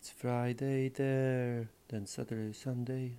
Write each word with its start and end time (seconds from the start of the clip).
It's 0.00 0.10
Friday 0.10 0.90
there, 0.90 1.66
then 1.88 2.06
Saturday, 2.06 2.54
Sunday. 2.54 3.10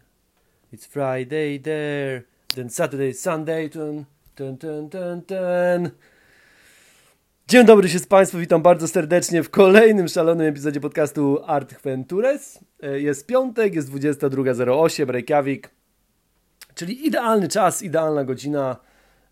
It's 0.74 0.88
Friday 0.88 1.60
there, 1.60 2.24
then 2.56 2.70
Saturday, 2.70 3.14
Sunday. 3.14 3.70
Dun, 3.70 4.06
dun, 4.36 4.58
dun, 4.58 4.90
dun. 5.28 5.92
Dzień 7.48 7.66
dobry 7.66 7.90
się 7.90 8.00
z 8.00 8.08
Państwem, 8.08 8.42
witam 8.42 8.62
bardzo 8.62 8.88
serdecznie 8.88 9.44
w 9.44 9.50
kolejnym 9.50 10.08
szalonym 10.08 10.48
epizodzie 10.48 10.80
podcastu 10.80 11.40
Art 11.46 11.82
Ventures. 11.82 12.60
E, 12.84 13.00
Jest 13.00 13.28
piątek, 13.28 13.76
jest 13.76 13.92
22.08, 13.92 15.10
Reykjavik, 15.10 15.70
czyli 16.76 17.08
idealny 17.08 17.48
czas, 17.48 17.84
idealna 17.84 18.24
godzina 18.24 18.78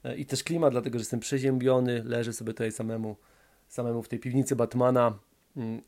e, 0.04 0.16
i 0.16 0.26
też 0.26 0.44
klimat, 0.44 0.72
dlatego 0.72 0.98
że 0.98 1.02
jestem 1.02 1.20
przeziębiony, 1.20 2.04
leżę 2.04 2.34
sobie 2.34 2.54
tutaj 2.54 2.72
samemu, 2.72 3.16
samemu 3.68 4.04
w 4.04 4.10
tej 4.10 4.20
piwnicy 4.20 4.56
Batmana 4.56 5.20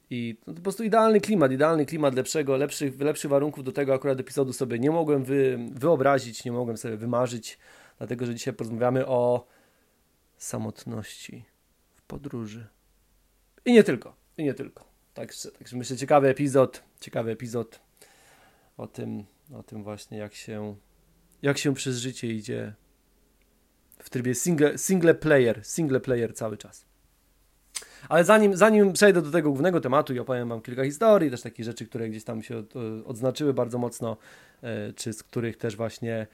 i 0.10 0.38
no, 0.48 0.54
to 0.54 0.58
po 0.58 0.64
prostu 0.64 0.84
idealny 0.84 1.22
klimat, 1.22 1.52
idealny 1.52 1.86
klimat 1.86 2.16
lepszego, 2.16 2.58
lepszych, 2.58 3.00
lepszych 3.00 3.32
warunków 3.32 3.64
do 3.64 3.72
tego 3.72 3.94
akurat 3.94 4.20
epizodu 4.20 4.54
sobie 4.54 4.80
nie 4.80 4.92
mogłem 4.92 5.24
wy, 5.24 5.60
wyobrazić, 5.72 6.46
nie 6.46 6.52
mogłem 6.52 6.78
sobie 6.78 6.98
wymarzyć, 6.98 7.58
dlatego 7.98 8.26
że 8.26 8.36
dzisiaj 8.36 8.54
porozmawiamy 8.54 9.08
o 9.08 9.48
samotności 10.38 11.46
w 11.96 12.02
podróży. 12.02 12.68
I 13.66 13.74
nie 13.74 13.84
tylko, 13.84 14.16
i 14.38 14.44
nie 14.44 14.54
tylko. 14.54 14.86
Także, 15.14 15.52
także 15.52 15.78
myślę, 15.78 15.98
ciekawy 15.98 16.30
epizod, 16.30 16.84
ciekawy 17.00 17.32
epizod 17.32 17.80
o 18.78 18.88
tym, 18.88 19.26
o 19.54 19.64
tym 19.64 19.84
właśnie, 19.84 20.18
jak 20.18 20.34
się, 20.34 20.76
jak 21.42 21.58
się 21.58 21.74
przez 21.74 21.98
życie 21.98 22.28
idzie 22.28 22.74
w 24.00 24.10
trybie 24.10 24.36
single, 24.36 24.78
single 24.78 25.14
player, 25.14 25.66
single 25.66 26.00
player 26.00 26.34
cały 26.34 26.58
czas. 26.58 26.91
Ale 28.10 28.24
zanim, 28.24 28.58
zanim 28.58 28.94
przejdę 28.94 29.22
do 29.22 29.32
tego 29.32 29.50
głównego 29.50 29.82
tematu 29.82 30.14
i 30.14 30.20
opowiem 30.20 30.50
Wam 30.50 30.62
kilka 30.62 30.84
historii, 30.84 31.32
też 31.32 31.42
takich 31.42 31.66
rzeczy, 31.66 31.86
które 31.86 32.10
gdzieś 32.10 32.24
tam 32.24 32.44
się 32.44 32.58
od, 32.58 32.74
odznaczyły 33.06 33.54
bardzo 33.54 33.78
mocno, 33.78 34.18
e, 34.64 34.94
czy 34.94 35.14
z 35.14 35.24
których 35.24 35.58
też 35.58 35.76
właśnie 35.76 36.28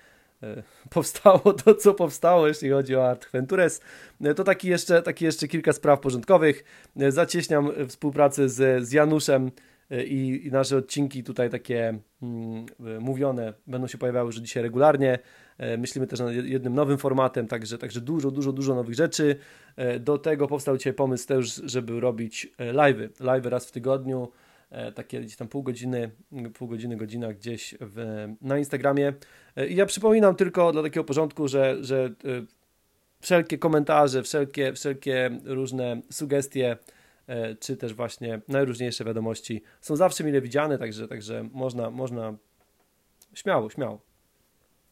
e, 0.43 0.63
powstało 0.89 1.53
to, 1.53 1.75
co 1.75 1.93
powstało, 1.93 2.47
jeśli 2.47 2.69
chodzi 2.69 2.95
o 2.95 3.09
Art 3.09 3.31
Ventures, 3.31 3.81
e, 4.21 4.33
to 4.33 4.43
taki 4.43 4.67
jeszcze, 4.67 5.01
taki 5.01 5.25
jeszcze 5.25 5.47
kilka 5.47 5.73
spraw 5.73 5.99
porządkowych. 5.99 6.63
Zacieśniam 7.09 7.71
współpracę 7.87 8.49
z, 8.49 8.87
z 8.87 8.91
Januszem 8.91 9.51
i, 10.05 10.41
i 10.45 10.51
nasze 10.51 10.77
odcinki 10.77 11.23
tutaj 11.23 11.49
takie 11.49 11.99
mm, 12.21 12.65
mówione 12.99 13.53
będą 13.67 13.87
się 13.87 13.97
pojawiały 13.97 14.25
już 14.25 14.35
dzisiaj 14.35 14.63
regularnie. 14.63 15.19
Myślimy 15.77 16.07
też 16.07 16.19
nad 16.19 16.33
jednym 16.33 16.75
nowym 16.75 16.97
formatem, 16.97 17.47
także, 17.47 17.77
także 17.77 18.01
dużo, 18.01 18.31
dużo, 18.31 18.53
dużo 18.53 18.75
nowych 18.75 18.95
rzeczy. 18.95 19.35
Do 19.99 20.17
tego 20.17 20.47
powstał 20.47 20.77
dzisiaj 20.77 20.93
pomysł 20.93 21.27
też, 21.27 21.61
żeby 21.65 21.99
robić 21.99 22.47
live'y. 22.59 23.09
Live'y 23.09 23.49
raz 23.49 23.65
w 23.67 23.71
tygodniu, 23.71 24.31
takie 24.95 25.21
gdzieś 25.21 25.35
tam 25.35 25.47
pół 25.47 25.63
godziny, 25.63 26.11
pół 26.53 26.67
godziny, 26.67 26.97
godzina 26.97 27.33
gdzieś 27.33 27.75
w, 27.79 28.27
na 28.41 28.57
Instagramie. 28.57 29.13
I 29.69 29.75
ja 29.75 29.85
przypominam 29.85 30.35
tylko 30.35 30.71
dla 30.71 30.83
takiego 30.83 31.03
porządku, 31.03 31.47
że, 31.47 31.77
że 31.81 32.09
wszelkie 33.19 33.57
komentarze, 33.57 34.23
wszelkie, 34.23 34.73
wszelkie 34.73 35.39
różne 35.45 36.01
sugestie, 36.11 36.77
czy 37.59 37.77
też 37.77 37.93
właśnie 37.93 38.41
najróżniejsze 38.47 39.05
wiadomości 39.05 39.63
są 39.81 39.95
zawsze 39.95 40.23
mile 40.23 40.41
widziane, 40.41 40.77
także, 40.77 41.07
także 41.07 41.49
można, 41.53 41.89
można 41.89 42.33
śmiało, 43.33 43.69
śmiało 43.69 44.01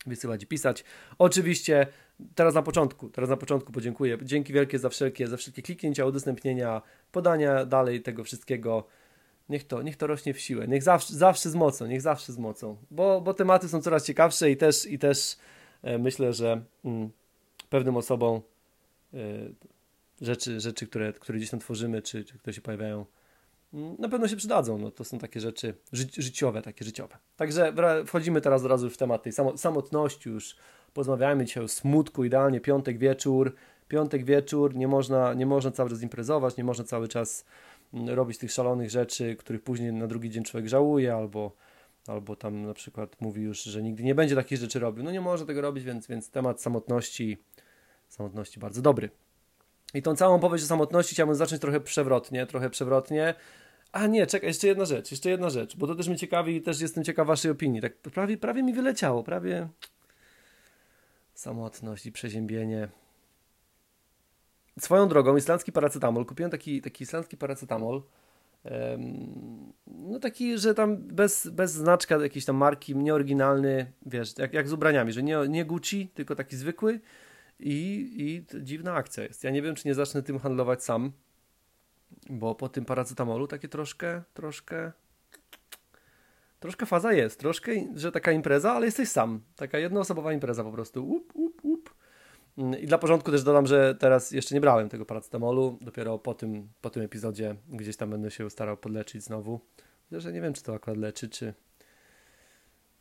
wysyłać 0.06 0.44
i 0.44 0.48
pisać. 0.48 0.84
Oczywiście 1.18 1.88
teraz 2.36 2.54
na 2.56 2.62
początku, 2.62 3.10
teraz 3.10 3.30
na 3.30 3.38
początku 3.38 3.72
podziękuję. 3.72 4.18
Dzięki 4.22 4.54
wielkie 4.54 4.80
za 4.80 4.90
wszelkie, 4.90 5.28
za 5.28 5.38
wszelkie 5.38 5.62
kliknięcia, 5.62 6.06
udostępnienia, 6.06 6.82
podania 7.12 7.66
dalej 7.66 8.02
tego 8.02 8.24
wszystkiego. 8.24 8.88
Niech 9.50 9.64
to, 9.68 9.82
niech 9.82 9.98
to 9.98 10.08
rośnie 10.08 10.34
w 10.34 10.40
siłę, 10.40 10.68
niech 10.68 10.84
zawsze, 10.84 11.14
zawsze 11.14 11.50
z 11.50 11.56
mocą, 11.56 11.86
niech 11.86 12.02
zawsze 12.02 12.34
z 12.34 12.38
mocą, 12.38 12.78
bo, 12.92 13.22
bo 13.22 13.34
tematy 13.34 13.70
są 13.70 13.82
coraz 13.82 14.06
ciekawsze 14.06 14.52
i 14.52 14.58
też, 14.58 14.86
i 14.86 15.00
też 15.00 15.38
e, 15.84 15.98
myślę, 15.98 16.34
że 16.34 16.62
mm, 16.86 17.10
pewnym 17.70 17.98
osobom 17.98 18.42
e, 19.14 19.18
rzeczy, 20.22 20.60
rzeczy 20.60 20.88
które, 20.88 21.14
które 21.14 21.38
gdzieś 21.38 21.50
tam 21.50 21.60
tworzymy, 21.60 22.02
czy, 22.02 22.26
czy 22.26 22.38
które 22.38 22.54
się 22.54 22.62
pojawiają, 22.62 23.06
na 24.00 24.10
pewno 24.10 24.28
się 24.28 24.36
przydadzą. 24.36 24.78
No, 24.78 24.92
to 24.92 25.04
są 25.04 25.20
takie 25.20 25.40
rzeczy 25.40 25.74
ży 25.92 26.08
życiowe, 26.18 26.62
takie 26.62 26.86
życiowe. 26.86 27.18
Także 27.36 27.74
wchodzimy 28.06 28.42
teraz 28.42 28.62
od 28.62 28.68
razu 28.68 28.90
w 28.90 28.98
temat 28.98 29.24
tej 29.24 29.34
samotności 29.56 30.30
już. 30.30 30.56
Porozmawiajmy 30.94 31.46
dzisiaj 31.46 31.64
o 31.64 31.68
smutku, 31.68 32.24
idealnie 32.24 32.60
piątek 32.60 32.98
wieczór. 32.98 33.56
Piątek 33.88 34.26
wieczór, 34.26 34.76
nie 34.76 34.88
można, 34.88 35.34
nie 35.34 35.46
można 35.46 35.72
cały 35.72 35.90
czas 35.90 36.02
imprezować, 36.02 36.58
nie 36.58 36.64
można 36.64 36.84
cały 36.84 37.08
czas 37.08 37.46
mm, 37.94 38.10
robić 38.10 38.38
tych 38.38 38.52
szalonych 38.52 38.90
rzeczy, 38.90 39.36
których 39.36 39.64
później 39.64 39.94
na 39.94 40.08
drugi 40.08 40.30
dzień 40.30 40.44
człowiek 40.44 40.70
żałuje, 40.70 41.14
albo, 41.14 41.52
albo 42.08 42.36
tam 42.36 42.66
na 42.66 42.74
przykład 42.74 43.22
mówi 43.22 43.42
już, 43.42 43.64
że 43.64 43.84
nigdy 43.84 44.04
nie 44.04 44.16
będzie 44.16 44.36
takich 44.36 44.58
rzeczy 44.58 44.80
robił. 44.80 45.04
No 45.04 45.12
nie 45.12 45.22
można 45.22 45.48
tego 45.48 45.62
robić, 45.62 45.84
więc, 45.84 46.08
więc 46.08 46.30
temat 46.30 46.62
samotności, 46.62 47.38
samotności 48.10 48.60
bardzo 48.60 48.82
dobry. 48.82 49.10
I 49.96 50.02
tą 50.02 50.16
całą 50.16 50.40
powieść 50.40 50.64
o 50.64 50.68
samotności 50.68 51.16
chciałbym 51.16 51.36
zacząć 51.36 51.62
trochę 51.62 51.80
przewrotnie, 51.80 52.46
trochę 52.46 52.70
przewrotnie. 52.70 53.36
A 53.92 54.08
nie, 54.08 54.28
czekaj, 54.28 54.50
jeszcze 54.50 54.68
jedna 54.68 54.86
rzecz, 54.86 55.12
jeszcze 55.12 55.30
jedna 55.30 55.50
rzecz, 55.50 55.78
bo 55.78 55.88
to 55.88 55.96
też 55.96 56.08
mnie 56.08 56.18
ciekawi 56.18 56.56
i 56.56 56.62
też 56.62 56.82
jestem 56.82 57.04
ciekaw 57.04 57.28
waszej 57.28 57.52
opinii. 57.52 57.82
Tak 57.82 57.98
prawie, 57.98 58.38
prawie 58.38 58.64
mi 58.64 58.74
wyleciało, 58.74 59.24
prawie 59.24 59.68
samotność 61.34 62.06
i 62.06 62.12
przeziębienie. 62.12 62.88
Swoją 64.80 65.08
drogą, 65.08 65.36
islandzki 65.36 65.72
paracetamol, 65.72 66.26
kupiłem 66.26 66.52
taki, 66.52 66.82
taki 66.82 67.04
islandzki 67.04 67.38
paracetamol, 67.38 68.04
no 69.88 70.20
taki, 70.20 70.58
że 70.58 70.74
tam 70.74 70.98
bez, 70.98 71.48
bez 71.48 71.72
znaczka 71.72 72.18
jakiejś 72.18 72.46
tam 72.46 72.56
marki, 72.56 72.96
nieoryginalny, 72.96 73.92
wiesz, 74.06 74.38
jak, 74.38 74.54
jak 74.54 74.68
z 74.68 74.74
ubraniami, 74.74 75.12
że 75.12 75.24
nie, 75.24 75.38
nie 75.50 75.66
Gucci, 75.66 76.10
tylko 76.14 76.36
taki 76.36 76.56
zwykły 76.56 77.00
i, 77.60 78.08
i 78.18 78.64
dziwna 78.64 78.94
akcja 78.94 79.24
jest. 79.24 79.44
Ja 79.44 79.52
nie 79.52 79.62
wiem, 79.62 79.76
czy 79.76 79.88
nie 79.88 79.94
zacznę 79.94 80.24
tym 80.24 80.40
handlować 80.40 80.84
sam, 80.84 81.12
bo 82.30 82.56
po 82.56 82.70
tym 82.70 82.86
paracetamolu 82.86 83.48
takie 83.48 83.68
troszkę, 83.68 84.24
troszkę, 84.34 84.92
troszkę 86.60 86.86
faza 86.86 87.14
jest, 87.14 87.40
troszkę, 87.40 87.72
że 87.96 88.12
taka 88.12 88.32
impreza, 88.32 88.72
ale 88.72 88.86
jesteś 88.86 89.10
sam. 89.10 89.42
Taka 89.56 89.80
jednoosobowa 89.80 90.34
impreza 90.34 90.64
po 90.64 90.72
prostu. 90.72 91.10
Up, 91.10 91.34
up, 91.34 91.62
up. 91.64 91.92
I 92.80 92.88
dla 92.88 92.98
porządku 92.98 93.32
też 93.32 93.44
dodam, 93.44 93.68
że 93.68 93.96
teraz 93.96 94.32
jeszcze 94.32 94.56
nie 94.56 94.62
brałem 94.62 94.90
tego 94.90 95.06
paracetamolu, 95.06 95.78
dopiero 95.82 96.20
po 96.20 96.34
tym, 96.34 96.70
po 96.82 96.90
tym 96.90 97.04
epizodzie 97.04 97.56
gdzieś 97.70 97.98
tam 97.98 98.10
będę 98.10 98.32
się 98.32 98.50
starał 98.50 98.78
podleczyć 98.78 99.24
znowu. 99.24 99.60
Że 100.12 100.34
nie 100.34 100.42
wiem, 100.42 100.54
czy 100.54 100.64
to 100.64 100.74
akurat 100.74 100.98
leczy, 100.98 101.30
czy, 101.30 101.54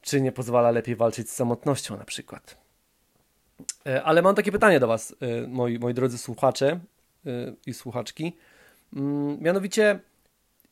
czy 0.01 0.21
nie 0.21 0.33
pozwala 0.33 0.71
lepiej 0.71 0.97
walczyć 0.97 1.31
z 1.31 1.35
samotnością 1.35 1.97
na 1.97 2.05
przykład. 2.05 2.64
E, 3.87 4.03
ale 4.03 4.23
mam 4.23 4.35
takie 4.35 4.53
pytanie 4.53 4.81
do 4.81 4.87
Was, 4.87 5.17
e, 5.21 5.47
moi, 5.47 5.79
moi 5.79 5.95
drodzy 5.95 6.19
słuchacze 6.19 6.81
e, 7.27 7.31
i 7.67 7.75
słuchaczki. 7.75 8.37
Mm, 8.93 9.43
mianowicie, 9.43 10.01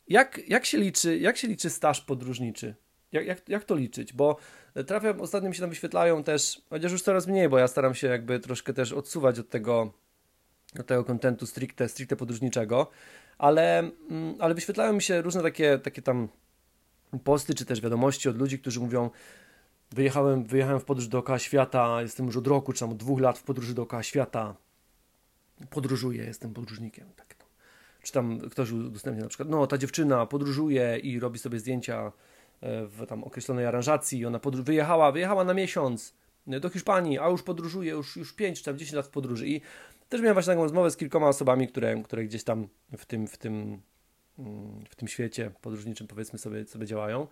jak, 0.09 0.41
jak, 0.49 0.67
się 0.67 0.79
liczy, 0.79 1.19
jak 1.19 1.37
się 1.37 1.49
liczy 1.49 1.71
staż 1.71 2.01
podróżniczy? 2.01 2.75
Jak, 3.13 3.27
jak, 3.27 3.49
jak 3.49 3.65
to 3.65 3.75
liczyć? 3.75 4.13
Bo 4.13 4.37
trafiam, 4.87 5.21
ostatnio 5.21 5.49
mi 5.49 5.55
się 5.55 5.61
tam 5.61 5.71
wyświetlają 5.71 6.25
też, 6.25 6.63
chociaż 6.71 6.93
już 6.93 7.03
coraz 7.03 7.27
mniej, 7.27 7.49
bo 7.49 7.59
ja 7.59 7.69
staram 7.69 7.95
się 7.95 8.07
jakby 8.07 8.41
troszkę 8.41 8.73
też 8.73 8.93
odsuwać 8.93 9.39
od 9.39 9.49
tego, 9.49 9.93
od 10.81 10.87
tego 10.87 11.05
kontentu 11.05 11.47
stricte, 11.47 11.89
stricte 11.89 12.17
podróżniczego, 12.17 12.91
ale, 13.39 13.79
mm, 13.79 14.35
ale 14.39 14.55
wyświetlają 14.55 14.93
mi 14.93 15.03
się 15.03 15.23
różne 15.23 15.43
takie, 15.43 15.79
takie 15.79 16.03
tam 16.03 16.29
posty, 17.25 17.55
czy 17.55 17.65
też 17.65 17.81
wiadomości 17.81 18.29
od 18.29 18.39
ludzi, 18.39 18.59
którzy 18.59 18.81
mówią, 18.81 19.11
wyjechałem, 19.95 20.45
wyjechałem 20.45 20.81
w 20.81 20.85
podróż 20.85 21.09
dookoła 21.09 21.39
świata, 21.39 22.03
jestem 22.03 22.27
już 22.27 22.37
od 22.37 22.47
roku, 22.47 22.73
czy 22.73 22.81
tam 22.81 22.91
od 22.91 22.97
dwóch 22.97 23.21
lat 23.21 23.39
w 23.39 23.43
podróży 23.43 23.75
dookoła 23.75 24.03
świata, 24.03 24.55
podróżuję, 25.71 26.25
jestem 26.25 26.55
podróżnikiem. 26.55 27.07
Tak 27.17 27.33
czy 28.03 28.13
tam 28.13 28.41
ktoś 28.41 28.71
udostępnia 28.71 29.23
na 29.23 29.29
przykład, 29.29 29.49
no 29.49 29.67
ta 29.67 29.79
dziewczyna 29.79 30.27
podróżuje 30.27 30.99
i 30.99 31.21
robi 31.21 31.39
sobie 31.39 31.59
zdjęcia 31.59 32.13
e, 32.61 32.87
w 32.87 33.07
tam 33.07 33.25
określonej 33.25 33.67
aranżacji, 33.67 34.27
ona 34.27 34.41
wyjechała, 34.45 35.13
wyjechała 35.13 35.45
na 35.45 35.55
miesiąc 35.55 36.15
e, 36.49 36.61
do 36.61 36.69
Hiszpanii, 36.69 37.19
a 37.19 37.29
już 37.29 37.43
podróżuje 37.43 37.91
już, 37.91 38.17
już 38.17 38.33
5 38.33 38.59
czy 38.59 38.65
tam 38.65 38.79
10 38.79 38.97
lat 38.97 39.07
w 39.07 39.11
podróży. 39.11 39.49
I 39.49 39.61
też 40.09 40.21
miałem 40.21 40.35
właśnie 40.35 40.53
taką 40.53 40.63
rozmowę 40.63 40.91
z 40.91 40.97
kilkoma 40.97 41.29
osobami, 41.29 41.69
które, 41.69 42.03
które 42.03 42.25
gdzieś 42.25 42.45
tam 42.45 42.69
w 42.97 43.07
tym, 43.07 43.27
w 43.27 43.37
tym, 43.39 43.83
mm, 44.39 44.85
w 44.91 44.97
tym 44.97 45.09
świecie 45.09 45.51
podróżniczym 45.61 46.07
powiedzmy 46.07 46.39
sobie, 46.39 46.65
sobie 46.67 46.87
działają 46.87 47.27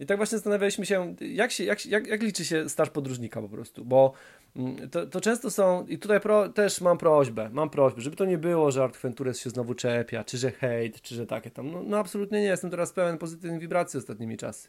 i 0.00 0.06
tak 0.06 0.16
właśnie 0.16 0.38
zastanawialiśmy 0.38 0.86
się, 0.86 1.14
jak, 1.20 1.52
się, 1.52 1.64
jak, 1.64 1.86
jak, 1.86 2.06
jak 2.06 2.22
liczy 2.22 2.44
się 2.44 2.68
staż 2.68 2.90
podróżnika 2.90 3.42
po 3.42 3.48
prostu, 3.48 3.84
bo 3.84 4.12
mm, 4.56 4.90
to, 4.90 5.06
to 5.06 5.20
często 5.20 5.50
są, 5.50 5.86
i 5.86 5.98
tutaj 5.98 6.20
pro, 6.20 6.48
też 6.48 6.80
mam 6.80 6.98
prośbę, 6.98 7.50
mam 7.52 7.70
prośbę, 7.70 8.00
żeby 8.00 8.16
to 8.16 8.24
nie 8.24 8.38
było, 8.38 8.70
że 8.70 8.84
Art 8.84 8.96
Ventures 9.02 9.40
się 9.40 9.50
znowu 9.50 9.74
czepia, 9.74 10.24
czy 10.24 10.38
że 10.38 10.50
hejt, 10.50 11.02
czy 11.02 11.14
że 11.14 11.26
takie 11.26 11.50
tam, 11.50 11.70
no, 11.70 11.82
no 11.82 11.98
absolutnie 11.98 12.40
nie, 12.40 12.46
jestem 12.46 12.70
teraz 12.70 12.92
pełen 12.92 13.18
pozytywnych 13.18 13.60
wibracji 13.60 13.98
ostatnimi 13.98 14.36
czasy. 14.36 14.68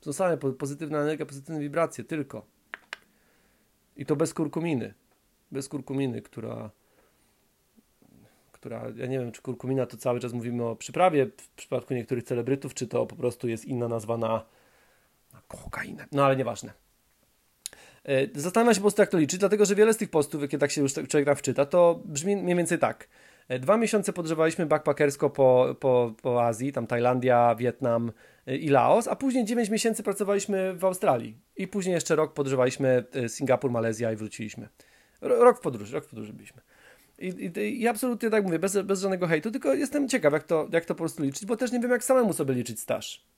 Są 0.00 0.12
same 0.12 0.36
pozytywna 0.36 0.98
energia, 0.98 1.26
pozytywne 1.26 1.60
wibracje, 1.60 2.04
tylko. 2.04 2.46
I 3.96 4.06
to 4.06 4.16
bez 4.16 4.34
kurkuminy, 4.34 4.94
bez 5.52 5.68
kurkuminy, 5.68 6.22
która 6.22 6.70
która, 8.60 8.84
ja 8.96 9.06
nie 9.06 9.18
wiem, 9.18 9.32
czy 9.32 9.42
kurkumina 9.42 9.86
to 9.86 9.96
cały 9.96 10.20
czas 10.20 10.32
mówimy 10.32 10.64
o 10.64 10.76
przyprawie 10.76 11.26
w 11.26 11.50
przypadku 11.50 11.94
niektórych 11.94 12.24
celebrytów, 12.24 12.74
czy 12.74 12.86
to 12.86 13.06
po 13.06 13.16
prostu 13.16 13.48
jest 13.48 13.64
inna 13.64 13.88
nazwa 13.88 14.16
na, 14.16 14.46
na 15.32 15.42
kokainę. 15.48 16.06
No 16.12 16.24
ale 16.24 16.36
nieważne. 16.36 16.72
E, 18.04 18.40
zastanawiam 18.40 18.74
się 18.74 18.80
po 18.80 18.84
prostu, 18.84 19.02
jak 19.02 19.10
to 19.10 19.18
liczyć, 19.18 19.40
dlatego 19.40 19.64
że 19.64 19.74
wiele 19.74 19.94
z 19.94 19.96
tych 19.96 20.10
postów, 20.10 20.42
jakie 20.42 20.58
tak 20.58 20.70
się 20.70 20.80
już 20.80 20.92
człowiek 20.92 21.24
tam 21.24 21.36
wczyta, 21.36 21.66
to 21.66 22.02
brzmi 22.04 22.36
mniej 22.36 22.56
więcej 22.56 22.78
tak. 22.78 23.08
E, 23.48 23.58
dwa 23.58 23.76
miesiące 23.76 24.12
podróżowaliśmy 24.12 24.66
backpackersko 24.66 25.30
po, 25.30 25.76
po, 25.80 26.14
po 26.22 26.44
Azji, 26.44 26.72
tam 26.72 26.86
Tajlandia, 26.86 27.54
Wietnam 27.54 28.12
e, 28.46 28.56
i 28.56 28.68
Laos, 28.68 29.08
a 29.08 29.16
później 29.16 29.44
9 29.44 29.68
miesięcy 29.68 30.02
pracowaliśmy 30.02 30.74
w 30.74 30.84
Australii. 30.84 31.38
I 31.56 31.68
później 31.68 31.94
jeszcze 31.94 32.16
rok 32.16 32.34
podróżowaliśmy 32.34 33.04
Singapur, 33.28 33.70
Malezja 33.70 34.12
i 34.12 34.16
wróciliśmy. 34.16 34.68
Rok 35.20 35.58
w 35.58 35.60
podróży, 35.60 35.94
rok 35.94 36.04
w 36.04 36.08
podróży 36.08 36.32
byliśmy. 36.32 36.62
I, 37.20 37.28
i, 37.28 37.80
I, 37.82 37.88
absolutnie 37.88 38.30
tak 38.30 38.44
mówię, 38.44 38.58
bez, 38.58 38.78
bez 38.82 39.00
żadnego 39.00 39.26
hejtu, 39.26 39.50
tylko 39.50 39.74
jestem 39.74 40.08
ciekaw, 40.08 40.32
jak 40.32 40.42
to, 40.44 40.68
jak 40.72 40.84
to 40.84 40.94
po 40.94 40.98
prostu 40.98 41.22
liczyć, 41.22 41.46
bo 41.46 41.56
też 41.56 41.72
nie 41.72 41.80
wiem, 41.80 41.90
jak 41.90 42.04
samemu 42.04 42.32
sobie 42.32 42.54
liczyć 42.54 42.80
staż. 42.80 43.30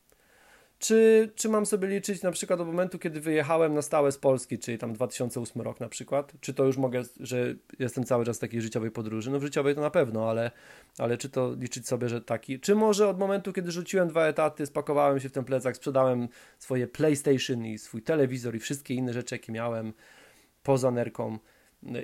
Czy, 0.78 1.30
czy 1.34 1.48
mam 1.48 1.66
sobie 1.66 1.88
liczyć 1.88 2.22
na 2.22 2.30
przykład 2.30 2.60
od 2.60 2.66
momentu, 2.66 2.98
kiedy 2.98 3.20
wyjechałem 3.20 3.74
na 3.74 3.82
stałe 3.82 4.12
z 4.12 4.18
Polski, 4.18 4.58
czyli 4.58 4.78
tam 4.78 4.92
2008 4.92 5.62
rok 5.62 5.80
na 5.80 5.88
przykład? 5.88 6.32
Czy 6.40 6.54
to 6.54 6.64
już 6.64 6.76
mogę, 6.76 7.02
że 7.20 7.54
jestem 7.78 8.04
cały 8.04 8.24
czas 8.24 8.36
w 8.36 8.40
takiej 8.40 8.62
życiowej 8.62 8.90
podróży? 8.90 9.30
No 9.30 9.38
w 9.38 9.42
życiowej 9.42 9.74
to 9.74 9.80
na 9.80 9.90
pewno, 9.90 10.30
ale, 10.30 10.50
ale 10.98 11.18
czy 11.18 11.28
to 11.28 11.54
liczyć 11.54 11.88
sobie, 11.88 12.08
że 12.08 12.20
taki? 12.20 12.60
Czy 12.60 12.74
może 12.74 13.08
od 13.08 13.18
momentu, 13.18 13.52
kiedy 13.52 13.72
rzuciłem 13.72 14.08
dwa 14.08 14.26
etaty, 14.26 14.66
spakowałem 14.66 15.20
się 15.20 15.28
w 15.28 15.32
ten 15.32 15.44
plecak, 15.44 15.76
sprzedałem 15.76 16.28
swoje 16.58 16.86
PlayStation 16.86 17.66
i 17.66 17.78
swój 17.78 18.02
telewizor 18.02 18.54
i 18.56 18.58
wszystkie 18.58 18.94
inne 18.94 19.12
rzeczy, 19.12 19.34
jakie 19.34 19.52
miałem 19.52 19.92
poza 20.62 20.90
nerką, 20.90 21.38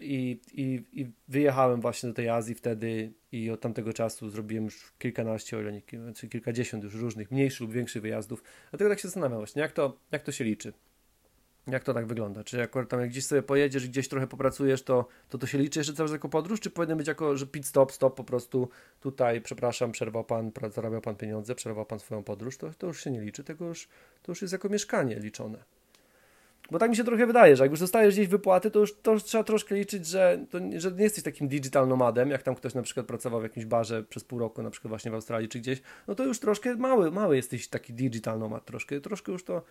i, 0.03 0.41
i, 0.53 0.85
I 0.93 1.13
wyjechałem 1.29 1.81
właśnie 1.81 2.09
do 2.09 2.15
tej 2.15 2.29
Azji 2.29 2.55
wtedy 2.55 3.13
i 3.33 3.51
od 3.51 3.61
tamtego 3.61 3.93
czasu 3.93 4.31
zrobiłem 4.31 4.65
już 4.65 4.93
kilkanaście, 4.99 5.57
o 5.57 5.61
ile 5.61 5.73
nie, 5.73 5.83
znaczy 6.03 6.29
kilkadziesiąt 6.29 6.85
już 6.85 6.95
różnych, 6.95 7.31
mniejszych 7.31 7.61
lub 7.61 7.73
większych 7.73 8.03
wyjazdów. 8.03 8.43
Dlatego 8.71 8.91
tak 8.91 8.99
się 8.99 9.09
zastanawiam 9.09 9.39
właśnie, 9.39 9.63
jak 9.63 9.73
to, 9.73 9.99
jak 10.13 10.23
to 10.23 10.33
się 10.33 10.45
liczy. 10.45 10.73
Jak 11.67 11.85
to 11.85 11.95
tak 11.95 12.07
wygląda? 12.07 12.45
Czy 12.45 12.63
akurat 12.63 12.89
tam 12.89 13.01
jak 13.01 13.09
gdzieś 13.09 13.27
sobie 13.27 13.43
pojedziesz, 13.43 13.89
gdzieś 13.89 14.09
trochę 14.09 14.27
popracujesz, 14.27 14.83
to 14.83 15.09
to, 15.29 15.39
to 15.39 15.47
się 15.47 15.59
liczy 15.59 15.81
jeszcze 15.81 15.93
cały 15.93 16.09
czas 16.09 16.13
jako 16.13 16.29
podróż, 16.29 16.61
czy 16.61 16.71
powinien 16.71 16.99
być 16.99 17.09
jako, 17.09 17.37
że 17.37 17.47
pit 17.47 17.67
stop, 17.67 17.93
stop 17.93 18.17
po 18.17 18.25
prostu 18.25 18.69
tutaj, 19.01 19.41
przepraszam, 19.41 19.93
przerwał 19.93 20.25
pan, 20.25 20.53
zarabiał 20.75 21.01
pan 21.01 21.17
pieniądze, 21.17 21.55
przerwał 21.55 21.87
pan 21.87 21.99
swoją 21.99 22.23
podróż, 22.23 22.57
to, 22.59 22.71
to 22.79 22.87
już 22.87 23.05
się 23.05 23.11
nie 23.11 23.21
liczy, 23.21 23.45
tego 23.45 23.65
już, 23.67 23.89
to 24.23 24.33
już 24.33 24.43
jest 24.43 24.53
jako 24.53 24.69
mieszkanie 24.69 25.19
liczone. 25.19 25.78
Bo 26.71 26.79
tak 26.79 26.91
mi 26.91 26.97
się 26.97 27.05
trochę 27.05 27.27
wydaje, 27.27 27.57
że 27.57 27.65
jak 27.65 27.71
już 27.71 27.81
dostajesz 27.81 28.15
gdzieś 28.15 28.29
wypłaty, 28.29 28.71
to 28.71 28.79
już, 28.79 29.01
to 29.03 29.17
trzeba 29.17 29.45
troszkę 29.45 29.75
liczyć, 29.75 30.07
że, 30.07 30.45
to, 30.51 30.59
że 30.77 30.93
nie 30.93 31.03
jesteś 31.03 31.25
takim 31.25 31.49
digital 31.49 31.89
nomadem, 31.89 32.31
jak 32.31 32.43
tam 32.43 32.55
ktoś 32.55 32.75
na 32.75 32.83
przykład 32.83 33.07
pracował 33.07 33.41
w 33.41 33.43
jakimś 33.43 33.67
barze 33.67 34.05
przez 34.05 34.25
pół 34.25 34.39
roku, 34.39 34.63
na 34.63 34.71
przykład 34.71 34.89
właśnie 34.89 35.11
w 35.11 35.15
Australii 35.15 35.49
czy 35.49 35.59
gdzieś, 35.59 35.83
no 36.09 36.15
to 36.15 36.25
już 36.25 36.41
troszkę 36.41 36.77
mały, 36.77 37.11
mały 37.11 37.37
jesteś 37.37 37.69
taki 37.69 37.93
digital 37.93 38.39
nomad, 38.39 38.65
troszkę, 38.65 39.01
troszkę 39.01 39.33
już 39.33 39.45
to... 39.45 39.63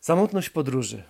Samotność 0.00 0.50
podróży, 0.50 1.02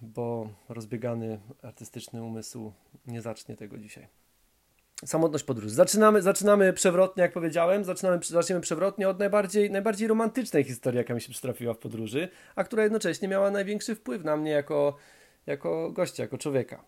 bo 0.00 0.48
rozbiegany 0.68 1.40
artystyczny 1.62 2.22
umysł 2.22 2.72
nie 3.06 3.22
zacznie 3.22 3.56
tego 3.56 3.78
dzisiaj. 3.78 4.06
Samotność 5.06 5.44
podróży. 5.44 5.74
Zaczynamy, 5.74 6.22
zaczynamy 6.22 6.72
przewrotnie, 6.72 7.22
jak 7.22 7.32
powiedziałem, 7.32 7.84
zaczynamy, 7.84 8.60
przewrotnie 8.60 9.08
od 9.08 9.18
najbardziej, 9.18 9.70
najbardziej 9.70 10.08
romantycznej 10.08 10.64
historii, 10.64 10.98
jaka 10.98 11.14
mi 11.14 11.20
się 11.20 11.32
przytrafiła 11.32 11.74
w 11.74 11.78
podróży, 11.78 12.28
a 12.56 12.64
która 12.64 12.82
jednocześnie 12.82 13.28
miała 13.28 13.50
największy 13.50 13.94
wpływ 13.94 14.24
na 14.24 14.36
mnie 14.36 14.50
jako, 14.50 14.96
jako 15.46 15.90
gościa, 15.92 16.22
jako 16.22 16.38
człowieka. 16.38 16.84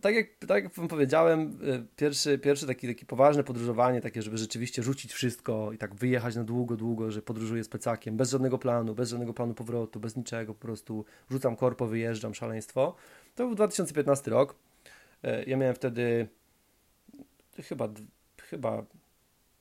Tak 0.00 0.14
jak, 0.14 0.26
tak 0.46 0.64
jak 0.64 0.74
wam 0.74 0.88
powiedziałem, 0.88 1.58
e, 1.66 1.82
pierwszy, 1.96 2.38
pierwsze 2.38 2.66
takie, 2.66 2.88
takie 2.88 3.06
poważne 3.06 3.44
podróżowanie, 3.44 4.00
takie, 4.00 4.22
żeby 4.22 4.38
rzeczywiście 4.38 4.82
rzucić 4.82 5.12
wszystko 5.12 5.72
i 5.72 5.78
tak 5.78 5.94
wyjechać 5.94 6.36
na 6.36 6.44
długo, 6.44 6.76
długo, 6.76 7.10
że 7.10 7.22
podróżuję 7.22 7.64
z 7.64 7.68
plecakiem, 7.68 8.16
bez 8.16 8.30
żadnego 8.30 8.58
planu, 8.58 8.94
bez 8.94 9.10
żadnego 9.10 9.34
planu 9.34 9.54
powrotu, 9.54 10.00
bez 10.00 10.16
niczego, 10.16 10.54
po 10.54 10.60
prostu 10.60 11.04
rzucam 11.30 11.56
korpo, 11.56 11.86
wyjeżdżam, 11.86 12.34
szaleństwo. 12.34 12.94
To 13.34 13.46
był 13.46 13.54
2015 13.54 14.30
rok. 14.30 14.54
E, 15.22 15.44
ja 15.44 15.56
miałem 15.56 15.74
wtedy 15.74 16.28
chyba, 17.56 17.88
chyba 18.42 18.84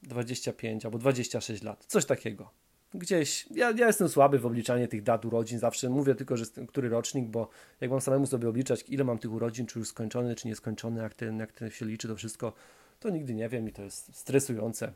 25 0.04 0.86
albo 0.86 0.98
26 0.98 1.64
lat, 1.64 1.86
coś 1.86 2.06
takiego. 2.06 2.52
Gdzieś, 2.94 3.48
ja, 3.52 3.72
ja 3.72 3.88
jestem 3.88 4.10
słaby 4.10 4.40
w 4.40 4.46
obliczaniu 4.46 4.88
tych 4.88 5.04
dat 5.04 5.26
urodzin, 5.26 5.60
zawsze 5.60 5.90
mówię 5.90 6.16
tylko, 6.16 6.38
że 6.38 6.46
który 6.68 6.90
rocznik, 6.90 7.28
bo 7.28 7.50
jak 7.82 7.92
mam 7.92 8.02
samemu 8.02 8.26
sobie 8.26 8.50
obliczać, 8.50 8.84
ile 8.88 9.04
mam 9.04 9.18
tych 9.18 9.32
urodzin, 9.32 9.66
czy 9.66 9.80
już 9.80 9.88
skończony, 9.88 10.36
czy 10.36 10.48
nieskończony, 10.48 11.02
jak 11.02 11.14
ten, 11.14 11.40
jak 11.40 11.52
ten 11.52 11.70
się 11.70 11.86
liczy 11.86 12.08
to 12.08 12.16
wszystko, 12.16 12.54
to 13.00 13.10
nigdy 13.10 13.34
nie 13.34 13.50
wiem 13.50 13.70
i 13.70 13.74
to 13.74 13.82
jest 13.82 14.16
stresujące. 14.16 14.94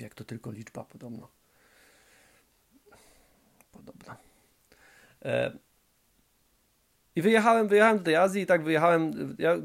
Jak 0.00 0.14
to 0.14 0.24
tylko 0.24 0.50
liczba, 0.50 0.84
podobno. 0.84 1.28
Podobno. 3.72 4.16
E, 5.24 5.52
i 7.16 7.22
wyjechałem, 7.22 7.68
wyjechałem 7.68 7.98
do 7.98 8.04
tej 8.04 8.16
Azji 8.16 8.42
i 8.42 8.46
tak 8.46 8.64
wyjechałem, 8.64 9.36
ja 9.38 9.56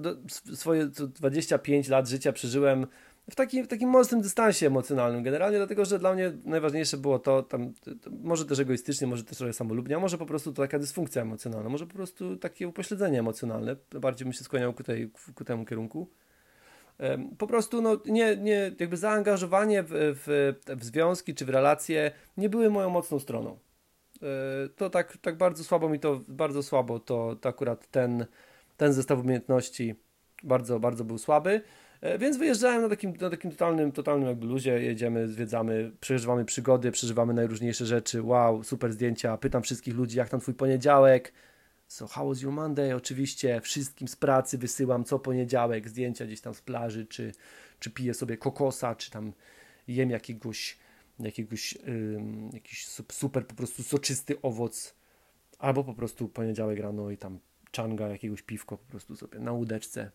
swoje 0.54 0.86
25 0.86 1.90
lat 1.90 2.08
życia 2.08 2.32
przeżyłem 2.32 2.88
w 3.32 3.36
takim, 3.36 3.66
w 3.66 3.68
takim 3.68 3.90
mocnym 3.90 4.22
dystansie 4.22 4.68
emocjonalnym 4.68 5.24
generalnie, 5.24 5.58
dlatego, 5.58 5.86
że 5.86 6.00
dla 6.00 6.14
mnie 6.14 6.32
najważniejsze 6.46 6.98
było 6.98 7.20
to, 7.20 7.44
tam, 7.44 7.74
może 8.24 8.46
też 8.46 8.60
egoistycznie, 8.60 9.08
może 9.08 9.24
też 9.24 9.38
trochę 9.38 9.54
samolubnie, 9.54 9.96
a 9.96 10.00
może 10.00 10.18
po 10.18 10.26
prostu 10.26 10.54
to 10.54 10.62
taka 10.62 10.80
dysfunkcja 10.80 11.22
emocjonalna, 11.22 11.70
może 11.70 11.88
po 11.88 11.94
prostu 11.94 12.38
takie 12.38 12.68
upośledzenie 12.68 13.20
emocjonalne, 13.20 13.76
bardziej 14.02 14.26
bym 14.26 14.34
się 14.34 14.44
skłaniał 14.44 14.74
ku, 14.74 14.84
tej, 14.84 15.12
ku 15.36 15.46
temu 15.46 15.66
kierunku. 15.66 16.10
Po 17.38 17.48
prostu 17.48 17.82
no, 17.82 17.98
nie, 18.06 18.38
nie, 18.38 18.72
jakby 18.80 18.98
zaangażowanie 18.98 19.84
w, 19.84 19.90
w, 19.92 20.54
w 20.76 20.84
związki 20.84 21.36
czy 21.36 21.46
w 21.46 21.50
relacje 21.50 22.12
nie 22.38 22.50
były 22.50 22.70
moją 22.70 22.90
mocną 22.90 23.20
stroną. 23.20 23.58
E, 24.24 24.70
to 24.70 24.90
tak, 24.90 25.18
tak 25.18 25.38
bardzo 25.38 25.64
słabo 25.64 25.90
mi 25.90 26.00
to, 26.00 26.22
bardzo 26.28 26.64
słabo 26.64 27.00
to, 27.00 27.36
to 27.42 27.50
akurat 27.50 27.92
ten, 27.92 28.26
ten 28.78 28.94
zestaw 28.94 29.20
umiejętności 29.20 29.96
bardzo, 30.44 30.80
bardzo 30.80 31.04
był 31.04 31.18
słaby. 31.18 31.62
E, 32.02 32.18
więc 32.18 32.38
wyjeżdżałem 32.38 32.82
na 32.82 32.90
takim, 32.90 33.14
na 33.22 33.30
takim 33.30 33.52
totalnym, 33.52 33.92
totalnym 33.92 34.28
jakby 34.30 34.46
luzie, 34.46 34.82
jedziemy, 34.82 35.28
zwiedzamy, 35.28 35.92
przeżywamy 36.00 36.46
przygody, 36.46 36.92
przeżywamy 36.92 37.34
najróżniejsze 37.34 37.86
rzeczy, 37.86 38.24
wow, 38.24 38.64
super 38.64 38.94
zdjęcia, 38.94 39.38
pytam 39.38 39.64
wszystkich 39.64 39.96
ludzi, 39.96 40.18
jak 40.18 40.30
tam 40.30 40.40
twój 40.40 40.54
poniedziałek, 40.54 41.34
so 41.88 42.08
how 42.08 42.28
was 42.30 42.42
your 42.42 42.54
Monday, 42.54 42.96
oczywiście 42.96 43.62
wszystkim 43.62 44.08
z 44.08 44.16
pracy 44.16 44.58
wysyłam 44.58 45.04
co 45.04 45.20
poniedziałek 45.20 45.90
zdjęcia 45.90 46.26
gdzieś 46.26 46.42
tam 46.42 46.54
z 46.54 46.62
plaży, 46.62 47.06
czy, 47.06 47.32
czy 47.80 47.92
piję 47.92 48.14
sobie 48.14 48.38
kokosa, 48.38 48.96
czy 48.96 49.12
tam 49.12 49.34
jem 49.88 50.10
jakiegoś 50.10 50.78
jakiegoś 51.20 51.78
jakiś 52.54 52.88
super 53.12 53.48
po 53.48 53.56
prostu 53.56 53.84
soczysty 53.84 54.42
owoc, 54.42 54.96
albo 55.60 55.84
po 55.84 55.94
prostu 55.94 56.30
poniedziałek 56.30 56.80
rano 56.80 57.12
i 57.12 57.18
tam 57.18 57.40
czanga, 57.72 58.08
jakiegoś 58.08 58.42
piwko 58.42 58.78
po 58.78 58.86
prostu 58.86 59.16
sobie 59.16 59.40
na 59.40 59.52
łódeczce. 59.52 60.12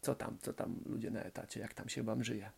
Co 0.00 0.14
tam, 0.14 0.38
co 0.40 0.52
tam 0.52 0.80
ludzie 0.86 1.10
na 1.10 1.22
etacie, 1.22 1.60
jak 1.60 1.74
tam 1.74 1.88
się 1.88 2.02
wam 2.02 2.24
żyje. 2.24 2.50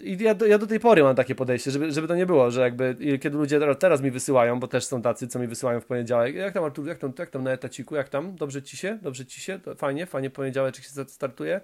I 0.00 0.18
ja 0.20 0.34
do, 0.34 0.46
ja 0.46 0.58
do 0.58 0.66
tej 0.66 0.80
pory 0.80 1.02
mam 1.02 1.16
takie 1.16 1.34
podejście, 1.34 1.70
żeby, 1.70 1.92
żeby 1.92 2.08
to 2.08 2.14
nie 2.14 2.26
było, 2.26 2.50
że 2.50 2.60
jakby 2.60 2.96
kiedy 3.20 3.36
ludzie 3.36 3.60
teraz, 3.78 4.02
mi 4.02 4.10
wysyłają, 4.10 4.60
bo 4.60 4.68
też 4.68 4.86
są 4.86 5.02
tacy, 5.02 5.28
co 5.28 5.38
mi 5.38 5.46
wysyłają 5.46 5.80
w 5.80 5.86
poniedziałek, 5.86 6.34
jak 6.34 6.54
tam 6.54 6.64
Artur, 6.64 6.86
jak 6.86 6.98
tam, 6.98 7.12
jak 7.18 7.30
tam 7.30 7.44
na 7.44 7.52
etaciku, 7.52 7.96
jak 7.96 8.08
tam, 8.08 8.36
dobrze 8.36 8.62
ci 8.62 8.76
się, 8.76 8.98
dobrze 9.02 9.26
ci 9.26 9.40
się, 9.40 9.60
fajnie, 9.76 10.06
fajnie 10.06 10.30
poniedziałek 10.30 10.76
się 10.76 11.04
startuje. 11.06 11.60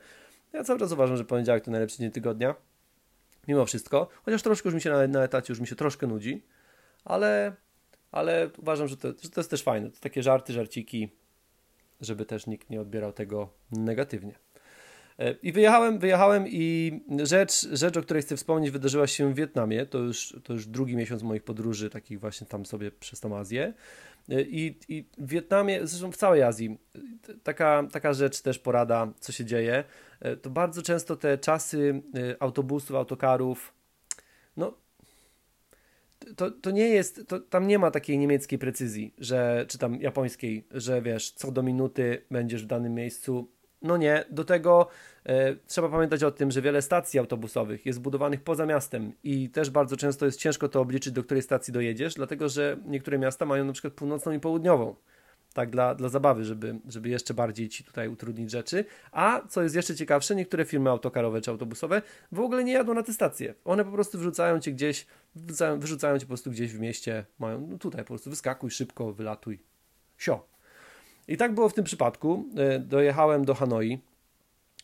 Ja 0.52 0.64
cały 0.64 0.78
czas 0.78 0.92
uważam, 0.92 1.16
że 1.16 1.24
poniedziałek 1.24 1.64
to 1.64 1.70
najlepszy 1.70 1.98
dzień 1.98 2.10
tygodnia 2.10 2.54
mimo 3.48 3.66
wszystko, 3.66 4.08
chociaż 4.22 4.42
troszkę 4.42 4.68
już 4.68 4.74
mi 4.74 4.80
się 4.80 4.90
na, 4.90 5.06
na 5.06 5.22
etacie 5.22 5.52
już 5.52 5.60
mi 5.60 5.66
się 5.66 5.76
troszkę 5.76 6.06
nudzi, 6.06 6.42
ale, 7.04 7.52
ale 8.12 8.50
uważam, 8.58 8.88
że 8.88 8.96
to, 8.96 9.08
że 9.22 9.30
to 9.30 9.40
jest 9.40 9.50
też 9.50 9.62
fajne. 9.62 9.90
To 9.90 10.00
takie 10.00 10.22
żarty, 10.22 10.52
żarciki, 10.52 11.08
żeby 12.00 12.24
też 12.26 12.46
nikt 12.46 12.70
nie 12.70 12.80
odbierał 12.80 13.12
tego 13.12 13.48
negatywnie. 13.72 14.34
E, 15.18 15.32
I 15.42 15.52
wyjechałem, 15.52 15.98
wyjechałem 15.98 16.44
i 16.48 16.92
rzecz, 17.22 17.68
rzecz, 17.72 17.96
o 17.96 18.02
której 18.02 18.22
chcę 18.22 18.36
wspomnieć, 18.36 18.70
wydarzyła 18.70 19.06
się 19.06 19.32
w 19.32 19.36
Wietnamie. 19.36 19.86
To 19.86 19.98
już, 19.98 20.36
to 20.44 20.52
już 20.52 20.66
drugi 20.66 20.96
miesiąc 20.96 21.22
moich 21.22 21.42
podróży, 21.42 21.90
takich 21.90 22.20
właśnie 22.20 22.46
tam 22.46 22.66
sobie 22.66 22.90
przez 22.90 23.20
tą 23.20 23.36
Azję. 23.36 23.72
E, 24.28 24.42
I, 24.42 24.78
I 24.88 25.08
w 25.18 25.28
Wietnamie, 25.28 25.86
zresztą 25.86 26.12
w 26.12 26.16
całej 26.16 26.42
Azji, 26.42 26.78
taka, 27.42 27.88
taka 27.92 28.12
rzecz 28.12 28.40
też 28.40 28.58
porada, 28.58 29.12
co 29.20 29.32
się 29.32 29.44
dzieje. 29.44 29.84
E, 30.20 30.36
to 30.36 30.50
bardzo 30.50 30.82
często 30.82 31.16
te 31.16 31.38
czasy 31.38 32.02
autobusów, 32.40 32.96
autokarów, 32.96 33.74
no 34.56 34.82
to, 36.36 36.50
to 36.50 36.70
nie 36.70 36.88
jest, 36.88 37.20
to, 37.28 37.40
tam 37.40 37.66
nie 37.66 37.78
ma 37.78 37.90
takiej 37.90 38.18
niemieckiej 38.18 38.58
precyzji, 38.58 39.14
że, 39.18 39.64
czy 39.68 39.78
tam 39.78 40.00
japońskiej, 40.00 40.66
że 40.70 41.02
wiesz, 41.02 41.30
co 41.30 41.52
do 41.52 41.62
minuty 41.62 42.24
będziesz 42.30 42.62
w 42.64 42.66
danym 42.66 42.94
miejscu 42.94 43.52
no 43.82 43.96
nie, 43.96 44.24
do 44.30 44.44
tego 44.44 44.88
e, 45.26 45.56
trzeba 45.66 45.88
pamiętać 45.88 46.24
o 46.24 46.30
tym, 46.30 46.50
że 46.50 46.62
wiele 46.62 46.82
stacji 46.82 47.18
autobusowych 47.18 47.86
jest 47.86 48.00
budowanych 48.00 48.42
poza 48.42 48.66
miastem 48.66 49.12
i 49.24 49.50
też 49.50 49.70
bardzo 49.70 49.96
często 49.96 50.26
jest 50.26 50.40
ciężko 50.40 50.68
to 50.68 50.80
obliczyć, 50.80 51.12
do 51.12 51.24
której 51.24 51.42
stacji 51.42 51.72
dojedziesz, 51.72 52.14
dlatego 52.14 52.48
że 52.48 52.76
niektóre 52.86 53.18
miasta 53.18 53.46
mają 53.46 53.64
na 53.64 53.72
przykład 53.72 53.94
północną 53.94 54.32
i 54.32 54.40
południową. 54.40 54.94
tak 55.54 55.70
dla, 55.70 55.94
dla 55.94 56.08
zabawy, 56.08 56.44
żeby, 56.44 56.78
żeby 56.88 57.08
jeszcze 57.08 57.34
bardziej 57.34 57.68
ci 57.68 57.84
tutaj 57.84 58.08
utrudnić 58.08 58.50
rzeczy. 58.50 58.84
A 59.12 59.42
co 59.48 59.62
jest 59.62 59.74
jeszcze 59.74 59.96
ciekawsze, 59.96 60.34
niektóre 60.34 60.64
firmy 60.64 60.90
autokarowe 60.90 61.40
czy 61.40 61.50
autobusowe 61.50 62.02
w 62.32 62.40
ogóle 62.40 62.64
nie 62.64 62.72
jadą 62.72 62.94
na 62.94 63.02
te 63.02 63.12
stacje. 63.12 63.54
One 63.64 63.84
po 63.84 63.90
prostu 63.90 64.18
wrzucają 64.18 64.60
cię 64.60 64.72
gdzieś, 64.72 65.06
wrzucają, 65.34 65.78
wyrzucają 65.78 66.18
cię 66.18 66.26
po 66.26 66.28
prostu 66.28 66.50
gdzieś 66.50 66.72
w 66.72 66.80
mieście, 66.80 67.24
mają 67.38 67.66
no 67.70 67.78
tutaj 67.78 68.02
po 68.02 68.08
prostu 68.08 68.30
wyskakuj 68.30 68.70
szybko, 68.70 69.12
wylatuj. 69.12 69.62
Sio. 70.18 70.51
I 71.32 71.36
tak 71.36 71.54
było 71.54 71.68
w 71.68 71.74
tym 71.74 71.84
przypadku. 71.84 72.44
E, 72.56 72.78
dojechałem 72.78 73.44
do 73.44 73.54
Hanoi. 73.54 73.98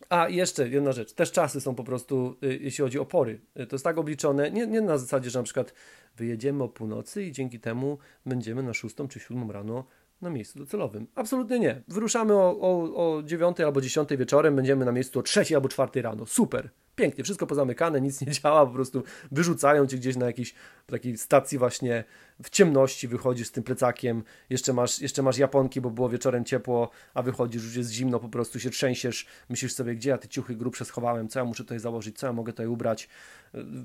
A 0.09 0.29
jeszcze 0.29 0.69
jedna 0.69 0.93
rzecz, 0.93 1.13
też 1.13 1.33
czasy 1.33 1.61
są 1.61 1.75
po 1.75 1.85
prostu, 1.85 2.37
e, 2.43 2.47
jeśli 2.47 2.85
chodzi 2.85 2.99
o 2.99 3.05
pory, 3.05 3.41
e, 3.55 3.67
to 3.67 3.75
jest 3.75 3.85
tak 3.85 3.99
obliczone, 3.99 4.51
nie, 4.51 4.67
nie 4.67 4.81
na 4.81 4.99
zasadzie, 4.99 5.31
że 5.31 5.39
na 5.39 5.43
przykład 5.43 5.75
wyjedziemy 6.17 6.65
o 6.65 6.69
północy 6.69 7.25
i 7.25 7.33
dzięki 7.33 7.61
temu 7.61 7.99
będziemy 8.27 8.63
na 8.63 8.75
6 8.75 8.97
czy 9.09 9.21
7 9.21 9.51
rano 9.51 9.85
na 10.21 10.31
miejscu 10.31 10.59
docelowym. 10.59 11.07
Absolutnie 11.15 11.59
nie. 11.59 11.83
Wyruszamy 11.89 12.35
o, 12.35 12.61
o, 12.61 13.17
o 13.17 13.23
9 13.23 13.61
albo 13.61 13.81
10 13.81 14.09
wieczorem, 14.11 14.57
będziemy 14.57 14.85
na 14.85 14.93
miejscu 14.93 15.19
o 15.19 15.23
3 15.23 15.55
albo 15.55 15.69
4 15.69 16.03
rano. 16.03 16.27
Super 16.27 16.71
pięknie, 16.99 17.25
wszystko 17.25 17.47
pozamykane, 17.47 18.01
nic 18.01 18.21
nie 18.21 18.33
działa, 18.33 18.67
po 18.67 18.73
prostu 18.73 19.03
wyrzucają 19.31 19.87
cię 19.87 19.97
gdzieś 19.97 20.17
na 20.17 20.27
jakiejś 20.27 20.55
takiej 20.87 21.19
stacji 21.19 21.59
właśnie 21.59 22.05
w 22.43 22.51
ciemności, 22.51 23.09
wychodzisz 23.09 23.49
z 23.49 23.53
tym 23.53 23.65
plecakiem, 23.65 24.23
jeszcze 24.51 24.73
masz, 24.73 25.01
jeszcze 25.01 25.23
masz 25.23 25.39
japonki, 25.39 25.81
bo 25.81 25.91
było 25.91 26.09
wieczorem 26.09 26.45
ciepło, 26.45 26.91
a 27.15 27.23
wychodzisz, 27.23 27.65
już 27.65 27.77
jest 27.77 27.91
zimno, 27.91 28.21
po 28.21 28.29
prostu 28.29 28.61
się 28.61 28.71
trzęsiesz, 28.71 29.27
myślisz 29.49 29.73
sobie, 29.73 29.95
gdzie 29.95 30.11
ja 30.11 30.19
te 30.19 30.29
ciuchy 30.29 30.57
grubsze 30.57 30.85
schowałem, 30.85 31.29
co 31.29 31.39
ja 31.39 31.45
muszę 31.45 31.65
tutaj 31.65 31.79
założyć, 31.79 32.19
co 32.19 32.27
ja 32.27 32.33
mogę 32.33 32.53
tutaj 32.53 32.67
ubrać. 32.67 33.09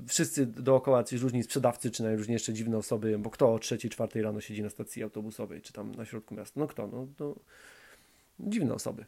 Wszyscy 0.08 0.46
dookoła, 0.46 1.04
ci 1.04 1.18
różni 1.18 1.42
sprzedawcy, 1.42 1.90
czy 1.90 2.02
najróżniejsze 2.02 2.52
dziwne 2.52 2.76
osoby, 2.76 3.18
bo 3.18 3.30
kto 3.30 3.54
o 3.54 3.58
trzeciej, 3.58 3.90
czwartej 3.90 4.22
rano 4.22 4.40
siedzi 4.40 4.62
na 4.62 4.70
stacji 4.70 5.02
autobusowej, 5.02 5.62
czy 5.62 5.72
tam 5.72 5.94
na 5.94 6.04
środku 6.04 6.34
miasta, 6.34 6.60
no 6.60 6.66
kto, 6.66 6.86
no, 6.86 7.06
no 7.20 7.34
dziwne 8.40 8.74
osoby. 8.74 9.04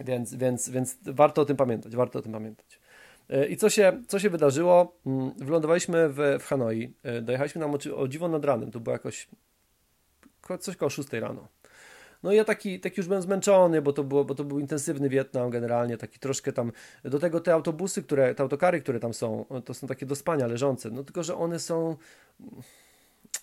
Więc, 0.00 0.34
więc, 0.34 0.68
więc 0.68 0.98
warto 1.04 1.42
o 1.42 1.44
tym 1.44 1.56
pamiętać, 1.56 1.96
warto 1.96 2.18
o 2.18 2.22
tym 2.22 2.32
pamiętać. 2.32 2.81
E, 3.28 3.46
I 3.46 3.56
co 3.56 3.70
się, 3.70 4.02
co 4.08 4.18
się 4.18 4.30
wydarzyło? 4.30 4.96
Mm, 5.06 5.32
wylądowaliśmy 5.38 6.08
w, 6.08 6.16
w 6.40 6.44
Hanoi. 6.44 6.94
E, 7.02 7.22
dojechaliśmy 7.22 7.60
nam 7.60 7.74
o, 7.74 7.96
o 7.96 8.08
dziwo 8.08 8.28
nad 8.28 8.44
ranem. 8.44 8.70
To 8.70 8.80
było 8.80 8.92
jakoś 8.92 9.28
coś 10.60 10.76
koło 10.76 10.90
6 10.90 11.12
rano. 11.12 11.48
No 12.22 12.32
i 12.32 12.36
ja 12.36 12.44
taki, 12.44 12.80
taki 12.80 13.00
już 13.00 13.06
byłem 13.06 13.22
zmęczony, 13.22 13.82
bo 13.82 13.92
to, 13.92 14.04
było, 14.04 14.24
bo 14.24 14.34
to 14.34 14.44
był 14.44 14.58
intensywny 14.58 15.08
Wietnam 15.08 15.50
generalnie, 15.50 15.96
taki 15.96 16.18
troszkę 16.18 16.52
tam, 16.52 16.72
do 17.04 17.18
tego 17.18 17.40
te 17.40 17.54
autobusy, 17.54 18.02
które, 18.02 18.34
te 18.34 18.42
autokary, 18.42 18.80
które 18.80 19.00
tam 19.00 19.14
są, 19.14 19.44
to 19.64 19.74
są 19.74 19.86
takie 19.86 20.06
do 20.06 20.16
spania 20.16 20.46
leżące, 20.46 20.90
no 20.90 21.04
tylko, 21.04 21.22
że 21.22 21.36
one 21.36 21.58
są 21.58 21.96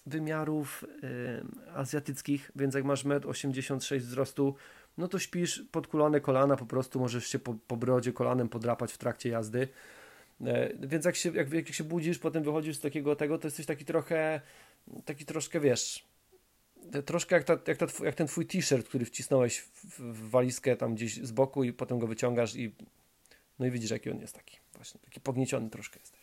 wymiarów 0.05 0.85
y, 1.03 1.75
azjatyckich, 1.75 2.51
więc 2.55 2.75
jak 2.75 2.83
masz 2.83 3.05
1,86 3.05 3.93
m 3.95 3.99
wzrostu, 3.99 4.55
no 4.99 5.07
to 5.07 5.19
śpisz 5.19 5.63
podkulone 5.71 6.21
kolana, 6.21 6.55
po 6.55 6.65
prostu 6.65 6.99
możesz 6.99 7.27
się 7.27 7.39
po, 7.39 7.55
po 7.67 7.77
brodzie 7.77 8.13
kolanem 8.13 8.49
podrapać 8.49 8.93
w 8.93 8.97
trakcie 8.97 9.29
jazdy. 9.29 9.67
E, 10.45 10.69
więc 10.87 11.05
jak 11.05 11.15
się, 11.15 11.31
jak, 11.33 11.53
jak 11.53 11.73
się 11.73 11.83
budzisz, 11.83 12.19
potem 12.19 12.43
wychodzisz 12.43 12.77
z 12.77 12.79
takiego 12.79 13.15
tego, 13.15 13.37
to 13.37 13.47
jesteś 13.47 13.65
taki 13.65 13.85
trochę, 13.85 14.41
taki 15.05 15.25
troszkę, 15.25 15.59
wiesz, 15.59 16.05
troszkę 17.05 17.35
jak, 17.35 17.43
ta, 17.43 17.57
jak, 17.67 17.77
ta, 17.77 17.85
jak 18.03 18.15
ten 18.15 18.27
twój 18.27 18.45
t-shirt, 18.45 18.87
który 18.87 19.05
wcisnąłeś 19.05 19.59
w, 19.59 19.99
w, 19.99 20.29
walizkę 20.29 20.75
tam 20.75 20.95
gdzieś 20.95 21.15
z 21.15 21.31
boku 21.31 21.63
i 21.63 21.73
potem 21.73 21.99
go 21.99 22.07
wyciągasz 22.07 22.55
i 22.55 22.71
no 23.59 23.65
i 23.65 23.71
widzisz, 23.71 23.91
jaki 23.91 24.11
on 24.11 24.19
jest 24.19 24.35
taki, 24.35 24.57
właśnie, 24.75 24.99
taki 25.01 25.21
pognieciony 25.21 25.69
troszkę 25.69 25.99
jesteś. 25.99 26.19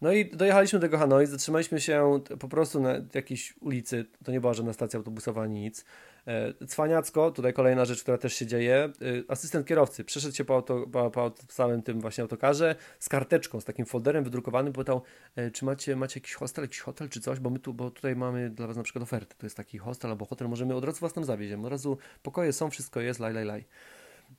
No 0.00 0.12
i 0.12 0.30
dojechaliśmy 0.30 0.78
do 0.78 0.98
Hanoi, 0.98 1.26
zatrzymaliśmy 1.26 1.80
się 1.80 2.20
po 2.38 2.48
prostu 2.48 2.80
na 2.80 2.94
jakiejś 3.14 3.54
ulicy, 3.60 4.06
to 4.24 4.32
nie 4.32 4.40
była 4.40 4.54
żadna 4.54 4.72
stacja 4.72 4.96
autobusowa 4.96 5.46
nic. 5.46 5.84
E, 6.26 6.66
cwaniacko, 6.66 7.30
tutaj 7.30 7.52
kolejna 7.52 7.84
rzecz, 7.84 8.02
która 8.02 8.18
też 8.18 8.34
się 8.34 8.46
dzieje, 8.46 8.74
e, 8.76 8.90
asystent 9.28 9.66
kierowcy 9.66 10.04
przeszedł 10.04 10.34
się 10.34 10.44
po, 10.44 10.54
auto, 10.54 10.86
po, 10.92 11.10
po 11.10 11.32
całym 11.48 11.82
tym 11.82 12.00
właśnie 12.00 12.22
autokarze 12.22 12.76
z 12.98 13.08
karteczką, 13.08 13.60
z 13.60 13.64
takim 13.64 13.86
folderem 13.86 14.24
wydrukowanym, 14.24 14.72
pytał, 14.72 15.02
e, 15.36 15.50
czy 15.50 15.64
macie, 15.64 15.96
macie 15.96 16.20
jakiś 16.20 16.34
hostel, 16.34 16.64
jakiś 16.64 16.80
hotel, 16.80 17.08
czy 17.08 17.20
coś, 17.20 17.40
bo 17.40 17.50
my 17.50 17.58
tu, 17.58 17.74
bo 17.74 17.90
tutaj 17.90 18.16
mamy 18.16 18.50
dla 18.50 18.66
was 18.66 18.76
na 18.76 18.82
przykład 18.82 19.02
ofertę, 19.02 19.34
to 19.38 19.46
jest 19.46 19.56
taki 19.56 19.78
hostel 19.78 20.10
albo 20.10 20.24
hotel, 20.24 20.48
możemy 20.48 20.74
od 20.74 20.84
razu 20.84 21.00
was 21.00 21.12
tam 21.12 21.24
zawieźć, 21.24 21.54
od 21.54 21.66
razu 21.66 21.98
pokoje 22.22 22.52
są, 22.52 22.70
wszystko 22.70 23.00
jest, 23.00 23.20
laj, 23.20 23.32
laj, 23.32 23.44
laj. 23.44 23.64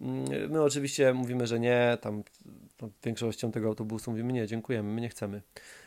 Mm, 0.02 0.52
my 0.52 0.62
oczywiście 0.62 1.14
mówimy, 1.14 1.48
że 1.48 1.60
nie, 1.60 1.98
tam 2.02 2.24
większością 3.04 3.52
tego 3.52 3.68
autobusu 3.68 4.12
mówimy 4.12 4.34
nie, 4.34 4.48
dziękujemy, 4.48 4.94
my 4.94 5.02
nie 5.02 5.10
chcemy. 5.10 5.42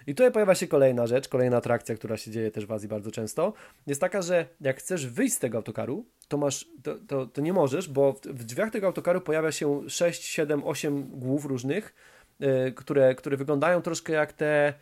I 0.06 0.14
tutaj 0.14 0.32
pojawia 0.32 0.54
się 0.54 0.66
kolejna 0.66 1.06
rzecz, 1.06 1.28
kolejna 1.28 1.56
atrakcja, 1.56 1.94
która 1.94 2.16
się 2.16 2.30
dzieje 2.30 2.50
też 2.50 2.66
w 2.66 2.72
Azji 2.72 2.88
bardzo 2.88 3.10
często. 3.10 3.52
Jest 3.86 4.00
taka, 4.00 4.22
że 4.22 4.46
jak 4.60 4.78
chcesz 4.78 5.06
wyjść 5.06 5.34
z 5.34 5.38
tego 5.38 5.58
autokaru, 5.58 6.06
to 6.28 6.36
masz, 6.36 6.68
to, 6.82 6.94
to, 7.08 7.26
to 7.26 7.40
nie 7.40 7.52
możesz, 7.52 7.88
bo 7.88 8.12
w, 8.12 8.20
w, 8.20 8.44
drzwiach 8.44 8.70
tego 8.70 8.86
autokaru 8.86 9.20
pojawia 9.20 9.52
się 9.52 9.90
6, 9.90 10.22
7, 10.22 10.64
8 10.64 11.10
głów 11.10 11.44
różnych, 11.44 11.94
yy, 12.40 12.72
które, 12.72 13.14
które 13.14 13.36
wyglądają 13.36 13.82
troszkę 13.82 14.12
jak 14.12 14.32
te, 14.32 14.74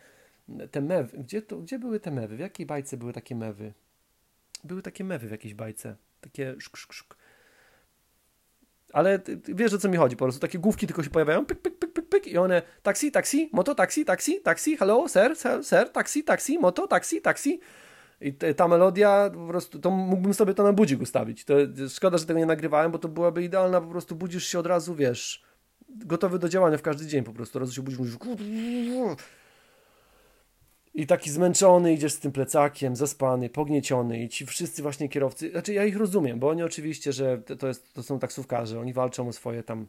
te 0.71 0.81
mewy. 0.81 1.17
Gdzie, 1.17 1.41
to, 1.41 1.57
gdzie 1.57 1.79
były 1.79 1.99
te 1.99 2.11
mewy? 2.11 2.35
W 2.35 2.39
jakiej 2.39 2.65
bajce 2.65 2.97
były 2.97 3.13
takie 3.13 3.35
mewy? 3.35 3.73
Były 4.63 4.81
takie 4.81 5.03
mewy 5.03 5.27
w 5.27 5.31
jakiejś 5.31 5.53
bajce. 5.53 5.95
Takie 6.21 6.55
szk, 6.59 6.77
szk, 6.77 6.93
szk. 6.93 7.15
Ale 8.93 9.19
wiesz 9.43 9.73
o 9.73 9.77
co 9.77 9.89
mi 9.89 9.97
chodzi, 9.97 10.15
po 10.15 10.25
prostu 10.25 10.41
takie 10.41 10.59
główki 10.59 10.87
tylko 10.87 11.03
się 11.03 11.09
pojawiają, 11.09 11.45
pyk, 11.45 11.59
pyk, 11.59 11.79
pyk, 11.79 11.93
pyk, 11.93 12.09
pyk 12.09 12.27
i 12.27 12.37
one, 12.37 12.61
taksi, 12.83 13.11
taksi, 13.11 13.49
moto, 13.53 13.75
taksi, 13.75 14.05
taksi, 14.05 14.41
taksi, 14.41 14.77
hello, 14.77 15.09
sir, 15.09 15.35
sir, 15.35 15.63
sir, 15.63 15.89
taksi, 15.89 16.23
taksi, 16.23 16.59
moto, 16.59 16.87
taksi, 16.87 17.21
taksi. 17.21 17.59
I 18.21 18.33
ta 18.33 18.67
melodia, 18.67 19.29
po 19.33 19.47
prostu, 19.47 19.79
to 19.79 19.91
mógłbym 19.91 20.33
sobie 20.33 20.53
to 20.53 20.63
na 20.63 20.73
budzik 20.73 21.01
ustawić. 21.01 21.45
To 21.45 21.53
szkoda, 21.89 22.17
że 22.17 22.25
tego 22.25 22.39
nie 22.39 22.45
nagrywałem, 22.45 22.91
bo 22.91 22.99
to 22.99 23.07
byłaby 23.07 23.43
idealna, 23.43 23.81
po 23.81 23.87
prostu 23.87 24.15
budzisz 24.15 24.47
się 24.47 24.59
od 24.59 24.67
razu, 24.67 24.95
wiesz, 24.95 25.43
gotowy 25.89 26.39
do 26.39 26.49
działania 26.49 26.77
w 26.77 26.81
każdy 26.81 27.05
dzień 27.05 27.23
po 27.23 27.33
prostu. 27.33 27.57
Od 27.57 27.61
razu 27.61 27.73
się 27.73 27.81
budzisz, 27.81 27.99
mówisz, 27.99 28.17
i 30.93 31.07
taki 31.07 31.29
zmęczony 31.29 31.93
idziesz 31.93 32.13
z 32.13 32.19
tym 32.19 32.31
plecakiem, 32.31 32.95
zaspany, 32.95 33.49
pognieciony 33.49 34.23
i 34.23 34.29
ci 34.29 34.45
wszyscy 34.45 34.81
właśnie 34.81 35.09
kierowcy, 35.09 35.51
znaczy 35.51 35.73
ja 35.73 35.85
ich 35.85 35.97
rozumiem, 35.97 36.39
bo 36.39 36.49
oni 36.49 36.63
oczywiście, 36.63 37.13
że 37.13 37.37
to, 37.37 37.67
jest, 37.67 37.93
to 37.93 38.03
są 38.03 38.19
taksówkarze, 38.19 38.79
oni 38.79 38.93
walczą 38.93 39.27
o 39.27 39.33
swoje 39.33 39.63
tam 39.63 39.87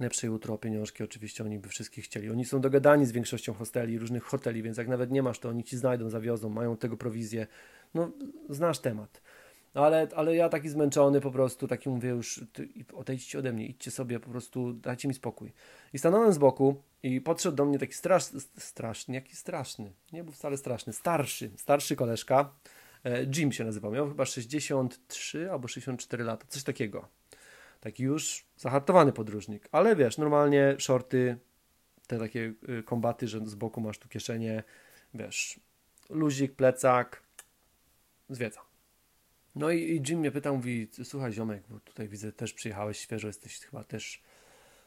lepsze 0.00 0.26
jutro, 0.26 0.58
pieniążki, 0.58 1.04
oczywiście 1.04 1.44
oni 1.44 1.58
by 1.58 1.68
wszystkich 1.68 2.04
chcieli. 2.04 2.30
Oni 2.30 2.44
są 2.44 2.60
dogadani 2.60 3.06
z 3.06 3.12
większością 3.12 3.54
hosteli, 3.54 3.98
różnych 3.98 4.22
hoteli, 4.24 4.62
więc 4.62 4.76
jak 4.76 4.88
nawet 4.88 5.10
nie 5.10 5.22
masz, 5.22 5.38
to 5.38 5.48
oni 5.48 5.64
ci 5.64 5.76
znajdą, 5.76 6.10
zawiozą, 6.10 6.48
mają 6.48 6.76
tego 6.76 6.96
prowizję. 6.96 7.46
No, 7.94 8.10
znasz 8.48 8.78
temat. 8.78 9.20
No 9.74 9.86
ale, 9.86 10.08
ale 10.16 10.36
ja 10.36 10.48
taki 10.48 10.68
zmęczony 10.68 11.20
po 11.20 11.30
prostu, 11.30 11.68
taki 11.68 11.88
mówię 11.88 12.08
już, 12.08 12.44
odejdźcie 12.94 13.38
ode 13.38 13.52
mnie, 13.52 13.66
idźcie 13.66 13.90
sobie, 13.90 14.20
po 14.20 14.30
prostu 14.30 14.72
dajcie 14.72 15.08
mi 15.08 15.14
spokój. 15.14 15.52
I 15.92 15.98
stanąłem 15.98 16.32
z 16.32 16.38
boku 16.38 16.82
i 17.02 17.20
podszedł 17.20 17.56
do 17.56 17.64
mnie 17.64 17.78
taki 17.78 17.94
strasz, 17.94 18.24
straszny, 18.58 19.14
jaki 19.14 19.36
straszny, 19.36 19.92
nie 20.12 20.24
był 20.24 20.32
wcale 20.32 20.56
straszny, 20.56 20.92
starszy, 20.92 21.50
starszy 21.56 21.96
koleżka, 21.96 22.54
e, 23.04 23.24
Jim 23.24 23.52
się 23.52 23.64
nazywał, 23.64 23.92
miał 23.92 24.08
chyba 24.08 24.24
63 24.24 25.50
albo 25.50 25.68
64 25.68 26.24
lata, 26.24 26.46
coś 26.48 26.62
takiego. 26.62 27.08
Taki 27.80 28.02
już 28.02 28.44
zahartowany 28.56 29.12
podróżnik, 29.12 29.68
ale 29.72 29.96
wiesz, 29.96 30.18
normalnie 30.18 30.76
shorty, 30.78 31.38
te 32.06 32.18
takie 32.18 32.52
y, 32.68 32.82
kombaty, 32.82 33.28
że 33.28 33.46
z 33.46 33.54
boku 33.54 33.80
masz 33.80 33.98
tu 33.98 34.08
kieszenie, 34.08 34.62
wiesz, 35.14 35.60
luzik, 36.08 36.52
plecak, 36.52 37.22
zwiedza. 38.28 38.69
No 39.60 39.70
i, 39.70 39.78
i 39.78 40.02
Jim 40.08 40.18
mnie 40.18 40.30
pytał, 40.30 40.56
mówi, 40.56 40.88
słuchaj 41.04 41.32
ziomek, 41.32 41.62
bo 41.68 41.80
tutaj 41.80 42.08
widzę, 42.08 42.32
też 42.32 42.52
przyjechałeś 42.52 42.98
świeżo, 42.98 43.26
jesteś 43.26 43.60
chyba 43.60 43.84
też, 43.84 44.22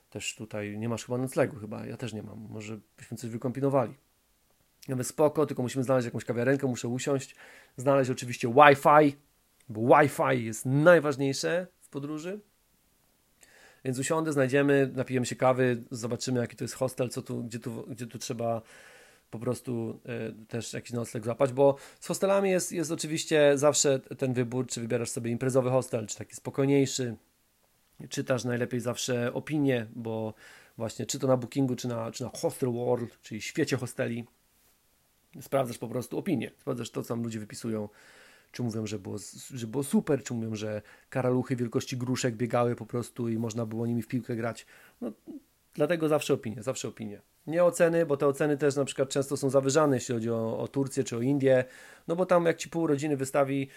też 0.10 0.36
tutaj, 0.36 0.78
nie 0.78 0.90
masz 0.90 1.06
chyba 1.06 1.18
noclegu 1.18 1.56
chyba, 1.56 1.86
ja 1.86 1.98
też 1.98 2.14
nie 2.14 2.24
mam, 2.24 2.40
może 2.50 2.80
byśmy 2.98 3.18
coś 3.18 3.30
wykombinowali. 3.30 3.94
Ja 4.88 4.96
mówię, 4.96 5.04
spoko, 5.04 5.46
tylko 5.46 5.64
musimy 5.64 5.84
znaleźć 5.84 6.06
jakąś 6.06 6.26
kawiarenkę, 6.26 6.68
muszę 6.68 6.88
usiąść, 6.88 7.36
znaleźć 7.78 8.12
oczywiście 8.12 8.48
Wi-Fi, 8.48 9.16
bo 9.70 9.82
Wi-Fi 9.82 10.46
jest 10.46 10.66
najważniejsze 10.66 11.68
w 11.82 11.90
podróży. 11.90 12.40
Więc 13.86 14.00
usiądę, 14.00 14.34
znajdziemy, 14.34 14.92
napijemy 14.96 15.26
się 15.26 15.36
kawy, 15.36 15.84
zobaczymy 15.92 16.40
jaki 16.40 16.56
to 16.56 16.64
jest 16.64 16.76
hostel, 16.76 17.10
co 17.10 17.22
tu, 17.22 17.44
gdzie, 17.44 17.60
tu, 17.60 17.86
gdzie 17.90 18.08
tu 18.08 18.20
trzeba 18.20 18.62
po 19.34 19.40
prostu 19.40 20.00
y, 20.42 20.46
też 20.48 20.74
jakiś 20.74 20.92
nocleg 20.92 21.24
złapać, 21.24 21.54
bo 21.54 21.76
z 22.00 22.08
hostelami 22.08 22.50
jest, 22.50 22.72
jest 22.72 22.92
oczywiście 22.92 23.52
zawsze 23.56 24.00
ten 24.00 24.34
wybór, 24.34 24.68
czy 24.68 24.82
wybierasz 24.82 25.10
sobie 25.10 25.32
imprezowy 25.32 25.70
hostel, 25.70 26.08
czy 26.08 26.18
taki 26.18 26.36
spokojniejszy, 26.36 27.16
czytasz 28.10 28.44
najlepiej 28.44 28.80
zawsze 28.80 29.34
opinie, 29.34 29.88
bo 29.96 30.34
właśnie 30.78 31.06
czy 31.06 31.20
to 31.20 31.28
na 31.28 31.38
Bookingu, 31.38 31.76
czy 31.76 31.88
na, 31.88 32.12
czy 32.12 32.24
na 32.24 32.30
Hostel 32.30 32.72
World, 32.72 33.22
czyli 33.22 33.42
świecie 33.42 33.78
hosteli, 33.78 34.26
sprawdzasz 35.42 35.78
po 35.78 35.88
prostu 35.88 36.18
opinie, 36.18 36.52
sprawdzasz 36.60 36.90
to, 36.90 37.04
co 37.04 37.08
tam 37.08 37.24
ludzie 37.24 37.40
wypisują, 37.40 37.90
czy 38.52 38.64
mówią, 38.64 38.86
że 38.86 39.00
było, 39.00 39.18
że 39.54 39.68
było 39.68 39.84
super, 39.84 40.24
czy 40.24 40.34
mówią, 40.34 40.56
że 40.56 40.82
karaluchy 41.10 41.56
wielkości 41.56 41.98
gruszek 41.98 42.36
biegały 42.36 42.76
po 42.76 42.86
prostu 42.86 43.30
i 43.30 43.38
można 43.38 43.66
było 43.66 43.88
nimi 43.88 44.02
w 44.02 44.08
piłkę 44.08 44.36
grać. 44.36 44.66
No, 45.02 45.12
dlatego 45.74 46.10
zawsze 46.10 46.34
opinie, 46.34 46.64
zawsze 46.64 46.88
opinie. 46.88 47.22
Nie 47.48 47.64
oceny, 47.64 48.06
bo 48.06 48.18
te 48.18 48.28
oceny 48.28 48.58
też 48.58 48.76
na 48.76 48.86
przykład 48.86 49.10
często 49.10 49.38
są 49.38 49.50
zawyżane, 49.50 49.96
jeśli 49.96 50.16
chodzi 50.16 50.30
o, 50.30 50.60
o 50.60 50.68
Turcję 50.68 51.04
czy 51.04 51.18
o 51.18 51.22
Indię, 51.22 51.66
no 52.08 52.16
bo 52.16 52.26
tam 52.26 52.46
jak 52.46 52.58
ci 52.58 52.70
pół 52.70 52.88
rodziny 52.88 53.18
wystawi 53.18 53.68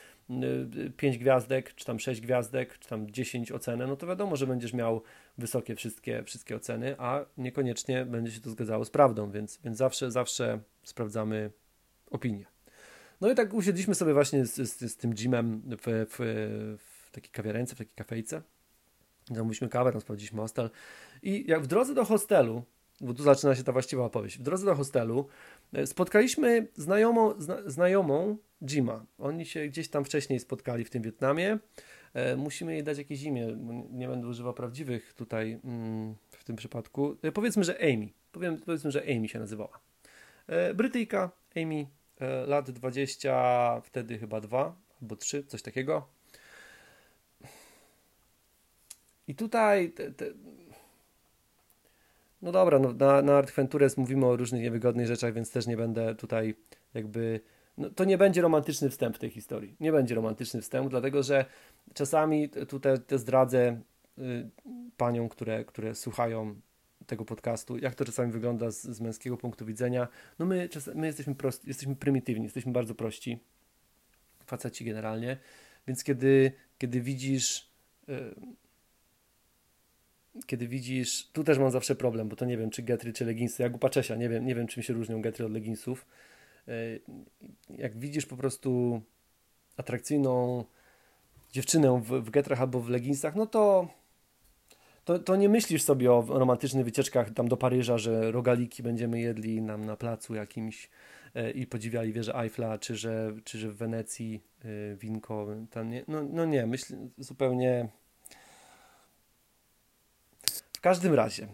5 0.97 1.19
gwiazdek, 1.19 1.75
czy 1.75 1.85
tam 1.85 2.01
6 2.01 2.21
gwiazdek, 2.21 2.79
czy 2.79 2.89
tam 2.89 3.11
10 3.11 3.53
ocenę, 3.53 3.87
no 3.87 3.97
to 3.97 4.07
wiadomo, 4.07 4.37
że 4.37 4.47
będziesz 4.47 4.73
miał 4.73 5.03
wysokie 5.39 5.77
wszystkie, 5.77 6.23
wszystkie 6.25 6.57
oceny, 6.57 6.95
a 6.99 7.25
niekoniecznie 7.39 8.05
będzie 8.05 8.33
się 8.33 8.41
to 8.41 8.51
zgadzało 8.51 8.85
z 8.85 8.91
prawdą, 8.91 9.31
więc, 9.31 9.59
więc 9.65 9.79
zawsze, 9.79 10.11
zawsze 10.11 10.61
sprawdzamy 10.83 11.51
opinię. 12.11 12.47
No 13.21 13.31
i 13.31 13.35
tak 13.35 13.55
usiedliśmy 13.55 13.95
sobie 13.95 14.15
właśnie 14.15 14.47
z, 14.47 14.55
z, 14.55 14.93
z 14.93 14.97
tym 14.97 15.15
Jimem 15.15 15.63
w, 15.67 16.07
w, 16.11 16.19
w 16.79 17.11
takiej 17.11 17.31
kawiarence, 17.31 17.75
w 17.75 17.79
takiej 17.79 17.95
kafejce. 17.95 18.43
Zamówiliśmy 19.31 19.69
kawę, 19.69 19.93
tam 19.93 20.01
sprawdziliśmy 20.01 20.41
hostel. 20.41 20.71
I 21.23 21.45
jak 21.49 21.63
w 21.63 21.67
drodze 21.67 21.95
do 21.95 22.05
hostelu, 22.05 22.63
bo 23.01 23.15
tu 23.15 23.23
zaczyna 23.23 23.55
się 23.55 23.63
ta 23.63 23.73
właściwa 23.73 24.05
opowieść, 24.05 24.39
w 24.39 24.43
drodze 24.43 24.67
do 24.67 24.75
hostelu 24.75 25.29
e, 25.73 25.87
spotkaliśmy 25.87 26.67
znajomą, 26.75 27.41
zna, 27.41 27.57
znajomą 27.67 28.37
Jima. 28.65 29.07
Oni 29.19 29.47
się 29.47 29.67
gdzieś 29.67 29.89
tam 29.89 30.05
wcześniej 30.05 30.41
spotkali 30.41 30.85
w 30.85 30.91
tym 30.91 31.03
Wietnamie. 31.03 31.59
E, 32.15 32.37
musimy 32.37 32.73
jej 32.73 32.83
dać 32.83 32.99
jakieś 32.99 33.23
imię, 33.23 33.57
nie 33.91 34.09
będę 34.09 34.27
używał 34.29 34.55
prawdziwych 34.55 35.13
tutaj 35.13 35.61
mm, 35.65 36.15
w 36.31 36.45
tym 36.45 36.57
przypadku. 36.57 37.17
E, 37.23 37.33
powiedzmy, 37.33 37.65
że 37.65 37.79
Amy. 37.79 38.09
Powiem, 38.33 38.61
powiedzmy, 38.61 38.91
że 38.91 39.03
Amy 39.03 39.29
się 39.29 39.39
nazywała. 39.39 39.81
E, 40.47 40.75
Brytyjka, 40.75 41.31
Amy, 41.57 41.87
e, 42.21 42.47
lat 42.47 42.71
20, 42.71 43.81
wtedy 43.85 44.19
chyba 44.19 44.41
2 44.41 44.77
albo 45.03 45.17
3, 45.17 45.45
coś 45.45 45.63
takiego. 45.63 46.09
I 49.29 49.35
tutaj 49.35 49.91
te, 49.91 50.11
te... 50.11 50.27
no 52.43 52.53
dobra, 52.53 52.79
no, 52.79 52.93
na, 52.93 53.23
na 53.23 53.39
Art 53.39 53.51
Ventures 53.51 53.97
mówimy 53.97 54.27
o 54.27 54.37
różnych 54.37 54.63
niewygodnych 54.63 55.07
rzeczach, 55.07 55.35
więc 55.35 55.51
też 55.51 55.67
nie 55.67 55.77
będę 55.77 56.15
tutaj 56.15 56.55
jakby 56.95 57.41
no, 57.79 57.91
to 57.91 58.05
nie 58.05 58.19
będzie 58.19 58.43
romantyczny 58.43 58.91
wstęp 58.91 59.19
tej 59.19 59.31
historii. 59.31 59.77
Nie 59.81 59.93
będzie 59.93 60.15
romantyczny 60.15 60.63
wstęp, 60.63 60.91
dlatego 60.91 61.23
że 61.23 61.45
czasami 61.95 62.49
tutaj 62.49 63.01
te 63.07 63.19
zdradzę 63.19 63.81
y, 64.19 64.51
paniom, 64.97 65.29
które, 65.29 65.65
które 65.65 65.95
słuchają 65.95 66.61
tego 67.07 67.25
podcastu, 67.25 67.79
jak 67.79 67.95
to 67.95 68.05
czasami 68.05 68.33
wygląda 68.33 68.71
z, 68.71 68.83
z 68.83 69.01
męskiego 69.01 69.37
punktu 69.37 69.67
widzenia. 69.67 70.09
No 70.39 70.47
my, 70.47 70.69
czas, 70.69 70.91
my 70.95 71.07
jesteśmy, 71.07 71.35
prost, 71.35 71.67
jesteśmy 71.67 71.97
prymitywni, 71.97 72.45
jesteśmy 72.45 72.73
bardzo 72.73 72.95
prości, 72.95 73.39
faceci 74.47 74.85
generalnie, 74.85 75.37
więc 75.87 76.05
kiedy, 76.05 76.53
kiedy 76.79 77.01
widzisz 77.01 77.71
y, 78.09 78.35
kiedy 80.47 80.69
widzisz, 80.69 81.29
tu 81.33 81.45
też 81.45 81.59
mam 81.59 81.71
zawsze 81.71 81.95
problem, 81.95 82.29
bo 82.29 82.37
to 82.37 82.45
nie 82.45 82.59
wiem, 82.59 82.71
czy 82.71 82.83
getry, 82.83 83.13
czy 83.13 83.25
leginsy, 83.25 83.63
jak 83.63 83.75
u 83.75 83.79
Paczesia, 83.79 84.17
nie 84.17 84.29
wiem, 84.29 84.47
nie 84.47 84.55
wiem 84.55 84.67
czym 84.67 84.83
się 84.83 84.95
różnią 84.95 85.23
getry 85.23 85.45
od 85.47 85.53
leginsów, 85.53 86.07
E, 86.69 86.99
jak 87.79 87.99
widzisz 87.99 88.27
po 88.27 88.37
prostu 88.37 89.01
atrakcyjną 89.77 90.65
dziewczynę 91.53 92.01
w, 92.01 92.09
w 92.09 92.31
getrach 92.31 92.61
albo 92.61 92.81
w 92.81 92.89
leginsach, 92.89 93.37
no 93.37 93.47
to, 93.47 93.89
to, 95.05 95.19
to 95.19 95.37
nie 95.37 95.49
myślisz 95.49 95.83
sobie 95.83 96.13
o 96.13 96.25
romantycznych 96.29 96.85
wycieczkach 96.85 97.31
tam 97.31 97.49
do 97.49 97.57
Paryża, 97.57 97.99
że 97.99 98.33
rogaliki 98.33 98.83
będziemy 98.83 99.21
jedli 99.21 99.63
nam 99.63 99.85
na 99.85 99.97
placu 99.97 100.35
jakimś 100.35 100.91
e, 101.35 101.51
i 101.51 101.67
podziwiali 101.67 102.13
wieżę 102.13 102.35
Eiffla, 102.35 102.79
czy 102.79 102.97
że, 102.97 103.33
czy 103.45 103.59
że 103.59 103.71
w 103.71 103.77
Wenecji 103.77 104.43
e, 104.65 104.97
winko. 104.97 105.47
Tam 105.71 105.91
nie, 105.91 106.05
no, 106.09 106.23
no 106.23 106.45
nie, 106.45 106.67
myślę 106.67 107.09
zupełnie. 107.19 107.89
Każdym 110.87 111.15
razie, 111.15 111.49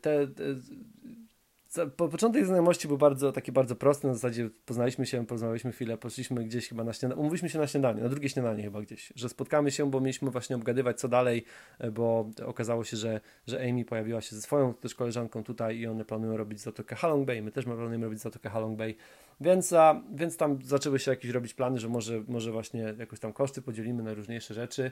te, 0.00 0.26
te 0.26 1.86
po 1.96 2.08
początek 2.08 2.46
znajomości 2.46 2.88
był 2.88 2.98
bardzo 2.98 3.32
taki 3.32 3.52
bardzo 3.52 3.76
prosty, 3.76 4.06
na 4.06 4.14
zasadzie 4.14 4.50
poznaliśmy 4.66 5.06
się, 5.06 5.26
porozmawialiśmy 5.26 5.72
chwilę, 5.72 5.98
poszliśmy 5.98 6.44
gdzieś 6.44 6.68
chyba 6.68 6.84
na 6.84 6.92
śniadanie, 6.92 7.20
umówiliśmy 7.20 7.48
się 7.48 7.58
na 7.58 7.66
śniadanie, 7.66 8.02
na 8.02 8.08
drugie 8.08 8.28
śniadanie 8.28 8.62
chyba 8.62 8.82
gdzieś, 8.82 9.12
że 9.16 9.28
spotkamy 9.28 9.70
się, 9.70 9.90
bo 9.90 10.00
mieliśmy 10.00 10.30
właśnie 10.30 10.56
obgadywać 10.56 11.00
co 11.00 11.08
dalej, 11.08 11.44
e, 11.78 11.90
bo 11.90 12.30
okazało 12.46 12.84
się, 12.84 12.96
że, 12.96 13.20
że 13.46 13.68
Amy 13.68 13.84
pojawiła 13.84 14.20
się 14.20 14.36
ze 14.36 14.42
swoją 14.42 14.74
też 14.74 14.94
koleżanką 14.94 15.44
tutaj 15.44 15.78
i 15.78 15.86
one 15.86 16.04
planują 16.04 16.36
robić 16.36 16.60
Zatokę 16.60 16.96
Halong 16.96 17.26
Bay, 17.26 17.42
my 17.42 17.52
też 17.52 17.64
planujemy 17.64 18.04
robić 18.04 18.20
Zatokę 18.20 18.48
Halong 18.50 18.78
Bay, 18.78 18.94
więc, 19.40 19.72
a, 19.72 20.02
więc 20.14 20.36
tam 20.36 20.58
zaczęły 20.62 20.98
się 20.98 21.10
jakieś 21.10 21.30
robić 21.30 21.54
plany, 21.54 21.78
że 21.78 21.88
może, 21.88 22.22
może 22.28 22.52
właśnie 22.52 22.94
jakoś 22.98 23.20
tam 23.20 23.32
koszty 23.32 23.62
podzielimy 23.62 24.02
na 24.02 24.14
różniejsze 24.14 24.54
rzeczy. 24.54 24.90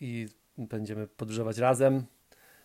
I 0.00 0.28
będziemy 0.66 1.06
podróżować 1.06 1.58
razem, 1.58 2.04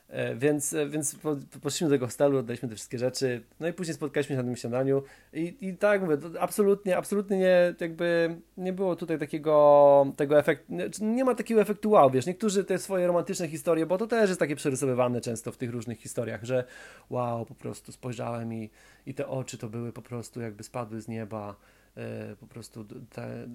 E, 0.07 0.35
więc, 0.35 0.73
e, 0.73 0.89
więc 0.89 1.15
poszliśmy 1.61 1.87
do 1.87 1.95
tego 1.95 2.05
hostelu, 2.05 2.37
oddaliśmy 2.37 2.69
te 2.69 2.75
wszystkie 2.75 2.97
rzeczy, 2.97 3.43
no 3.59 3.67
i 3.67 3.73
później 3.73 3.95
spotkaliśmy 3.95 4.35
się 4.35 4.37
na 4.37 4.43
tym 4.43 4.55
śniadaniu 4.55 5.03
i, 5.33 5.57
i 5.61 5.77
tak 5.77 6.01
mówię, 6.01 6.17
absolutnie, 6.39 6.97
absolutnie 6.97 7.37
nie, 7.37 7.75
jakby 7.79 8.37
nie 8.57 8.73
było 8.73 8.95
tutaj 8.95 9.19
takiego 9.19 10.13
tego 10.15 10.39
efektu, 10.39 10.73
nie, 10.73 10.89
nie, 11.01 11.25
ma 11.25 11.35
takiego 11.35 11.61
efektu 11.61 11.89
wow, 11.89 12.11
wiesz, 12.11 12.25
niektórzy 12.25 12.63
te 12.63 12.77
swoje 12.77 13.07
romantyczne 13.07 13.47
historie, 13.47 13.85
bo 13.85 13.97
to 13.97 14.07
też 14.07 14.29
jest 14.29 14.39
takie 14.39 14.55
przerysowywane 14.55 15.21
często 15.21 15.51
w 15.51 15.57
tych 15.57 15.71
różnych 15.71 15.99
historiach, 15.99 16.43
że 16.43 16.63
wow, 17.09 17.45
po 17.45 17.55
prostu 17.55 17.91
spojrzałem 17.91 18.53
i, 18.53 18.69
i 19.05 19.13
te 19.13 19.27
oczy 19.27 19.57
to 19.57 19.69
były 19.69 19.93
po 19.93 20.01
prostu 20.01 20.41
jakby 20.41 20.63
spadły 20.63 21.01
z 21.01 21.07
nieba, 21.07 21.55
e, 21.97 22.35
po 22.35 22.47
prostu 22.47 22.85
te 23.09 23.47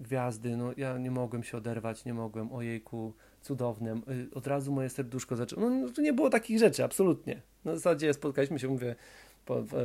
gwiazdy, 0.00 0.56
no 0.56 0.70
ja 0.76 0.98
nie 0.98 1.10
mogłem 1.10 1.42
się 1.42 1.56
oderwać, 1.56 2.04
nie 2.04 2.14
mogłem, 2.14 2.52
ojejku, 2.52 3.14
cudownym. 3.42 4.02
Y, 4.32 4.34
od 4.34 4.46
razu 4.46 4.72
moje 4.72 4.88
serduszko 4.88 5.36
zaczęło. 5.36 5.62
No, 5.62 5.70
no 5.70 5.88
to 5.88 6.02
nie 6.02 6.12
było 6.12 6.30
takich 6.30 6.58
rzeczy, 6.58 6.84
absolutnie. 6.84 7.42
Na 7.64 7.74
zasadzie 7.74 8.14
spotkaliśmy 8.14 8.58
się, 8.58 8.68
mówię, 8.68 8.94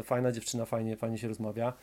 fajna 0.04 0.32
dziewczyna, 0.32 0.66
fajnie, 0.66 0.98
fajnie 0.98 1.18
się 1.18 1.28
rozmawia, 1.28 1.74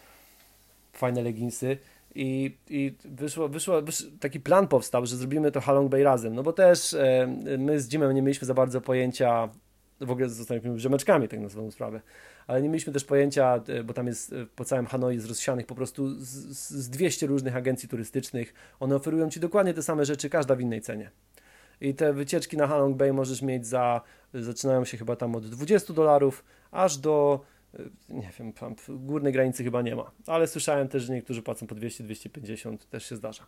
fajne 0.92 1.22
leginsy. 1.22 1.78
I, 2.14 2.56
i 2.70 2.94
wyszło, 3.04 3.48
wyszło, 3.48 3.82
wyszło, 3.82 4.10
taki 4.20 4.40
plan 4.40 4.68
powstał, 4.68 5.06
że 5.06 5.16
zrobimy 5.16 5.52
to 5.52 5.60
Halong 5.60 5.90
Bay 5.90 6.04
razem, 6.04 6.34
no 6.34 6.42
bo 6.42 6.52
też 6.52 6.94
e, 6.94 7.36
my 7.58 7.80
z 7.80 7.92
Jimem 7.92 8.14
nie 8.14 8.22
mieliśmy 8.22 8.46
za 8.46 8.54
bardzo 8.54 8.80
pojęcia, 8.80 9.48
w 10.00 10.10
ogóle 10.10 10.28
zostaliśmy 10.28 10.78
rzemeczkami, 10.78 11.28
tak 11.28 11.40
na 11.40 11.48
swoją 11.48 11.70
sprawę, 11.70 12.00
ale 12.46 12.62
nie 12.62 12.68
mieliśmy 12.68 12.92
też 12.92 13.04
pojęcia, 13.04 13.60
e, 13.68 13.84
bo 13.84 13.94
tam 13.94 14.06
jest 14.06 14.32
e, 14.32 14.46
po 14.56 14.64
całym 14.64 14.86
Hanoi 14.86 15.18
z 15.18 15.24
rozsianych 15.24 15.66
po 15.66 15.74
prostu 15.74 16.14
z, 16.18 16.28
z 16.70 16.90
200 16.90 17.26
różnych 17.26 17.56
agencji 17.56 17.88
turystycznych, 17.88 18.54
one 18.80 18.96
oferują 18.96 19.30
Ci 19.30 19.40
dokładnie 19.40 19.74
te 19.74 19.82
same 19.82 20.04
rzeczy, 20.04 20.30
każda 20.30 20.54
w 20.54 20.60
innej 20.60 20.80
cenie. 20.80 21.10
I 21.82 21.94
te 21.94 22.12
wycieczki 22.12 22.56
na 22.56 22.66
Halong 22.66 22.96
Bay 22.96 23.12
możesz 23.12 23.42
mieć 23.42 23.66
za, 23.66 24.00
zaczynają 24.34 24.84
się 24.84 24.96
chyba 24.96 25.16
tam 25.16 25.36
od 25.36 25.46
20 25.46 25.92
dolarów, 25.92 26.44
aż 26.70 26.98
do, 26.98 27.40
y, 27.74 27.90
nie 28.08 28.30
wiem, 28.38 28.52
tam 28.52 28.74
górnej 28.88 29.32
granicy 29.32 29.64
chyba 29.64 29.82
nie 29.82 29.96
ma. 29.96 30.10
Ale 30.26 30.46
słyszałem 30.46 30.88
też, 30.88 31.02
że 31.02 31.12
niektórzy 31.12 31.42
płacą 31.42 31.66
po 31.66 31.74
200-250, 31.74 32.78
też 32.78 33.08
się 33.08 33.16
zdarza. 33.16 33.46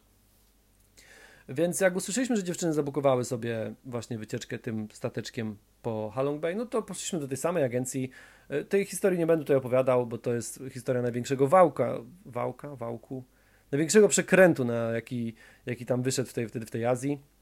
Więc 1.48 1.80
jak 1.80 1.96
usłyszeliśmy, 1.96 2.36
że 2.36 2.44
dziewczyny 2.44 2.72
zabukowały 2.72 3.24
sobie 3.24 3.74
właśnie 3.84 4.18
wycieczkę 4.18 4.58
tym 4.58 4.88
stateczkiem 4.92 5.56
po 5.82 6.10
Halong 6.14 6.40
Bay, 6.40 6.54
no 6.54 6.66
to 6.66 6.82
poszliśmy 6.82 7.20
do 7.20 7.28
tej 7.28 7.36
samej 7.36 7.64
agencji. 7.64 8.10
Y, 8.50 8.64
tej 8.64 8.84
historii 8.84 9.18
nie 9.18 9.26
będę 9.26 9.44
tutaj 9.44 9.56
opowiadał, 9.56 10.06
bo 10.06 10.18
to 10.18 10.34
jest 10.34 10.62
historia 10.70 11.02
największego 11.02 11.48
wałka, 11.48 11.98
wałka, 12.26 12.76
wałku, 12.76 13.24
największego 13.72 14.08
przekrętu, 14.08 14.64
na 14.64 14.74
jaki, 14.74 15.34
jaki 15.66 15.86
tam 15.86 16.02
wyszedł 16.02 16.28
w 16.28 16.32
tej, 16.32 16.48
wtedy 16.48 16.66
w 16.66 16.70
tej 16.70 16.84
Azji 16.84 17.33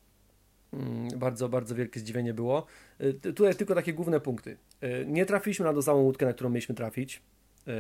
bardzo, 1.17 1.49
bardzo 1.49 1.75
wielkie 1.75 2.01
zdziwienie 2.01 2.35
było. 2.35 2.67
Y, 3.01 3.15
tutaj 3.15 3.55
tylko 3.55 3.75
takie 3.75 3.93
główne 3.93 4.21
punkty. 4.21 4.57
Y, 4.83 5.05
nie 5.07 5.27
trafiliśmy 5.27 5.65
na 5.65 5.73
tą 5.73 5.83
samą 5.83 6.01
łódkę, 6.01 6.27
na 6.27 6.33
którą 6.33 6.51
mieliśmy 6.51 6.75
trafić. 6.75 7.23
Y, 7.69 7.73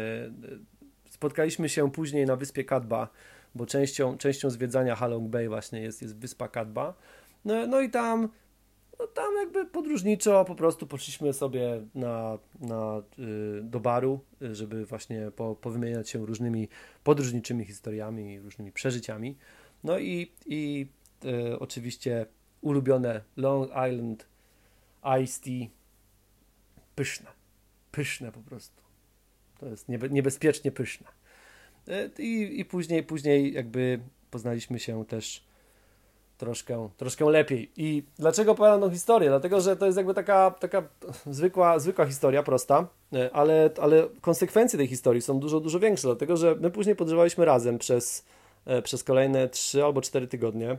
spotkaliśmy 1.10 1.68
się 1.68 1.90
później 1.90 2.26
na 2.26 2.36
wyspie 2.36 2.64
Kadba, 2.64 3.08
bo 3.54 3.66
częścią, 3.66 4.18
częścią 4.18 4.50
zwiedzania 4.50 4.96
Halong 4.96 5.30
Bay 5.30 5.48
właśnie 5.48 5.80
jest, 5.80 6.02
jest 6.02 6.16
wyspa 6.16 6.48
Kadba. 6.48 6.94
No, 7.44 7.66
no 7.66 7.80
i 7.80 7.90
tam, 7.90 8.28
no 8.98 9.06
tam 9.06 9.36
jakby 9.40 9.66
podróżniczo 9.66 10.44
po 10.44 10.54
prostu 10.54 10.86
poszliśmy 10.86 11.32
sobie 11.32 11.86
na, 11.94 12.38
na, 12.60 13.02
do 13.62 13.80
baru, 13.80 14.20
żeby 14.40 14.86
właśnie 14.86 15.30
po, 15.36 15.56
powymieniać 15.56 16.10
się 16.10 16.26
różnymi 16.26 16.68
podróżniczymi 17.04 17.64
historiami, 17.64 18.40
różnymi 18.40 18.72
przeżyciami. 18.72 19.36
No 19.84 19.98
i, 19.98 20.32
i 20.46 20.86
oczywiście 21.58 22.26
ulubione 22.62 23.20
Long 23.36 23.70
Island 23.70 24.26
Iced 25.22 25.44
Tea. 25.44 25.68
Pyszne. 26.94 27.26
Pyszne 27.92 28.32
po 28.32 28.40
prostu. 28.40 28.82
To 29.60 29.66
jest 29.66 29.88
niebe, 29.88 30.08
niebezpiecznie 30.08 30.72
pyszne. 30.72 31.06
E, 31.88 32.08
I, 32.18 32.60
I 32.60 32.64
później, 32.64 33.02
później 33.02 33.52
jakby 33.52 34.00
poznaliśmy 34.30 34.78
się 34.78 35.04
też 35.04 35.44
troszkę, 36.38 36.88
troszkę 36.96 37.30
lepiej. 37.30 37.70
I 37.76 38.02
dlaczego 38.18 38.52
opowiadam 38.52 38.80
tą 38.80 38.90
historię? 38.90 39.28
Dlatego, 39.28 39.60
że 39.60 39.76
to 39.76 39.86
jest 39.86 39.96
jakby 39.98 40.14
taka, 40.14 40.50
taka 40.50 40.82
zwykła, 41.26 41.78
zwykła 41.78 42.06
historia, 42.06 42.42
prosta, 42.42 42.86
e, 43.12 43.30
ale, 43.32 43.70
ale 43.80 44.08
konsekwencje 44.20 44.76
tej 44.76 44.86
historii 44.86 45.22
są 45.22 45.40
dużo, 45.40 45.60
dużo 45.60 45.80
większe, 45.80 46.08
dlatego, 46.08 46.36
że 46.36 46.54
my 46.60 46.70
później 46.70 46.96
podróżowaliśmy 46.96 47.44
razem 47.44 47.78
przez, 47.78 48.24
e, 48.66 48.82
przez 48.82 49.04
kolejne 49.04 49.48
3 49.48 49.84
albo 49.84 50.00
4 50.00 50.28
tygodnie 50.28 50.78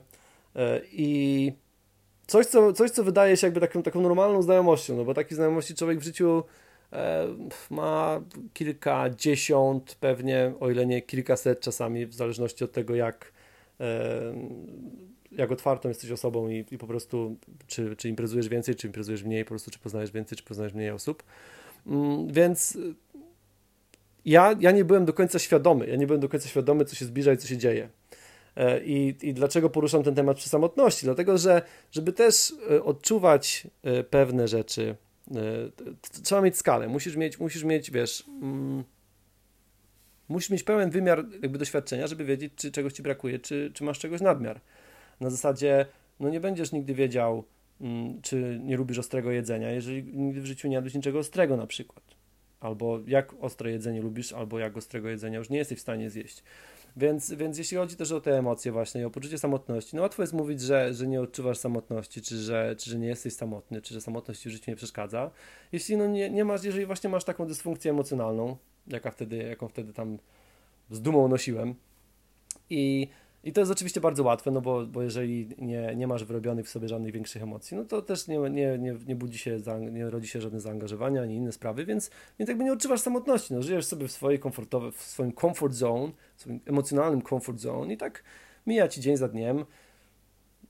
i 0.92 1.54
coś, 2.28 2.46
co, 2.46 2.74
coś, 2.74 2.92
co 2.92 3.04
wydaje 3.04 3.38
się 3.38 3.48
jakby 3.48 3.60
taką, 3.60 3.84
taką 3.84 4.02
normalną 4.02 4.42
znajomością, 4.42 4.98
no 4.98 5.06
bo 5.06 5.14
takiej 5.14 5.36
znajomości 5.36 5.76
człowiek 5.76 6.00
w 6.00 6.04
życiu 6.04 6.44
e, 6.94 7.28
ma 7.70 8.22
kilkadziesiąt 8.54 9.96
pewnie, 10.00 10.54
o 10.60 10.70
ile 10.70 10.86
nie 10.86 11.02
kilkaset 11.02 11.60
czasami, 11.60 12.06
w 12.06 12.14
zależności 12.14 12.64
od 12.64 12.72
tego, 12.72 12.96
jak, 12.96 13.32
e, 13.80 14.34
jak 15.32 15.52
otwartą 15.52 15.90
jesteś 15.90 16.12
osobą 16.12 16.50
i, 16.50 16.66
i 16.72 16.78
po 16.78 16.88
prostu 16.88 17.36
czy, 17.68 17.96
czy 17.96 18.10
imprezujesz 18.10 18.50
więcej, 18.50 18.76
czy 18.76 18.88
imprezujesz 18.88 19.24
mniej, 19.24 19.46
po 19.46 19.50
prostu 19.50 19.72
czy 19.72 19.80
poznajesz 19.80 20.12
więcej, 20.12 20.38
czy 20.38 20.44
poznajesz 20.44 20.74
mniej 20.74 20.92
osób. 20.92 21.24
Mm, 21.88 22.28
więc 22.28 22.78
ja, 24.26 24.56
ja 24.60 24.72
nie 24.72 24.86
byłem 24.86 25.06
do 25.06 25.14
końca 25.14 25.40
świadomy, 25.40 25.88
ja 25.88 25.96
nie 25.96 26.08
byłem 26.08 26.22
do 26.22 26.30
końca 26.30 26.48
świadomy, 26.50 26.86
co 26.86 26.96
się 26.96 27.06
zbliża 27.06 27.34
i 27.34 27.38
co 27.38 27.48
się 27.48 27.58
dzieje. 27.58 27.90
E, 28.56 28.84
I, 28.84 29.16
I 29.22 29.34
dlaczego 29.34 29.70
poruszam 29.70 30.04
ten 30.04 30.16
temat 30.16 30.38
przy 30.38 30.50
samotności? 30.50 31.06
Dlatego, 31.06 31.38
że 31.38 31.62
żeby 31.92 32.14
też 32.14 32.54
e, 32.72 32.84
odczuwać 32.84 33.68
e, 33.84 34.04
pewne 34.04 34.48
rzeczy, 34.48 34.96
trzeba 36.24 36.42
mieć 36.42 36.58
skalę. 36.58 36.88
Musisz 36.88 37.16
mieć, 37.16 37.40
musisz 37.40 37.64
mieć 37.64 37.92
wiesz, 37.92 38.24
mm, 38.42 38.84
musisz 40.30 40.50
mieć 40.50 40.64
pełen 40.64 40.90
wymiar 40.90 41.26
jakby 41.42 41.58
doświadczenia, 41.58 42.08
żeby 42.08 42.26
wiedzieć, 42.26 42.54
czy 42.56 42.72
czegoś 42.72 42.94
ci 42.94 43.04
brakuje, 43.04 43.40
czy, 43.40 43.72
czy 43.74 43.84
masz 43.84 44.00
czegoś 44.00 44.22
nadmiar. 44.22 44.62
Na 45.20 45.30
zasadzie, 45.30 45.86
no 46.20 46.30
nie 46.30 46.40
będziesz 46.40 46.72
nigdy 46.72 46.94
wiedział, 46.94 47.44
mm, 47.82 48.22
czy 48.22 48.60
nie 48.64 48.78
lubisz 48.78 49.00
ostrego 49.00 49.32
jedzenia, 49.32 49.72
jeżeli 49.72 50.18
nigdy 50.18 50.42
w 50.42 50.46
życiu 50.46 50.68
nie 50.68 50.76
jadłeś 50.76 50.94
niczego 50.94 51.20
ostrego 51.20 51.58
na 51.58 51.68
przykład. 51.68 52.04
Albo 52.60 53.00
jak 53.08 53.34
ostre 53.40 53.72
jedzenie 53.72 54.02
lubisz, 54.02 54.34
albo 54.34 54.60
jak 54.60 54.78
ostrego 54.78 55.10
jedzenia 55.10 55.38
już 55.38 55.50
nie 55.50 55.58
jesteś 55.58 55.78
w 55.78 55.82
stanie 55.82 56.10
zjeść. 56.10 56.44
Więc, 56.98 57.34
więc 57.34 57.58
jeśli 57.58 57.78
chodzi 57.78 57.96
też 57.96 58.12
o 58.12 58.22
te 58.22 58.38
emocje 58.38 58.72
właśnie 58.72 59.02
i 59.02 59.04
o 59.04 59.10
poczucie 59.10 59.38
samotności, 59.38 59.96
no 59.96 60.02
łatwo 60.02 60.24
jest 60.24 60.34
mówić, 60.34 60.62
że, 60.62 60.94
że 60.94 61.08
nie 61.08 61.22
odczuwasz 61.22 61.58
samotności, 61.58 62.22
czy 62.22 62.38
że, 62.38 62.76
czy 62.78 62.90
że 62.90 63.00
nie 63.00 63.08
jesteś 63.08 63.34
samotny, 63.34 63.82
czy 63.82 63.94
że 63.94 64.02
samotność 64.02 64.46
w 64.46 64.50
życiu 64.50 64.72
nie 64.72 64.76
przeszkadza. 64.76 65.32
Jeśli 65.72 65.98
no 65.98 66.08
nie, 66.08 66.30
nie 66.30 66.46
masz, 66.46 66.64
jeżeli 66.64 66.86
właśnie 66.86 67.10
masz 67.10 67.24
taką 67.24 67.46
dysfunkcję 67.46 67.92
emocjonalną, 67.92 68.58
jaka 68.88 69.12
wtedy, 69.12 69.38
jaką 69.38 69.68
wtedy 69.68 69.94
tam 69.94 70.18
z 70.92 71.02
dumą 71.02 71.28
nosiłem 71.28 71.76
i 72.70 73.08
i 73.44 73.54
to 73.54 73.62
jest 73.62 73.72
oczywiście 73.72 74.02
bardzo 74.02 74.24
łatwe, 74.24 74.52
no 74.52 74.62
bo, 74.62 74.86
bo 74.86 75.02
jeżeli 75.02 75.50
nie, 75.58 75.96
nie 75.96 76.08
masz 76.08 76.24
wyrobionych 76.24 76.66
w 76.66 76.70
sobie 76.70 76.88
żadnych 76.88 77.14
większych 77.14 77.44
emocji, 77.44 77.78
no 77.78 77.86
to 77.86 78.02
też 78.02 78.28
nie, 78.28 78.38
nie, 78.38 78.78
nie, 78.78 78.96
nie 79.08 79.16
budzi 79.16 79.38
się, 79.38 79.60
nie 79.92 80.10
rodzi 80.10 80.28
się 80.28 80.42
żadne 80.42 80.60
zaangażowania 80.60 81.22
ani 81.22 81.36
inne 81.36 81.52
sprawy, 81.52 81.86
więc, 81.86 82.12
więc 82.40 82.50
jakby 82.50 82.64
nie 82.64 82.74
odczuwasz 82.74 83.02
samotności. 83.02 83.54
No, 83.54 83.62
żyjesz 83.62 83.86
sobie 83.86 84.08
w 84.08 84.12
swojej 84.12 84.40
komfortowej, 84.40 84.92
w 84.92 85.02
swoim 85.02 85.34
comfort 85.34 85.74
zone, 85.74 86.12
w 86.36 86.42
swoim 86.42 86.60
emocjonalnym 86.66 87.22
comfort 87.22 87.60
zone 87.60 87.94
i 87.94 87.98
tak 87.98 88.24
mija 88.68 88.88
ci 88.88 89.02
dzień 89.02 89.18
za 89.18 89.28
dniem. 89.28 89.66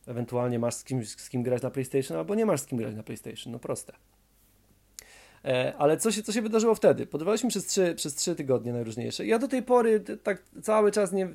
Ewentualnie 0.08 0.60
masz 0.60 0.76
z 0.76 0.84
kimś, 0.84 1.10
z 1.10 1.30
kim 1.30 1.44
grać 1.44 1.62
na 1.62 1.72
PlayStation, 1.72 2.18
albo 2.18 2.36
nie 2.36 2.46
masz 2.46 2.62
z 2.62 2.66
kim 2.66 2.78
grać 2.78 2.96
na 2.96 3.04
PlayStation. 3.04 3.54
No 3.54 3.60
proste. 3.60 3.94
E, 5.46 5.74
ale 5.78 5.98
co 5.98 6.12
się, 6.12 6.24
co 6.24 6.32
się 6.32 6.42
wydarzyło 6.42 6.76
wtedy? 6.76 7.06
Podawaliśmy 7.06 7.50
przez 7.50 7.66
trzy, 7.66 7.96
przez 7.96 8.16
trzy 8.16 8.36
tygodnie 8.36 8.74
najróżniejsze. 8.74 9.26
Ja 9.26 9.40
do 9.40 9.48
tej 9.48 9.64
pory 9.64 10.00
tak 10.00 10.44
cały 10.62 10.92
czas 10.92 11.12
nie, 11.12 11.30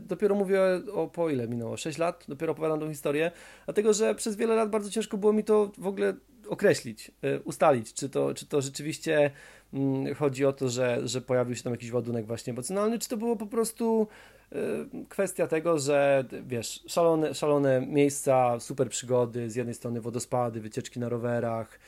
dopiero 0.00 0.34
mówię 0.34 0.60
o 0.92 1.06
po 1.06 1.30
ile 1.30 1.48
minęło? 1.48 1.76
6 1.76 1.98
lat? 1.98 2.24
Dopiero 2.28 2.52
opowiadam 2.52 2.80
tą 2.80 2.88
historię, 2.88 3.30
dlatego 3.64 3.92
że 3.92 4.14
przez 4.14 4.36
wiele 4.36 4.54
lat 4.54 4.70
bardzo 4.70 4.90
ciężko 4.90 5.16
było 5.16 5.32
mi 5.32 5.44
to 5.44 5.70
w 5.78 5.86
ogóle 5.86 6.14
określić, 6.48 7.10
e, 7.22 7.40
ustalić, 7.40 7.94
czy 7.94 8.08
to, 8.08 8.34
czy 8.34 8.46
to 8.46 8.60
rzeczywiście 8.60 9.30
mm, 9.72 10.14
chodzi 10.14 10.44
o 10.44 10.52
to, 10.52 10.68
że, 10.68 11.00
że 11.04 11.20
pojawił 11.20 11.56
się 11.56 11.62
tam 11.62 11.72
jakiś 11.72 11.92
ładunek 11.92 12.26
właśnie 12.26 12.52
emocjonalny, 12.52 12.98
czy 12.98 13.08
to 13.08 13.16
było 13.16 13.36
po 13.36 13.46
prostu 13.46 14.08
e, 14.52 14.56
kwestia 15.08 15.46
tego, 15.46 15.78
że 15.78 16.24
wiesz, 16.46 16.82
szalone, 16.86 17.34
szalone 17.34 17.86
miejsca, 17.86 18.60
super 18.60 18.88
przygody, 18.88 19.50
z 19.50 19.56
jednej 19.56 19.74
strony 19.74 20.00
wodospady, 20.00 20.60
wycieczki 20.60 21.00
na 21.00 21.08
rowerach, 21.08 21.78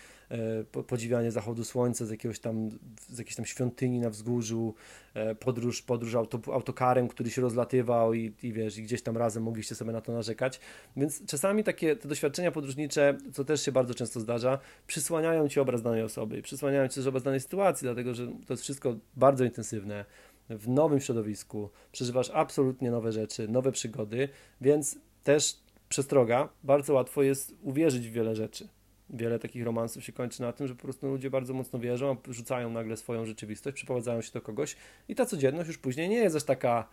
podziwianie 0.87 1.33
zachodu 1.33 1.65
słońca 1.65 2.07
z 2.07 2.11
jakiegoś 2.11 2.39
tam, 2.39 2.71
z 3.09 3.19
jakiejś 3.19 3.37
tam 3.37 3.47
świątyni 3.47 4.01
na 4.01 4.11
wzgórzu, 4.11 4.75
e, 5.15 5.35
podróż, 5.35 5.83
podróż 5.83 6.15
auto, 6.15 6.41
autokarem, 6.53 7.09
który 7.09 7.31
się 7.31 7.43
rozlatywał 7.43 8.15
i, 8.15 8.33
i 8.43 8.53
wiesz, 8.53 8.79
i 8.79 8.83
gdzieś 8.83 9.03
tam 9.03 9.17
razem 9.17 9.43
mogliście 9.43 9.75
sobie 9.75 9.93
na 9.93 10.01
to 10.01 10.13
narzekać. 10.13 10.61
Więc 10.97 11.27
czasami 11.27 11.65
takie 11.65 11.97
te 11.97 12.09
doświadczenia 12.09 12.53
podróżnicze, 12.53 13.19
co 13.33 13.45
też 13.45 13.63
się 13.63 13.73
bardzo 13.73 13.95
często 13.95 14.21
zdarza, 14.21 14.59
przysłaniają 14.87 15.49
ci 15.49 15.61
obraz 15.61 15.83
danej 15.83 16.03
osoby, 16.03 16.43
przysłaniają 16.43 16.89
ci 16.89 16.95
też 16.95 17.07
obraz 17.07 17.23
danej 17.23 17.41
sytuacji, 17.41 17.85
dlatego 17.85 18.15
że 18.15 18.27
to 18.27 18.53
jest 18.53 18.63
wszystko 18.63 18.97
bardzo 19.17 19.45
intensywne 19.45 20.05
w 20.51 20.69
nowym 20.69 21.01
środowisku, 21.01 21.71
przeżywasz 21.93 22.31
absolutnie 22.35 22.91
nowe 22.91 23.13
rzeczy, 23.13 23.49
nowe 23.49 23.73
przygody, 23.73 24.29
więc 24.61 24.99
też 25.25 25.57
przestroga, 25.89 26.49
bardzo 26.65 26.95
łatwo 26.95 27.23
jest 27.23 27.55
uwierzyć 27.63 28.09
w 28.09 28.13
wiele 28.13 28.37
rzeczy 28.37 28.69
wiele 29.11 29.39
takich 29.39 29.65
romansów 29.65 30.05
się 30.05 30.13
kończy 30.13 30.43
na 30.43 30.53
tym, 30.53 30.67
że 30.67 30.75
po 30.75 30.83
prostu 30.83 31.09
ludzie 31.09 31.31
bardzo 31.31 31.55
mocno 31.55 31.79
wierzą, 31.79 32.17
rzucają 32.29 32.71
nagle 32.71 32.97
swoją 32.97 33.25
rzeczywistość, 33.25 33.75
przyprowadzają 33.75 34.23
się 34.23 34.33
do 34.33 34.41
kogoś 34.41 34.77
i 35.09 35.15
ta 35.15 35.27
codzienność 35.27 35.69
już 35.69 35.79
później 35.79 36.09
nie 36.09 36.17
jest 36.17 36.37
aż 36.37 36.45
taka, 36.45 36.89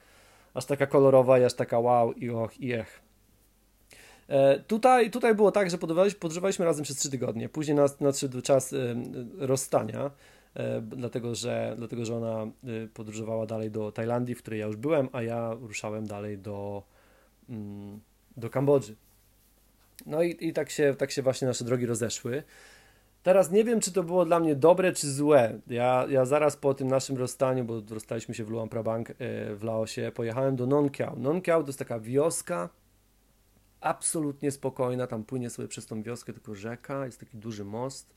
aż 0.53 0.65
taka 0.65 0.87
kolorowa 0.87 1.39
i 1.39 1.43
aż 1.43 1.53
taka 1.53 1.79
wow 1.79 2.13
i 2.13 2.29
och 2.29 2.59
i 2.59 2.73
ech. 2.73 3.01
E, 4.27 4.59
tutaj, 4.59 5.11
tutaj 5.11 5.35
było 5.35 5.51
tak, 5.51 5.69
że 5.69 5.77
podróżowaliśmy 6.19 6.65
razem 6.65 6.83
przez 6.83 6.97
trzy 6.97 7.09
tygodnie. 7.09 7.49
Później 7.49 7.77
nadszedł 7.99 8.41
czas 8.41 8.73
e, 8.73 8.95
rozstania, 9.37 10.11
e, 10.53 10.81
dlatego 10.81 11.35
że, 11.35 11.75
dlatego 11.77 12.05
że 12.05 12.15
ona 12.15 12.51
podróżowała 12.93 13.45
dalej 13.45 13.71
do 13.71 13.91
Tajlandii, 13.91 14.35
w 14.35 14.41
której 14.41 14.59
ja 14.59 14.65
już 14.65 14.75
byłem, 14.75 15.09
a 15.11 15.21
ja 15.21 15.53
ruszałem 15.53 16.07
dalej 16.07 16.37
do, 16.37 16.83
mm, 17.49 17.99
do 18.37 18.49
Kambodży. 18.49 18.95
No 20.05 20.23
i, 20.23 20.37
i 20.39 20.53
tak, 20.53 20.69
się, 20.69 20.95
tak 20.97 21.11
się 21.11 21.21
właśnie 21.21 21.47
nasze 21.47 21.65
drogi 21.65 21.85
rozeszły. 21.85 22.43
Teraz 23.23 23.51
nie 23.51 23.63
wiem, 23.63 23.79
czy 23.79 23.91
to 23.91 24.03
było 24.03 24.25
dla 24.25 24.39
mnie 24.39 24.55
dobre, 24.55 24.93
czy 24.93 25.11
złe. 25.11 25.59
Ja, 25.67 26.05
ja 26.09 26.25
zaraz 26.25 26.57
po 26.57 26.73
tym 26.73 26.87
naszym 26.87 27.17
rozstaniu, 27.17 27.65
bo 27.65 27.81
rozstaliśmy 27.89 28.35
się 28.35 28.43
w 28.43 28.49
Luang 28.49 28.71
Prabang 28.71 29.09
e, 29.09 29.13
w 29.55 29.63
Laosie, 29.63 30.11
pojechałem 30.15 30.55
do 30.55 30.65
Nong 30.65 30.91
Kiao. 30.91 31.15
Nong 31.15 31.43
Kiao 31.43 31.61
to 31.61 31.67
jest 31.67 31.79
taka 31.79 31.99
wioska, 31.99 32.69
absolutnie 33.81 34.51
spokojna, 34.51 35.07
tam 35.07 35.23
płynie 35.23 35.49
sobie 35.49 35.67
przez 35.67 35.85
tą 35.85 36.03
wioskę 36.03 36.33
tylko 36.33 36.55
rzeka, 36.55 37.05
jest 37.05 37.19
taki 37.19 37.37
duży 37.37 37.65
most, 37.65 38.15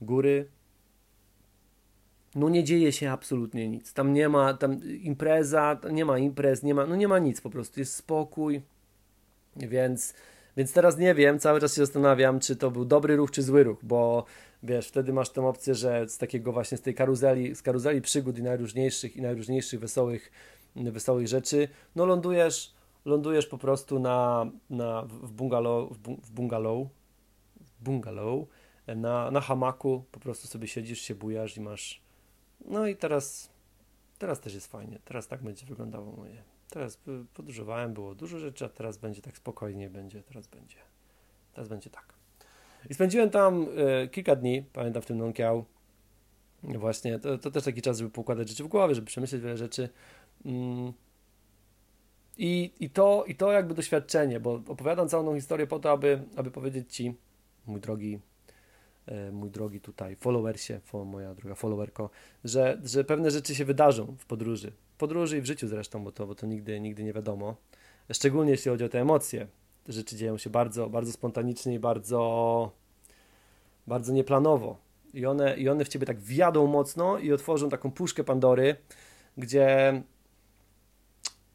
góry. 0.00 0.48
No 2.34 2.48
nie 2.48 2.64
dzieje 2.64 2.92
się 2.92 3.10
absolutnie 3.10 3.68
nic. 3.68 3.92
Tam 3.92 4.12
nie 4.12 4.28
ma, 4.28 4.54
tam 4.54 4.80
impreza, 4.84 5.80
nie 5.90 6.04
ma 6.04 6.18
imprez, 6.18 6.62
nie 6.62 6.74
ma, 6.74 6.86
no 6.86 6.96
nie 6.96 7.08
ma 7.08 7.18
nic 7.18 7.40
po 7.40 7.50
prostu, 7.50 7.80
jest 7.80 7.94
spokój, 7.96 8.62
więc 9.56 10.14
więc 10.56 10.72
teraz 10.72 10.98
nie 10.98 11.14
wiem, 11.14 11.38
cały 11.38 11.60
czas 11.60 11.74
się 11.74 11.80
zastanawiam, 11.80 12.40
czy 12.40 12.56
to 12.56 12.70
był 12.70 12.84
dobry 12.84 13.16
ruch, 13.16 13.30
czy 13.30 13.42
zły 13.42 13.64
ruch, 13.64 13.78
bo 13.82 14.24
wiesz, 14.62 14.88
wtedy 14.88 15.12
masz 15.12 15.30
tę 15.30 15.46
opcję, 15.46 15.74
że 15.74 16.08
z 16.08 16.18
takiego 16.18 16.52
właśnie 16.52 16.78
z 16.78 16.82
tej 16.82 16.94
karuzeli, 16.94 17.54
z 17.54 17.62
karuzeli 17.62 18.00
przygód 18.00 18.38
i 18.38 18.42
najróżniejszych 18.42 19.16
i 19.16 19.22
najróżniejszych 19.22 19.80
wesołych, 19.80 20.32
wesołych 20.76 21.28
rzeczy, 21.28 21.68
no 21.96 22.06
lądujesz, 22.06 22.74
lądujesz 23.04 23.46
po 23.46 23.58
prostu 23.58 23.98
na, 23.98 24.46
na, 24.70 25.02
w 25.02 25.32
bungalow, 25.32 25.92
w 26.22 26.30
bungalow, 26.30 26.88
bungalow 27.80 28.46
na, 28.86 29.30
na 29.30 29.40
hamaku, 29.40 30.04
po 30.12 30.20
prostu 30.20 30.48
sobie 30.48 30.68
siedzisz, 30.68 31.00
się 31.00 31.14
bujasz 31.14 31.56
i 31.56 31.60
masz, 31.60 32.02
no 32.64 32.86
i 32.86 32.96
teraz, 32.96 33.50
teraz 34.18 34.40
też 34.40 34.54
jest 34.54 34.66
fajnie, 34.66 34.98
teraz 35.04 35.28
tak 35.28 35.42
będzie 35.42 35.66
wyglądało 35.66 36.12
moje 36.12 36.42
Teraz 36.70 36.98
podróżowałem, 37.34 37.94
było 37.94 38.14
dużo 38.14 38.38
rzeczy, 38.38 38.64
a 38.64 38.68
teraz 38.68 38.98
będzie 38.98 39.22
tak 39.22 39.36
spokojnie, 39.36 39.90
będzie, 39.90 40.22
teraz 40.22 40.46
będzie, 40.46 40.76
teraz 41.52 41.68
będzie 41.68 41.90
tak. 41.90 42.14
I 42.90 42.94
spędziłem 42.94 43.30
tam 43.30 43.66
e, 43.76 44.08
kilka 44.08 44.36
dni, 44.36 44.62
pamiętam 44.72 45.02
w 45.02 45.06
tym 45.06 45.18
Nonkiał. 45.18 45.64
Właśnie, 46.62 47.18
to, 47.18 47.38
to, 47.38 47.50
też 47.50 47.64
taki 47.64 47.82
czas, 47.82 47.98
żeby 47.98 48.10
poukładać 48.10 48.48
rzeczy 48.48 48.64
w 48.64 48.68
głowie, 48.68 48.94
żeby 48.94 49.06
przemyśleć 49.06 49.42
wiele 49.42 49.56
rzeczy. 49.56 49.88
Mm. 50.44 50.92
I, 52.38 52.72
i, 52.80 52.90
to, 52.90 53.24
I 53.26 53.34
to 53.34 53.52
jakby 53.52 53.74
doświadczenie, 53.74 54.40
bo 54.40 54.52
opowiadam 54.52 55.08
całą 55.08 55.24
tą 55.24 55.34
historię 55.34 55.66
po 55.66 55.78
to, 55.78 55.90
aby, 55.90 56.22
aby 56.36 56.50
powiedzieć 56.50 56.94
Ci, 56.94 57.14
mój 57.66 57.80
drogi 57.80 58.20
E, 59.10 59.32
mój 59.32 59.50
drogi 59.50 59.80
tutaj 59.80 60.16
followersie, 60.16 60.80
moja 61.06 61.34
droga 61.34 61.54
followerko, 61.54 62.10
że, 62.44 62.80
że 62.84 63.04
pewne 63.04 63.30
rzeczy 63.30 63.54
się 63.54 63.64
wydarzą 63.64 64.16
w 64.18 64.26
podróży. 64.26 64.72
Podróży 65.00 65.38
i 65.38 65.40
w 65.40 65.46
życiu 65.46 65.68
zresztą, 65.68 66.04
bo 66.04 66.12
to, 66.12 66.26
bo 66.26 66.34
to 66.34 66.46
nigdy, 66.46 66.80
nigdy 66.80 67.04
nie 67.04 67.12
wiadomo. 67.12 67.56
Szczególnie 68.12 68.50
jeśli 68.50 68.70
chodzi 68.70 68.84
o 68.84 68.88
te 68.88 69.00
emocje. 69.00 69.46
Te 69.84 69.92
rzeczy 69.92 70.16
dzieją 70.16 70.38
się 70.38 70.50
bardzo, 70.50 70.90
bardzo 70.90 71.12
spontanicznie 71.12 71.74
i 71.74 71.78
bardzo, 71.78 72.70
bardzo 73.86 74.12
nieplanowo. 74.12 74.76
I 75.14 75.26
one, 75.26 75.56
I 75.56 75.68
one 75.68 75.84
w 75.84 75.88
ciebie 75.88 76.06
tak 76.06 76.20
wjadą 76.20 76.66
mocno 76.66 77.18
i 77.18 77.32
otworzą 77.32 77.68
taką 77.68 77.90
puszkę 77.90 78.24
Pandory, 78.24 78.76
gdzie 79.36 80.02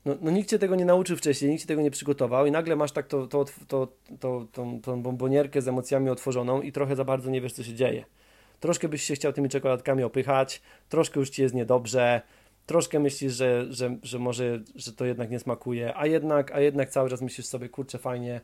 no, 0.05 0.15
no 0.21 0.31
nikt 0.31 0.49
cię 0.49 0.59
tego 0.59 0.75
nie 0.75 0.85
nauczył 0.85 1.17
wcześniej, 1.17 1.51
nikt 1.51 1.61
cię 1.61 1.67
tego 1.67 1.81
nie 1.81 1.91
przygotował 1.91 2.45
i 2.45 2.51
nagle 2.51 2.75
masz 2.75 2.91
tak 2.91 3.07
to, 3.07 3.27
to, 3.27 3.45
to, 3.67 3.87
to, 4.19 4.47
tą, 4.51 4.81
tą 4.81 5.01
bombonierkę 5.01 5.61
z 5.61 5.67
emocjami 5.67 6.09
otworzoną 6.09 6.61
i 6.61 6.71
trochę 6.71 6.95
za 6.95 7.05
bardzo 7.05 7.29
nie 7.29 7.41
wiesz, 7.41 7.53
co 7.53 7.63
się 7.63 7.73
dzieje. 7.73 8.05
Troszkę 8.59 8.89
byś 8.89 9.03
się 9.03 9.15
chciał 9.15 9.33
tymi 9.33 9.49
czekoladkami 9.49 10.03
opychać, 10.03 10.61
troszkę 10.89 11.19
już 11.19 11.29
ci 11.29 11.41
jest 11.41 11.55
niedobrze, 11.55 12.21
troszkę 12.65 12.99
myślisz, 12.99 13.33
że, 13.33 13.65
że, 13.69 13.97
że 14.03 14.19
może, 14.19 14.63
że 14.75 14.93
to 14.93 15.05
jednak 15.05 15.31
nie 15.31 15.39
smakuje, 15.39 15.97
a 15.97 16.07
jednak, 16.07 16.51
a 16.51 16.59
jednak 16.59 16.89
cały 16.89 17.09
czas 17.09 17.21
myślisz 17.21 17.47
sobie, 17.47 17.69
kurczę, 17.69 17.97
fajnie, 17.97 18.41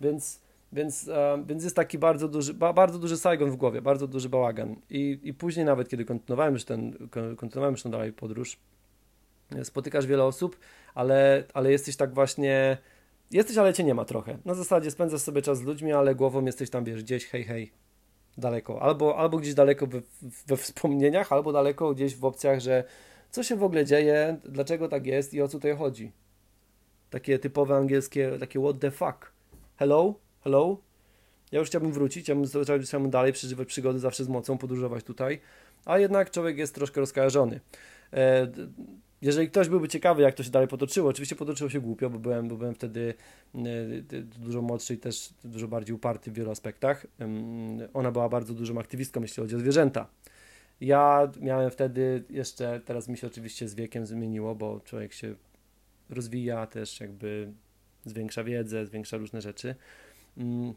więc 0.00 0.40
Więc, 0.72 1.08
e, 1.08 1.44
więc 1.46 1.64
jest 1.64 1.76
taki 1.76 1.98
bardzo 1.98 2.28
duży, 2.28 2.54
ba, 2.54 2.72
bardzo 2.72 2.98
duży 2.98 3.16
Saigon 3.16 3.50
w 3.50 3.56
głowie, 3.56 3.82
bardzo 3.82 4.08
duży 4.08 4.28
bałagan. 4.28 4.76
I, 4.90 5.20
I 5.22 5.34
później 5.34 5.66
nawet, 5.66 5.88
kiedy 5.88 6.04
kontynuowałem 6.04 6.54
już, 6.54 6.64
ten, 6.64 7.08
kontynuowałem 7.36 7.74
już 7.74 7.82
tą 7.82 7.90
dalej 7.90 8.12
podróż, 8.12 8.56
spotykasz 9.62 10.06
wiele 10.06 10.24
osób, 10.24 10.58
ale, 10.94 11.44
ale 11.54 11.72
jesteś 11.72 11.96
tak 11.96 12.14
właśnie, 12.14 12.78
jesteś, 13.30 13.56
ale 13.56 13.72
cię 13.74 13.84
nie 13.84 13.94
ma 13.94 14.04
trochę. 14.04 14.38
Na 14.44 14.54
zasadzie 14.54 14.90
spędzasz 14.90 15.20
sobie 15.20 15.42
czas 15.42 15.58
z 15.58 15.62
ludźmi, 15.62 15.92
ale 15.92 16.14
głową 16.14 16.44
jesteś 16.44 16.70
tam, 16.70 16.84
wiesz, 16.84 17.02
gdzieś 17.02 17.26
hej, 17.26 17.44
hej, 17.44 17.72
daleko. 18.38 18.82
Albo, 18.82 19.16
albo 19.18 19.38
gdzieś 19.38 19.54
daleko 19.54 19.86
we, 19.86 20.00
we 20.46 20.56
wspomnieniach, 20.56 21.32
albo 21.32 21.52
daleko 21.52 21.94
gdzieś 21.94 22.16
w 22.16 22.24
opcjach, 22.24 22.60
że 22.60 22.84
co 23.32 23.42
się 23.42 23.56
w 23.56 23.62
ogóle 23.62 23.84
dzieje, 23.84 24.36
dlaczego 24.44 24.88
tak 24.88 25.06
jest 25.06 25.34
i 25.34 25.42
o 25.42 25.48
co 25.48 25.58
tutaj 25.58 25.76
chodzi. 25.76 26.12
Takie 27.10 27.38
typowe 27.38 27.76
angielskie, 27.76 28.38
takie 28.40 28.60
what 28.60 28.78
the 28.78 28.90
fuck. 28.90 29.32
Hello? 29.76 30.14
Hello? 30.44 30.76
Ja 31.52 31.58
już 31.58 31.68
chciałbym 31.68 31.92
wrócić, 31.92 32.24
chciałbym, 32.24 32.46
chciałbym 32.82 33.10
dalej 33.10 33.32
przeżywać 33.32 33.68
przygody 33.68 33.98
zawsze 33.98 34.24
z 34.24 34.28
mocą, 34.28 34.58
podróżować 34.58 35.04
tutaj, 35.04 35.40
a 35.84 35.98
jednak 35.98 36.30
człowiek 36.30 36.58
jest 36.58 36.74
troszkę 36.74 37.00
rozkojarzony. 37.00 37.60
E, 38.12 38.52
jeżeli 39.22 39.48
ktoś 39.48 39.68
byłby 39.68 39.88
ciekawy, 39.88 40.22
jak 40.22 40.34
to 40.34 40.42
się 40.42 40.50
dalej 40.50 40.68
potoczyło, 40.68 41.10
oczywiście 41.10 41.36
potoczyło 41.36 41.70
się 41.70 41.80
głupio, 41.80 42.10
bo 42.10 42.18
byłem, 42.18 42.48
bo 42.48 42.56
byłem 42.56 42.74
wtedy 42.74 43.14
e, 43.54 43.60
dużo 44.22 44.62
młodszy 44.62 44.94
i 44.94 44.98
też 44.98 45.34
dużo 45.44 45.68
bardziej 45.68 45.96
uparty 45.96 46.30
w 46.30 46.34
wielu 46.34 46.50
aspektach. 46.50 47.06
Ona 47.94 48.10
była 48.12 48.28
bardzo 48.28 48.54
dużą 48.54 48.78
aktywistką, 48.78 49.22
jeśli 49.22 49.42
chodzi 49.42 49.56
o 49.56 49.58
zwierzęta. 49.58 50.06
Ja 50.82 51.30
miałem 51.40 51.70
wtedy 51.70 52.24
jeszcze, 52.30 52.80
teraz 52.84 53.08
mi 53.08 53.18
się 53.18 53.26
oczywiście 53.26 53.68
z 53.68 53.74
wiekiem 53.74 54.06
zmieniło, 54.06 54.54
bo 54.54 54.80
człowiek 54.80 55.12
się 55.12 55.34
rozwija, 56.10 56.66
też 56.66 57.00
jakby 57.00 57.52
zwiększa 58.04 58.44
wiedzę, 58.44 58.86
zwiększa 58.86 59.16
różne 59.16 59.40
rzeczy. 59.40 59.74
Mm. 60.36 60.74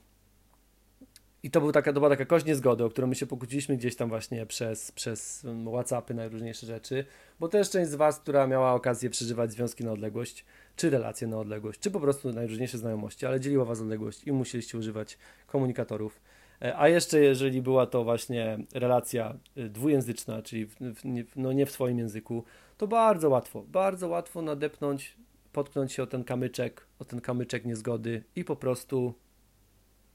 I 1.43 1.51
to, 1.51 1.61
był 1.61 1.71
taka, 1.71 1.93
to 1.93 1.99
była 1.99 2.09
taka 2.09 2.25
kość 2.25 2.45
niezgody, 2.45 2.83
o 2.83 2.89
którą 2.89 3.07
my 3.07 3.15
się 3.15 3.25
pokłóciliśmy 3.25 3.77
gdzieś 3.77 3.95
tam 3.95 4.09
właśnie 4.09 4.45
przez, 4.45 4.91
przez 4.91 5.45
Whatsappy, 5.67 6.13
najróżniejsze 6.13 6.65
rzeczy, 6.67 7.05
bo 7.39 7.47
też 7.47 7.69
część 7.69 7.91
z 7.91 7.95
Was, 7.95 8.19
która 8.19 8.47
miała 8.47 8.73
okazję 8.73 9.09
przeżywać 9.09 9.51
związki 9.51 9.83
na 9.83 9.91
odległość, 9.91 10.45
czy 10.75 10.89
relacje 10.89 11.27
na 11.27 11.37
odległość, 11.37 11.79
czy 11.79 11.91
po 11.91 11.99
prostu 11.99 12.33
najróżniejsze 12.33 12.77
znajomości, 12.77 13.25
ale 13.25 13.39
dzieliła 13.39 13.65
Was 13.65 13.81
odległość 13.81 14.23
i 14.27 14.31
musieliście 14.31 14.77
używać 14.77 15.17
komunikatorów. 15.47 16.21
E, 16.61 16.77
a 16.77 16.89
jeszcze 16.89 17.19
jeżeli 17.19 17.61
była 17.61 17.85
to 17.85 18.03
właśnie 18.03 18.57
relacja 18.73 19.37
e, 19.57 19.69
dwujęzyczna, 19.69 20.41
czyli 20.41 20.65
w, 20.65 20.75
w, 20.75 21.35
no 21.35 21.53
nie 21.53 21.65
w 21.65 21.71
swoim 21.71 21.99
języku, 21.99 22.43
to 22.77 22.87
bardzo 22.87 23.29
łatwo, 23.29 23.63
bardzo 23.67 24.07
łatwo 24.07 24.41
nadepnąć, 24.41 25.15
potknąć 25.51 25.93
się 25.93 26.03
o 26.03 26.07
ten 26.07 26.23
kamyczek, 26.23 26.87
o 26.99 27.05
ten 27.05 27.21
kamyczek 27.21 27.65
niezgody 27.65 28.23
i 28.35 28.43
po 28.43 28.55
prostu 28.55 29.13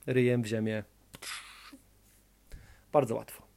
ryjem 0.07 0.43
w 0.43 0.47
ziemię. 0.47 0.85
Bardzo 2.93 3.15
łatwo. 3.15 3.51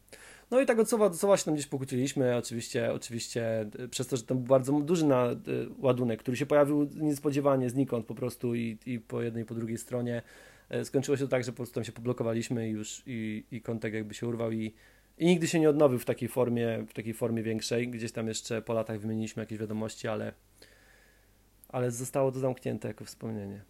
No 0.52 0.62
i 0.62 0.66
tak 0.66 0.80
od 0.80 0.90
słowa 0.90 1.10
do 1.10 1.16
słowa 1.16 1.38
się 1.38 1.46
tam 1.46 1.54
gdzieś 1.54 1.68
pokłóciliśmy, 1.68 2.36
oczywiście, 2.36 2.94
oczywiście 2.94 3.66
e, 3.80 3.88
przez 3.88 4.08
to, 4.08 4.18
że 4.18 4.24
tam 4.24 4.38
był 4.38 4.48
bardzo 4.48 4.82
duży 4.82 5.06
ładunek, 5.80 6.20
który 6.20 6.38
się 6.38 6.46
pojawił 6.46 6.90
niespodziewanie, 6.96 7.70
znikąd 7.70 8.06
po 8.06 8.16
prostu 8.16 8.56
i, 8.56 8.78
i 8.86 9.00
po 9.00 9.22
jednej 9.22 9.44
i 9.44 9.46
po 9.46 9.56
drugiej 9.56 9.78
stronie. 9.78 10.22
Skończyło 10.84 11.18
się 11.18 11.24
to 11.24 11.30
tak, 11.30 11.44
że 11.44 11.52
po 11.52 11.56
prostu 11.56 11.76
tam 11.76 11.84
się 11.84 11.92
poblokowaliśmy 11.92 12.70
i 12.70 12.72
już 12.72 13.04
i, 13.06 13.44
i 13.52 13.62
kontakt 13.62 13.94
jakby 13.94 14.14
się 14.14 14.28
urwał 14.28 14.52
i 14.52 14.74
i 15.18 15.26
nigdy 15.26 15.48
się 15.48 15.60
nie 15.60 15.70
odnowił 15.70 16.00
w 16.00 16.06
takiej 16.06 16.30
formie, 16.30 16.86
w 16.88 16.94
takiej 16.94 17.14
formie 17.14 17.44
większej. 17.44 17.88
Gdzieś 17.88 18.12
tam 18.12 18.28
jeszcze 18.28 18.62
po 18.62 18.74
latach 18.74 19.00
wymieniliśmy 19.00 19.44
jakieś 19.44 19.58
wiadomości, 19.58 20.08
ale, 20.08 20.34
ale 21.70 21.92
zostało 21.92 22.32
to 22.32 22.40
zamknięte 22.40 22.88
jako 22.88 23.06
wspomnienie. 23.06 23.64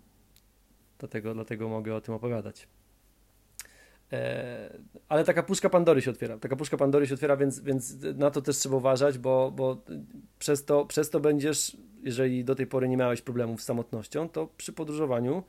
Dlatego, 1.00 1.34
dlatego 1.34 1.70
mogę 1.70 1.96
o 1.96 2.02
tym 2.02 2.14
opowiadać. 2.14 2.68
E, 4.12 4.78
ale 5.10 5.24
taka 5.24 5.44
puszka 5.44 5.70
Pandory 5.70 6.02
się 6.02 6.12
otwiera. 6.12 6.38
Taka 6.38 6.56
puszka 6.56 6.78
Pandory 6.78 7.08
się 7.08 7.14
otwiera, 7.14 7.38
więc, 7.38 7.60
więc 7.60 7.98
na 8.16 8.32
to 8.32 8.42
też 8.42 8.58
trzeba 8.58 8.76
uważać, 8.76 9.18
bo, 9.18 9.52
bo 9.52 9.84
przez, 10.40 10.66
to, 10.66 10.86
przez 10.86 11.10
to 11.10 11.20
będziesz, 11.20 11.78
jeżeli 12.04 12.44
do 12.44 12.56
tej 12.56 12.68
pory 12.68 12.90
nie 12.90 12.98
miałeś 12.98 13.22
problemów 13.22 13.62
z 13.62 13.66
samotnością, 13.66 14.30
to 14.30 14.48
przy 14.58 14.74
podróżowaniu 14.74 15.44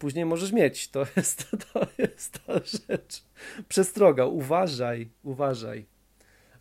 później 0.00 0.24
możesz 0.24 0.52
mieć. 0.52 0.88
To 0.88 1.00
jest, 1.16 1.50
to 1.72 1.86
jest 1.98 2.38
ta 2.46 2.54
rzecz. 2.54 3.24
Przestroga, 3.68 4.26
uważaj, 4.26 5.08
uważaj, 5.22 5.86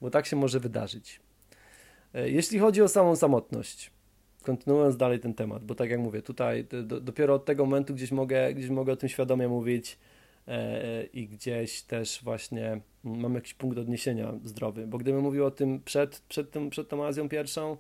bo 0.02 0.10
tak 0.10 0.26
się 0.26 0.36
może 0.36 0.60
wydarzyć. 0.60 1.20
E, 2.14 2.30
jeśli 2.30 2.60
chodzi 2.60 2.82
o 2.82 2.88
samą 2.88 3.16
samotność, 3.16 3.92
kontynuując 4.44 4.98
dalej 4.98 5.20
ten 5.20 5.34
temat, 5.34 5.64
bo 5.64 5.76
tak 5.76 5.90
jak 5.90 6.00
mówię, 6.00 6.22
tutaj 6.22 6.66
do, 6.84 7.02
dopiero 7.02 7.34
od 7.34 7.46
tego 7.46 7.66
momentu 7.66 7.94
gdzieś 7.94 8.12
mogę, 8.12 8.54
gdzieś 8.54 8.70
mogę 8.70 8.94
o 8.94 8.96
tym 8.96 9.10
świadomie 9.10 9.48
mówić 9.48 9.98
e, 10.48 10.52
e, 10.52 11.04
i 11.04 11.28
gdzieś 11.28 11.82
też 11.82 12.20
właśnie 12.24 12.82
mam 13.04 13.36
jakiś 13.36 13.54
punkt 13.54 13.78
odniesienia 13.78 14.34
zdrowy, 14.44 14.88
bo 14.88 14.98
gdybym 14.98 15.22
mówił 15.22 15.46
o 15.46 15.52
tym 15.52 15.82
przed, 15.86 16.20
przed, 16.20 16.52
tym, 16.52 16.70
przed 16.70 16.90
tą 16.90 17.06
Azją 17.06 17.30
pierwszą, 17.30 17.78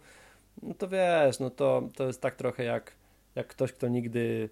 no 0.61 0.73
to 0.73 0.87
wiesz, 0.87 1.39
no 1.39 1.49
to, 1.49 1.89
to 1.95 2.07
jest 2.07 2.21
tak 2.21 2.35
trochę 2.35 2.63
jak, 2.63 2.95
jak 3.35 3.47
ktoś, 3.47 3.73
kto 3.73 3.87
nigdy 3.87 4.49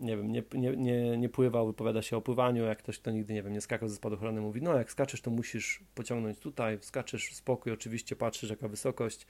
nie 0.00 0.16
wiem, 0.16 0.32
nie, 0.32 0.42
nie, 0.54 0.76
nie, 0.76 1.18
nie 1.18 1.28
pływał, 1.28 1.66
wypowiada 1.66 2.02
się 2.02 2.16
o 2.16 2.20
pływaniu, 2.20 2.64
jak 2.64 2.78
ktoś, 2.78 2.98
kto 2.98 3.10
nigdy, 3.10 3.34
nie 3.34 3.42
wiem, 3.42 3.52
nie 3.52 3.60
skakał 3.60 3.88
ze 3.88 3.96
spadochrony, 3.96 4.40
mówi, 4.40 4.62
no 4.62 4.74
jak 4.74 4.90
skaczesz, 4.90 5.20
to 5.20 5.30
musisz 5.30 5.84
pociągnąć 5.94 6.38
tutaj, 6.38 6.78
skaczesz 6.80 7.34
spokój, 7.34 7.72
oczywiście 7.72 8.16
patrzysz, 8.16 8.50
jaka 8.50 8.68
wysokość, 8.68 9.26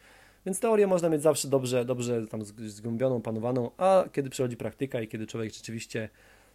więc 0.47 0.61
teorię 0.61 0.87
można 0.87 1.09
mieć 1.09 1.23
zawsze 1.23 1.49
dobrze, 1.49 1.85
dobrze 1.85 2.27
tam 2.27 2.45
zgłębioną, 2.45 3.23
panowaną, 3.23 3.71
a 3.77 4.05
kiedy 4.13 4.31
przychodzi 4.31 4.57
praktyka 4.57 5.01
i 5.01 5.09
kiedy 5.09 5.27
człowiek 5.27 5.55
rzeczywiście 5.55 6.09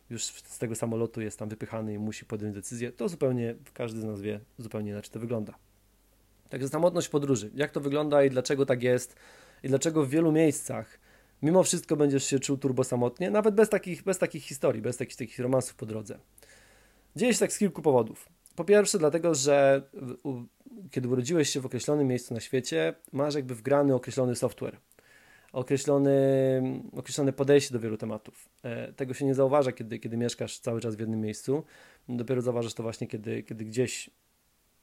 już 0.10 0.24
z 0.24 0.60
tego 0.60 0.76
samolotu 0.76 1.22
jest 1.22 1.40
tam 1.40 1.50
wypychany 1.50 1.94
i 1.94 2.00
musi 2.00 2.26
podjąć 2.26 2.56
decyzję, 2.56 2.92
to 2.92 3.10
zupełnie, 3.10 3.56
każdy 3.74 4.00
z 4.00 4.04
nas 4.04 4.22
wie, 4.22 4.40
zupełnie 4.58 4.92
inaczej 4.92 5.12
to 5.12 5.20
wygląda. 5.20 5.54
Także 6.50 6.70
samotność 6.70 7.10
podróży, 7.10 7.52
jak 7.56 7.72
to 7.72 7.82
wygląda 7.82 8.24
i 8.24 8.30
dlaczego 8.30 8.66
tak 8.66 8.84
jest 8.84 9.16
i 9.64 9.68
dlaczego 9.68 10.06
w 10.06 10.10
wielu 10.10 10.32
miejscach 10.32 11.00
mimo 11.42 11.64
wszystko 11.64 11.96
będziesz 11.96 12.26
się 12.26 12.40
czuł 12.40 12.58
turbo 12.58 12.84
samotnie, 12.84 13.32
nawet 13.32 13.56
bez 13.56 13.70
takich, 13.70 14.04
bez 14.04 14.18
takich 14.18 14.44
historii, 14.44 14.82
bez 14.82 14.98
takich, 14.98 15.18
takich 15.18 15.40
romansów 15.40 15.76
po 15.76 15.86
drodze. 15.86 16.20
Dzieje 17.16 17.34
się 17.34 17.40
tak 17.40 17.54
z 17.54 17.58
kilku 17.58 17.82
powodów. 17.82 18.30
Po 18.56 18.64
pierwsze, 18.64 19.00
dlatego, 19.00 19.36
że 19.36 19.82
u, 20.24 20.44
kiedy 20.92 21.08
urodziłeś 21.08 21.50
się 21.50 21.62
w 21.62 21.66
określonym 21.66 22.08
miejscu 22.08 22.34
na 22.34 22.40
świecie, 22.40 22.94
masz 23.12 23.36
jakby 23.36 23.56
wgrany 23.56 23.96
określony 23.96 24.36
software, 24.36 24.78
określony, 25.52 26.12
określone 26.92 27.34
podejście 27.34 27.74
do 27.74 27.80
wielu 27.80 27.98
tematów. 27.98 28.50
E, 28.64 28.94
tego 28.94 29.14
się 29.14 29.26
nie 29.26 29.36
zauważa, 29.36 29.72
kiedy, 29.72 30.00
kiedy 30.00 30.18
mieszkasz 30.18 30.60
cały 30.60 30.82
czas 30.82 30.96
w 30.96 31.00
jednym 31.00 31.22
miejscu. 31.22 31.64
Dopiero 32.10 32.42
zauważasz 32.42 32.74
to 32.74 32.84
właśnie, 32.84 33.08
kiedy, 33.08 33.44
kiedy 33.44 33.66
gdzieś 33.66 34.10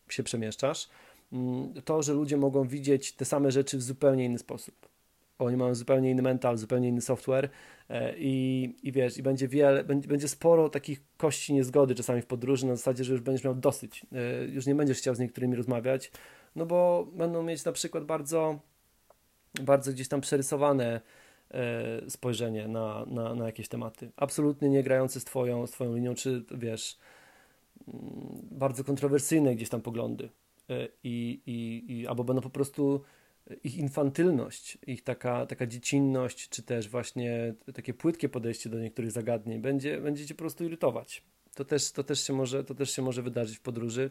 się 0.09 0.23
przemieszczasz. 0.23 0.89
Mm, 1.33 1.75
to, 1.85 2.03
że 2.03 2.13
ludzie 2.13 2.37
mogą 2.37 2.69
widzieć 2.69 3.13
te 3.13 3.25
same 3.25 3.51
rzeczy 3.51 3.79
w 3.79 3.83
zupełnie 3.83 4.25
inny 4.25 4.39
sposób 4.39 4.92
oni 5.45 5.57
mają 5.57 5.75
zupełnie 5.75 6.11
inny 6.11 6.23
mental, 6.23 6.57
zupełnie 6.57 6.89
inny 6.89 7.01
software 7.01 7.49
e, 7.89 8.15
i, 8.19 8.75
i 8.83 8.93
wiesz, 8.93 9.19
i 9.19 9.23
będzie 9.23 9.49
wiele, 9.49 9.85
będzie, 9.85 10.09
będzie 10.09 10.29
sporo 10.29 10.69
takich 10.69 11.03
kości 11.17 11.55
niezgody 11.55 11.95
czasami 11.95 12.23
w 12.23 12.27
podróży 12.27 12.67
na 12.67 12.77
zasadzie, 12.77 13.05
że 13.05 13.13
już 13.13 13.23
będziesz 13.23 13.45
miał 13.45 13.55
dosyć, 13.55 14.07
e, 14.13 14.45
już 14.45 14.67
nie 14.67 14.75
będziesz 14.75 14.99
chciał 14.99 15.15
z 15.15 15.19
niektórymi 15.19 15.57
rozmawiać, 15.57 16.11
no 16.57 16.67
bo 16.67 17.09
będą 17.13 17.43
mieć 17.43 17.65
na 17.65 17.73
przykład 17.73 18.05
bardzo, 18.05 18.59
bardzo 19.63 19.93
gdzieś 19.93 20.09
tam 20.09 20.21
przerysowane 20.21 21.01
e, 21.51 22.11
spojrzenie 22.11 22.69
na, 22.69 23.05
na, 23.07 23.35
na 23.35 23.47
jakieś 23.47 23.69
tematy, 23.69 24.11
absolutnie 24.17 24.69
nie 24.69 24.83
grające 24.83 25.21
z 25.21 25.25
twoją, 25.25 25.67
z 25.67 25.71
twoją 25.71 25.95
linią, 25.95 26.15
czy 26.15 26.45
wiesz, 26.51 26.99
mm, 27.89 28.03
bardzo 28.51 28.85
kontrowersyjne 28.85 29.57
gdzieś 29.57 29.69
tam 29.69 29.81
poglądy 29.81 30.29
i, 31.05 31.41
i, 31.47 31.85
i 31.93 32.07
albo 32.07 32.25
będą 32.25 32.43
po 32.43 32.51
prostu 32.51 33.03
ich 33.65 33.77
infantylność, 33.79 34.79
ich 34.87 35.05
taka, 35.05 35.47
taka 35.47 35.67
dziecinność, 35.67 36.49
czy 36.49 36.63
też 36.63 36.89
właśnie 36.89 37.55
takie 37.75 37.95
płytkie 37.95 38.29
podejście 38.29 38.71
do 38.71 38.81
niektórych 38.81 39.11
zagadnień 39.11 39.61
będzie, 39.61 40.01
będzie 40.01 40.27
cię 40.27 40.35
po 40.35 40.39
prostu 40.39 40.65
irytować. 40.65 41.23
To 41.55 41.65
też, 41.65 41.93
to, 41.93 42.05
też 42.05 42.27
się 42.27 42.33
może, 42.33 42.65
to 42.65 42.75
też 42.75 42.91
się 42.91 43.03
może 43.03 43.23
wydarzyć 43.23 43.59
w 43.59 43.61
podróży. 43.61 44.11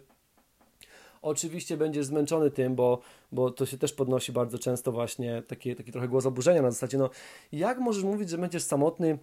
Oczywiście 1.21 1.77
będziesz 1.77 2.05
zmęczony 2.05 2.51
tym, 2.51 2.75
bo, 2.75 3.01
bo 3.31 3.51
to 3.51 3.65
się 3.65 3.77
też 3.77 3.93
podnosi 3.93 4.31
bardzo 4.31 4.59
często 4.59 4.91
właśnie 4.91 5.43
taki, 5.47 5.75
taki 5.75 5.91
trochę 5.91 6.07
głos 6.07 6.25
oburzenia 6.25 6.61
na 6.61 6.71
zasadzie, 6.71 6.97
no 6.97 7.09
jak 7.51 7.79
możesz 7.79 8.03
mówić, 8.03 8.29
że 8.29 8.37
będziesz 8.37 8.63
samotny 8.63 9.17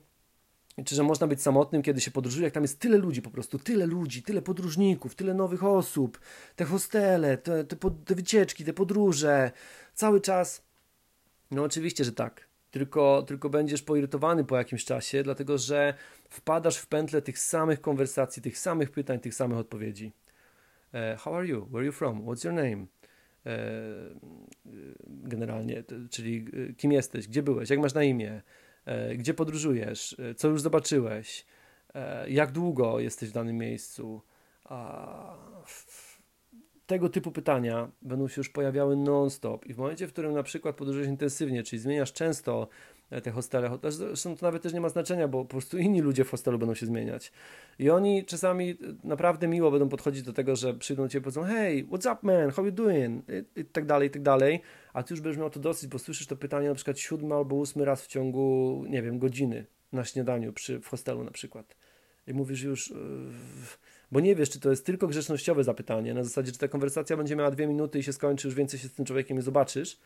czy 0.84 0.94
że 0.94 1.02
można 1.02 1.26
być 1.26 1.42
samotnym, 1.42 1.82
kiedy 1.82 2.00
się 2.00 2.10
podróżuje, 2.10 2.44
jak 2.44 2.54
tam 2.54 2.62
jest 2.62 2.78
tyle 2.78 2.98
ludzi 2.98 3.22
po 3.22 3.30
prostu, 3.30 3.58
tyle 3.58 3.86
ludzi, 3.86 4.22
tyle 4.22 4.42
podróżników, 4.42 5.14
tyle 5.14 5.34
nowych 5.34 5.64
osób, 5.64 6.20
te 6.56 6.64
hostele, 6.64 7.38
te, 7.38 7.64
te, 7.64 7.76
te 8.04 8.14
wycieczki, 8.14 8.64
te 8.64 8.72
podróże, 8.72 9.50
cały 9.94 10.20
czas. 10.20 10.62
No 11.50 11.62
oczywiście, 11.62 12.04
że 12.04 12.12
tak. 12.12 12.48
Tylko, 12.70 13.22
tylko 13.26 13.50
będziesz 13.50 13.82
poirytowany 13.82 14.44
po 14.44 14.56
jakimś 14.56 14.84
czasie, 14.84 15.22
dlatego 15.22 15.58
że 15.58 15.94
wpadasz 16.30 16.78
w 16.78 16.86
pętlę 16.86 17.22
tych 17.22 17.38
samych 17.38 17.80
konwersacji, 17.80 18.42
tych 18.42 18.58
samych 18.58 18.90
pytań, 18.90 19.20
tych 19.20 19.34
samych 19.34 19.58
odpowiedzi. 19.58 20.12
E, 20.94 21.16
how 21.16 21.36
are 21.36 21.46
you? 21.46 21.66
Where 21.66 21.78
are 21.78 21.86
you 21.86 21.92
from? 21.92 22.26
What's 22.26 22.44
your 22.44 22.54
name? 22.54 22.86
E, 23.46 23.56
generalnie, 25.06 25.84
czyli 26.10 26.46
e, 26.70 26.72
kim 26.72 26.92
jesteś, 26.92 27.28
gdzie 27.28 27.42
byłeś, 27.42 27.70
jak 27.70 27.78
masz 27.78 27.94
na 27.94 28.02
imię, 28.02 28.42
gdzie 29.16 29.34
podróżujesz, 29.34 30.16
co 30.36 30.48
już 30.48 30.60
zobaczyłeś, 30.60 31.46
e, 31.94 32.30
jak 32.30 32.52
długo 32.52 33.00
jesteś 33.00 33.28
w 33.28 33.32
danym 33.32 33.56
miejscu. 33.56 34.22
Tego 36.86 37.08
typu 37.08 37.32
pytania 37.32 37.90
będą 38.02 38.28
się 38.28 38.40
już 38.40 38.48
pojawiały 38.48 38.96
non-stop. 38.96 39.66
I 39.66 39.74
w 39.74 39.78
momencie, 39.78 40.06
w 40.06 40.12
którym 40.12 40.34
na 40.34 40.42
przykład 40.42 40.76
podróżujesz 40.76 41.08
intensywnie, 41.08 41.62
czyli 41.62 41.80
zmieniasz 41.82 42.12
często 42.12 42.68
e, 42.68 42.97
te 43.22 43.30
hostele, 43.30 43.78
zresztą 43.88 44.36
to 44.36 44.46
nawet 44.46 44.62
też 44.62 44.72
nie 44.72 44.80
ma 44.80 44.88
znaczenia, 44.88 45.28
bo 45.28 45.44
po 45.44 45.50
prostu 45.50 45.78
inni 45.78 46.00
ludzie 46.00 46.24
w 46.24 46.30
hostelu 46.30 46.58
będą 46.58 46.74
się 46.74 46.86
zmieniać. 46.86 47.32
I 47.78 47.90
oni 47.90 48.24
czasami 48.24 48.78
naprawdę 49.04 49.48
miło 49.48 49.70
będą 49.70 49.88
podchodzić 49.88 50.22
do 50.22 50.32
tego, 50.32 50.56
że 50.56 50.74
przyjdą 50.74 51.02
do 51.02 51.08
ciebie 51.08 51.20
i 51.20 51.24
powiedzą 51.24 51.42
hey, 51.42 51.84
what's 51.84 52.12
up 52.12 52.18
man, 52.22 52.50
how 52.50 52.64
you 52.64 52.72
doing? 52.72 53.24
I, 53.56 53.60
i 53.60 53.64
tak 53.64 53.86
dalej, 53.86 54.08
i 54.08 54.10
tak 54.10 54.22
dalej. 54.22 54.60
A 54.92 55.02
ty 55.02 55.14
już 55.14 55.20
będziesz 55.20 55.40
miał 55.40 55.50
to 55.50 55.60
dosyć, 55.60 55.88
bo 55.88 55.98
słyszysz 55.98 56.26
to 56.26 56.36
pytanie 56.36 56.68
na 56.68 56.74
przykład 56.74 56.98
siódmy 56.98 57.34
albo 57.34 57.56
ósmy 57.56 57.84
raz 57.84 58.02
w 58.04 58.06
ciągu, 58.06 58.84
nie 58.88 59.02
wiem, 59.02 59.18
godziny 59.18 59.66
na 59.92 60.04
śniadaniu 60.04 60.52
przy, 60.52 60.80
w 60.80 60.88
hostelu 60.88 61.24
na 61.24 61.30
przykład. 61.30 61.76
I 62.26 62.34
mówisz 62.34 62.62
już, 62.62 62.90
yy, 62.90 62.96
bo 64.12 64.20
nie 64.20 64.34
wiesz, 64.34 64.50
czy 64.50 64.60
to 64.60 64.70
jest 64.70 64.86
tylko 64.86 65.06
grzecznościowe 65.06 65.64
zapytanie, 65.64 66.14
na 66.14 66.24
zasadzie, 66.24 66.52
czy 66.52 66.58
ta 66.58 66.68
konwersacja 66.68 67.16
będzie 67.16 67.36
miała 67.36 67.50
dwie 67.50 67.66
minuty 67.66 67.98
i 67.98 68.02
się 68.02 68.12
skończy, 68.12 68.48
już 68.48 68.54
więcej 68.54 68.80
się 68.80 68.88
z 68.88 68.92
tym 68.92 69.04
człowiekiem 69.04 69.36
nie 69.36 69.42
zobaczysz, 69.42 69.98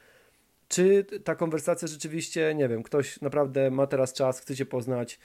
czy 0.73 1.07
ta 1.25 1.35
konwersacja 1.35 1.89
rzeczywiście, 1.89 2.55
nie 2.55 2.69
wiem, 2.69 2.83
ktoś 2.83 3.21
naprawdę 3.21 3.71
ma 3.71 3.87
teraz 3.87 4.13
czas, 4.13 4.41
chce 4.41 4.57
cię 4.57 4.67
poznać, 4.67 5.19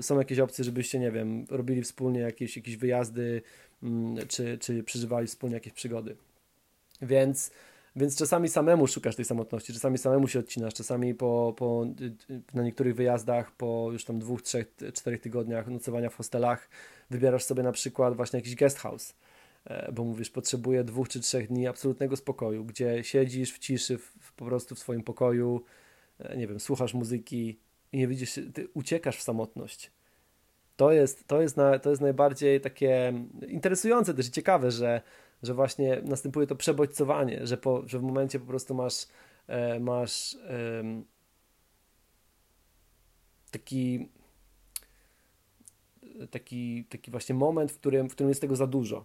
są 0.00 0.18
jakieś 0.18 0.38
opcje, 0.38 0.64
żebyście, 0.64 0.98
nie 0.98 1.10
wiem, 1.10 1.46
robili 1.50 1.82
wspólnie 1.82 2.20
jakieś, 2.20 2.56
jakieś 2.56 2.76
wyjazdy, 2.76 3.42
mm, 3.82 4.26
czy, 4.28 4.58
czy 4.58 4.82
przeżywali 4.82 5.26
wspólnie 5.26 5.54
jakieś 5.54 5.72
przygody. 5.72 6.16
Więc 7.02 7.50
więc 7.96 8.16
czasami 8.16 8.48
samemu 8.48 8.86
szukasz 8.86 9.16
tej 9.16 9.24
samotności, 9.24 9.72
czasami 9.72 9.98
samemu 9.98 10.28
się 10.28 10.38
odcinasz, 10.38 10.74
czasami 10.74 11.14
po, 11.14 11.54
po, 11.56 11.86
na 12.54 12.62
niektórych 12.62 12.94
wyjazdach 12.94 13.52
po 13.52 13.88
już 13.92 14.04
tam 14.04 14.18
dwóch, 14.18 14.42
trzech, 14.42 14.74
czterech 14.94 15.20
tygodniach 15.20 15.66
nocowania 15.66 16.10
w 16.10 16.16
hostelach 16.16 16.68
wybierasz 17.10 17.44
sobie 17.44 17.62
na 17.62 17.72
przykład 17.72 18.16
właśnie 18.16 18.38
jakiś 18.38 18.56
guest 18.56 18.78
house, 18.78 19.14
bo 19.92 20.04
mówisz, 20.04 20.30
potrzebuję 20.30 20.84
dwóch 20.84 21.08
czy 21.08 21.20
trzech 21.20 21.48
dni 21.48 21.66
absolutnego 21.66 22.16
spokoju, 22.16 22.64
gdzie 22.64 23.04
siedzisz 23.04 23.52
w 23.52 23.58
ciszy, 23.58 23.98
w, 23.98 24.32
po 24.36 24.44
prostu 24.44 24.74
w 24.74 24.78
swoim 24.78 25.02
pokoju, 25.02 25.64
e, 26.18 26.36
nie 26.36 26.46
wiem, 26.46 26.60
słuchasz 26.60 26.94
muzyki 26.94 27.58
i 27.92 27.98
nie 27.98 28.08
widzisz, 28.08 28.40
ty 28.54 28.68
uciekasz 28.74 29.16
w 29.18 29.22
samotność. 29.22 29.90
To 30.76 30.92
jest, 30.92 31.26
to 31.26 31.40
jest, 31.42 31.56
na, 31.56 31.78
to 31.78 31.90
jest 31.90 32.02
najbardziej 32.02 32.60
takie 32.60 33.12
interesujące 33.48 34.14
też 34.14 34.28
ciekawe, 34.28 34.70
że 34.70 35.02
że 35.42 35.54
właśnie 35.54 36.02
następuje 36.04 36.46
to 36.46 36.56
przebodźcowanie, 36.56 37.46
że, 37.46 37.56
po, 37.56 37.82
że 37.88 37.98
w 37.98 38.02
momencie 38.02 38.40
po 38.40 38.46
prostu 38.46 38.74
masz, 38.74 39.06
e, 39.46 39.80
masz 39.80 40.34
e, 40.34 40.82
taki, 43.50 44.08
taki, 46.30 46.84
taki 46.84 47.10
właśnie 47.10 47.34
moment, 47.34 47.72
w 47.72 47.78
którym, 47.78 48.08
w 48.08 48.12
którym 48.12 48.28
jest 48.28 48.40
tego 48.40 48.56
za 48.56 48.66
dużo. 48.66 49.04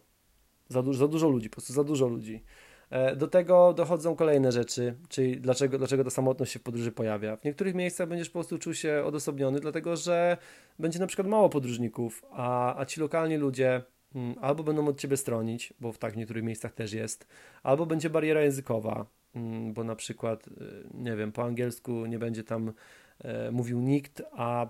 Za, 0.70 0.82
du 0.82 0.94
za 0.94 1.08
dużo 1.08 1.30
ludzi, 1.30 1.50
po 1.50 1.54
prostu 1.54 1.74
za 1.74 1.84
dużo 1.84 2.08
ludzi. 2.08 2.44
E, 2.90 3.16
do 3.16 3.28
tego 3.28 3.74
dochodzą 3.74 4.16
kolejne 4.16 4.52
rzeczy, 4.52 4.96
czyli 5.10 5.42
dlaczego, 5.42 5.78
dlaczego 5.78 6.04
ta 6.04 6.10
samotność 6.10 6.52
się 6.52 6.60
w 6.60 6.64
podróży 6.64 6.92
pojawia. 6.92 7.36
W 7.36 7.44
niektórych 7.44 7.76
miejscach 7.76 8.08
będziesz 8.08 8.30
po 8.30 8.34
prostu 8.34 8.58
czuł 8.58 8.74
się 8.74 9.04
odosobniony, 9.06 9.60
dlatego 9.60 9.96
że 9.96 10.38
będzie 10.80 11.00
na 11.00 11.08
przykład 11.08 11.28
mało 11.28 11.50
podróżników, 11.50 12.26
a, 12.32 12.80
a 12.80 12.86
ci 12.86 13.00
lokalni 13.00 13.38
ludzie 13.38 13.82
Mm, 14.16 14.36
albo 14.42 14.64
będą 14.64 14.88
od 14.88 15.00
ciebie 15.00 15.18
stronić, 15.18 15.74
bo 15.80 15.92
w 15.92 15.98
tak 15.98 16.16
niektórych 16.16 16.44
miejscach 16.44 16.74
też 16.74 16.94
jest, 16.94 17.28
albo 17.64 17.86
będzie 17.86 18.10
bariera 18.10 18.42
językowa, 18.42 19.06
mm, 19.36 19.74
bo 19.74 19.84
na 19.84 19.96
przykład, 19.96 20.48
y, 20.48 20.52
nie 20.94 21.16
wiem, 21.16 21.32
po 21.32 21.44
angielsku 21.44 22.06
nie 22.06 22.20
będzie 22.20 22.44
tam 22.44 22.74
e, 23.20 23.52
mówił 23.52 23.82
nikt, 23.82 24.22
a, 24.32 24.70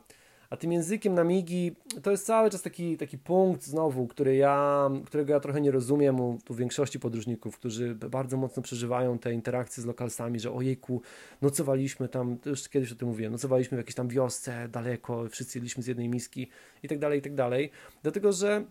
a 0.54 0.58
tym 0.58 0.72
językiem 0.72 1.13
na 1.13 1.24
migi 1.24 1.76
to 2.04 2.12
jest 2.12 2.26
cały 2.26 2.50
czas 2.50 2.62
taki, 2.62 2.98
taki 2.98 3.18
punkt 3.18 3.63
znowu, 3.63 4.08
który 4.08 4.36
ja, 4.36 4.89
którego 5.06 5.34
ja 5.34 5.39
trochę 5.39 5.62
nie 5.62 5.72
rozumiem 5.72 6.20
u, 6.20 6.39
u 6.50 6.54
większości 6.54 7.00
podróżników, 7.00 7.58
którzy 7.58 7.96
bardzo 7.96 8.38
mocno 8.38 8.63
przeżywają 8.63 9.20
te 9.20 9.34
interakcje 9.34 9.84
z 9.84 9.86
lokalsami, 9.86 10.39
że 10.39 10.52
ojejku, 10.52 11.02
nocowaliśmy 11.42 12.10
tam, 12.10 12.38
już 12.46 12.70
kiedyś 12.70 12.92
o 12.92 12.96
tym 12.96 13.08
mówiłem, 13.08 13.32
nocowaliśmy 13.32 13.78
w 13.78 13.80
jakiejś 13.80 13.96
tam 13.96 14.08
wiosce 14.08 14.68
daleko, 14.68 15.30
wszyscy 15.30 15.58
jedliśmy 15.58 15.84
z 15.84 15.88
jednej 15.88 16.10
miski 16.10 16.50
i 16.84 16.88
tak 16.88 17.00
dalej, 17.00 17.20
i 17.20 17.22
tak 17.22 17.36
dalej, 17.36 17.72
dlatego, 18.04 18.32
że 18.32 18.66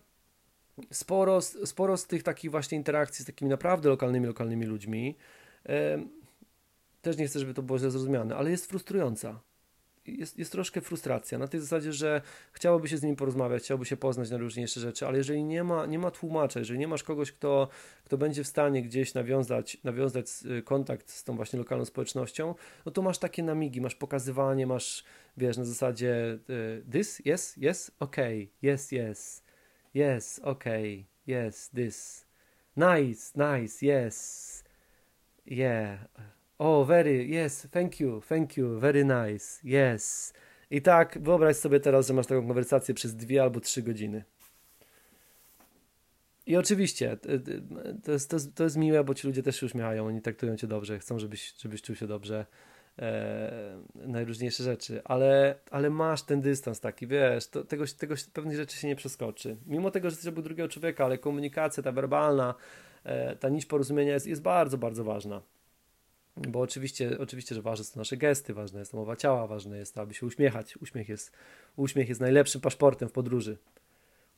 sporo, 0.91 1.41
sporo 1.41 1.97
z 1.97 2.07
tych 2.07 2.23
takich 2.23 2.51
właśnie 2.51 2.77
interakcji 2.77 3.23
z 3.23 3.25
takimi 3.25 3.51
naprawdę 3.51 3.89
lokalnymi, 3.89 4.27
lokalnymi 4.27 4.65
ludźmi, 4.65 5.15
e, 5.65 6.03
też 7.01 7.17
nie 7.17 7.27
chcę, 7.27 7.39
żeby 7.39 7.53
to 7.53 7.61
było 7.61 7.79
źle 7.79 7.91
zrozumiane, 7.91 8.35
ale 8.35 8.51
jest 8.51 8.65
frustrująca. 8.65 9.39
Jest, 10.05 10.39
jest 10.39 10.51
troszkę 10.51 10.81
frustracja 10.81 11.37
na 11.37 11.47
tej 11.47 11.59
zasadzie, 11.59 11.93
że 11.93 12.21
chciałoby 12.51 12.87
się 12.87 12.97
z 12.97 13.03
nimi 13.03 13.15
porozmawiać, 13.15 13.63
chciałoby 13.63 13.85
się 13.85 13.97
poznać 13.97 14.29
na 14.29 14.37
różniejsze 14.37 14.79
rzeczy, 14.79 15.07
ale 15.07 15.17
jeżeli 15.17 15.43
nie 15.43 15.63
ma, 15.63 15.85
nie 15.85 15.99
ma 15.99 16.11
tłumacza, 16.11 16.59
jeżeli 16.59 16.79
nie 16.79 16.87
masz 16.87 17.03
kogoś, 17.03 17.31
kto, 17.31 17.67
kto 18.03 18.17
będzie 18.17 18.43
w 18.43 18.47
stanie 18.47 18.83
gdzieś 18.83 19.13
nawiązać, 19.13 19.77
nawiązać 19.83 20.27
kontakt 20.65 21.09
z 21.09 21.23
tą 21.23 21.35
właśnie 21.35 21.59
lokalną 21.59 21.85
społecznością, 21.85 22.55
no 22.85 22.91
to 22.91 23.01
masz 23.01 23.17
takie 23.17 23.43
namigi, 23.43 23.81
masz 23.81 23.95
pokazywanie, 23.95 24.67
masz, 24.67 25.03
wiesz, 25.37 25.57
na 25.57 25.65
zasadzie 25.65 26.39
e, 26.49 26.91
this, 26.91 27.21
yes, 27.25 27.57
yes, 27.57 27.91
okay, 27.99 28.47
yes, 28.63 28.91
yes, 28.91 29.43
Yes, 29.93 30.39
okay. 30.43 31.05
Yes, 31.27 31.69
this. 31.69 32.25
Nice, 32.75 33.31
nice, 33.35 33.83
yes. 33.83 34.63
Yeah. 35.45 35.97
Oh, 36.65 36.85
very, 36.85 37.27
yes, 37.45 37.67
thank 37.71 37.99
you, 37.99 38.21
thank 38.21 38.57
you, 38.57 38.79
very 38.79 39.05
nice, 39.05 39.61
yes. 39.63 40.33
I 40.71 40.81
tak, 40.81 41.17
wyobraź 41.21 41.55
sobie 41.55 41.79
teraz, 41.79 42.07
że 42.07 42.13
masz 42.13 42.27
taką 42.27 42.47
konwersację 42.47 42.93
przez 42.93 43.15
dwie 43.15 43.41
albo 43.43 43.59
trzy 43.59 43.81
godziny. 43.81 44.23
I 46.45 46.57
oczywiście, 46.57 47.17
to 48.03 48.11
jest, 48.11 48.29
to, 48.29 48.35
jest, 48.35 48.55
to 48.55 48.63
jest 48.63 48.77
miłe, 48.77 49.03
bo 49.03 49.13
ci 49.13 49.27
ludzie 49.27 49.43
też 49.43 49.59
się 49.59 49.65
uśmiechają, 49.65 50.07
oni 50.07 50.21
traktują 50.21 50.57
cię 50.57 50.67
dobrze, 50.67 50.99
chcą, 50.99 51.19
żebyś, 51.19 51.53
żebyś 51.61 51.81
czuł 51.81 51.95
się 51.95 52.07
dobrze 52.07 52.45
e, 52.99 53.79
najróżniejsze 53.95 54.63
rzeczy, 54.63 55.01
ale, 55.03 55.55
ale 55.71 55.89
masz 55.89 56.23
ten 56.23 56.41
dystans 56.41 56.79
taki, 56.79 57.07
wiesz, 57.07 57.47
to, 57.47 57.63
tego, 57.63 57.85
tego 57.97 58.15
pewnych 58.33 58.55
rzeczy 58.55 58.77
się 58.77 58.87
nie 58.87 58.95
przeskoczy. 58.95 59.57
Mimo 59.65 59.91
tego, 59.91 60.09
że 60.09 60.13
jesteś 60.13 60.29
obok 60.29 60.43
drugiego 60.43 60.69
człowieka, 60.69 61.05
ale 61.05 61.17
komunikacja, 61.17 61.83
ta 61.83 61.91
werbalna, 61.91 62.55
e, 63.03 63.35
ta 63.35 63.49
nić 63.49 63.65
porozumienia 63.65 64.13
jest, 64.13 64.27
jest 64.27 64.41
bardzo, 64.41 64.77
bardzo 64.77 65.03
ważna. 65.03 65.41
Bo 66.37 66.59
oczywiście, 66.59 67.17
oczywiście, 67.19 67.55
że 67.55 67.61
ważne 67.61 67.85
są 67.85 67.99
nasze 67.99 68.17
gesty, 68.17 68.53
ważna 68.53 68.79
jest 68.79 68.93
mowa 68.93 69.15
ciała, 69.15 69.47
ważne 69.47 69.77
jest 69.77 69.95
to, 69.95 70.01
aby 70.01 70.13
się 70.13 70.25
uśmiechać. 70.25 70.77
Uśmiech 70.77 71.09
jest, 71.09 71.31
uśmiech 71.75 72.09
jest 72.09 72.21
najlepszym 72.21 72.61
paszportem 72.61 73.09
w 73.09 73.11
podróży. 73.11 73.57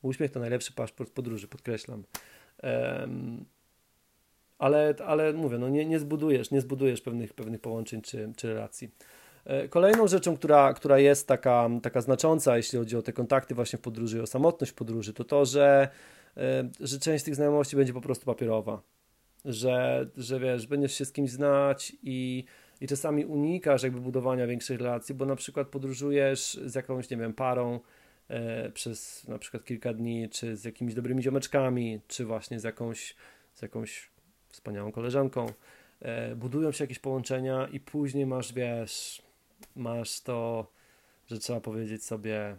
Uśmiech 0.01 0.31
to 0.31 0.39
najlepszy 0.39 0.73
paszport 0.73 1.10
w 1.10 1.13
podróży, 1.13 1.47
podkreślam. 1.47 2.03
Um, 2.63 3.45
ale, 4.60 4.93
ale 5.05 5.34
mówię, 5.34 5.58
no 5.58 5.69
nie, 5.69 5.86
nie 5.86 5.99
zbudujesz, 5.99 6.51
nie 6.51 6.62
zbudujesz 6.62 7.01
pewnych, 7.01 7.34
pewnych 7.34 7.62
połączeń 7.62 8.01
czy, 8.01 8.34
czy 8.38 8.47
relacji. 8.47 8.91
E, 9.45 9.67
kolejną 9.67 10.08
rzeczą, 10.08 10.38
która, 10.38 10.73
która 10.73 10.99
jest 10.99 11.27
taka, 11.27 11.69
taka 11.84 12.01
znacząca, 12.01 12.58
jeśli 12.58 12.79
chodzi 12.79 12.97
o 12.97 13.01
te 13.01 13.13
kontakty 13.13 13.55
właśnie 13.55 13.79
w 13.79 13.81
podróży, 13.81 14.21
o 14.21 14.27
samotność 14.27 14.71
w 14.71 14.75
podróży, 14.75 15.13
to 15.13 15.23
to, 15.23 15.45
że, 15.45 15.89
e, 16.38 16.69
że 16.79 16.99
część 16.99 17.25
tych 17.25 17.36
znajomości 17.36 17.75
będzie 17.75 17.93
po 17.93 18.01
prostu 18.01 18.25
papierowa. 18.25 18.81
Że, 19.45 20.08
że 20.17 20.39
wiesz, 20.39 20.67
będziesz 20.67 20.93
się 20.93 21.05
z 21.05 21.12
kimś 21.12 21.31
znać 21.31 21.93
i, 22.03 22.43
i 22.81 22.88
czasami 22.88 23.25
unikasz 23.25 23.84
jakby 23.84 24.01
budowania 24.01 24.47
większych 24.47 24.79
relacji, 24.79 25.15
bo 25.15 25.25
na 25.25 25.36
przykład 25.36 25.67
podróżujesz 25.67 26.60
z 26.65 26.75
jakąś, 26.75 27.10
nie 27.10 27.17
wiem, 27.17 27.34
parą 27.34 27.79
e, 28.27 28.71
przez 28.71 29.27
na 29.27 29.39
przykład 29.39 29.63
kilka 29.63 29.93
dni, 29.93 30.29
czy 30.29 30.55
z 30.55 30.63
jakimiś 30.63 30.93
dobrymi 30.93 31.23
ziomeczkami, 31.23 31.99
czy 32.08 32.25
właśnie 32.25 32.60
z 32.60 32.63
jakąś, 32.63 33.15
z 33.53 33.62
jakąś 33.62 34.10
wspaniałą 34.49 34.91
koleżanką, 34.91 35.45
e, 36.01 36.36
budują 36.36 36.71
się 36.71 36.84
jakieś 36.84 36.99
połączenia 36.99 37.67
i 37.71 37.79
później 37.79 38.25
masz, 38.25 38.53
wiesz, 38.53 39.21
masz 39.75 40.21
to, 40.21 40.67
że 41.27 41.39
trzeba 41.39 41.62
powiedzieć 41.62 42.03
sobie 42.03 42.55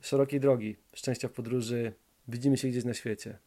szerokiej 0.00 0.40
drogi, 0.40 0.76
szczęścia 0.94 1.28
w 1.28 1.32
podróży, 1.32 1.92
widzimy 2.28 2.56
się 2.56 2.68
gdzieś 2.68 2.84
na 2.84 2.94
świecie. 2.94 3.38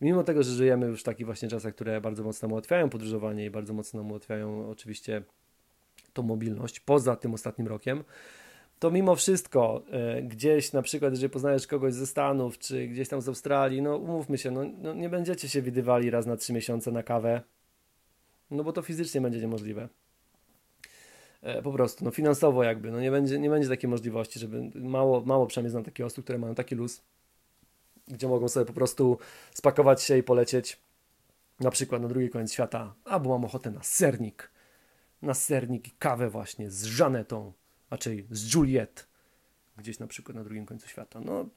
Mimo 0.00 0.24
tego, 0.24 0.42
że 0.42 0.50
żyjemy 0.50 0.86
już 0.86 1.00
w 1.00 1.04
takich 1.04 1.26
właśnie 1.26 1.48
czasach, 1.48 1.74
które 1.74 2.00
bardzo 2.00 2.24
mocno 2.24 2.48
ułatwiają 2.48 2.90
podróżowanie 2.90 3.44
i 3.44 3.50
bardzo 3.50 3.74
mocno 3.74 4.02
ułatwiają 4.02 4.70
oczywiście 4.70 5.22
tą 6.12 6.22
mobilność, 6.22 6.80
poza 6.80 7.16
tym 7.16 7.34
ostatnim 7.34 7.68
rokiem, 7.68 8.04
to 8.78 8.90
mimo 8.90 9.16
wszystko 9.16 9.82
e, 9.90 10.22
gdzieś 10.22 10.72
na 10.72 10.82
przykład, 10.82 11.12
jeżeli 11.12 11.30
poznajesz 11.30 11.66
kogoś 11.66 11.94
ze 11.94 12.06
Stanów, 12.06 12.58
czy 12.58 12.86
gdzieś 12.86 13.08
tam 13.08 13.20
z 13.20 13.28
Australii, 13.28 13.82
no 13.82 13.96
umówmy 13.96 14.38
się, 14.38 14.50
no, 14.50 14.64
no, 14.82 14.94
nie 14.94 15.08
będziecie 15.08 15.48
się 15.48 15.62
widywali 15.62 16.10
raz 16.10 16.26
na 16.26 16.36
trzy 16.36 16.52
miesiące 16.52 16.92
na 16.92 17.02
kawę, 17.02 17.42
no 18.50 18.64
bo 18.64 18.72
to 18.72 18.82
fizycznie 18.82 19.20
będzie 19.20 19.40
niemożliwe. 19.40 19.88
E, 21.42 21.62
po 21.62 21.72
prostu, 21.72 22.04
no 22.04 22.10
finansowo 22.10 22.64
jakby, 22.64 22.90
no 22.90 23.00
nie 23.00 23.10
będzie, 23.10 23.38
nie 23.38 23.50
będzie 23.50 23.68
takiej 23.68 23.90
możliwości, 23.90 24.38
żeby 24.38 24.70
mało, 24.74 25.20
mało 25.20 25.46
przynajmniej 25.46 25.70
znam 25.70 25.84
takie 25.84 26.06
osób, 26.06 26.24
które 26.24 26.38
mają 26.38 26.54
taki 26.54 26.74
luz, 26.74 27.02
gdzie 28.10 28.28
mogą 28.28 28.48
sobie 28.48 28.66
po 28.66 28.72
prostu 28.72 29.18
spakować 29.54 30.02
się 30.02 30.18
i 30.18 30.22
polecieć 30.22 30.80
na 31.60 31.70
przykład 31.70 32.02
na 32.02 32.08
drugi 32.08 32.30
koniec 32.30 32.52
świata, 32.52 32.94
albo 33.04 33.30
mam 33.30 33.44
ochotę 33.44 33.70
na 33.70 33.82
sernik, 33.82 34.50
na 35.22 35.34
sernik 35.34 35.88
i 35.88 35.90
kawę 35.90 36.30
właśnie 36.30 36.70
z 36.70 36.84
Żanetą, 36.84 37.52
raczej 37.90 38.26
z 38.30 38.54
Juliet, 38.54 39.08
gdzieś 39.76 39.98
na 39.98 40.06
przykład 40.06 40.36
na 40.36 40.44
drugim 40.44 40.66
końcu 40.66 40.88
świata. 40.88 41.20
No, 41.20 41.48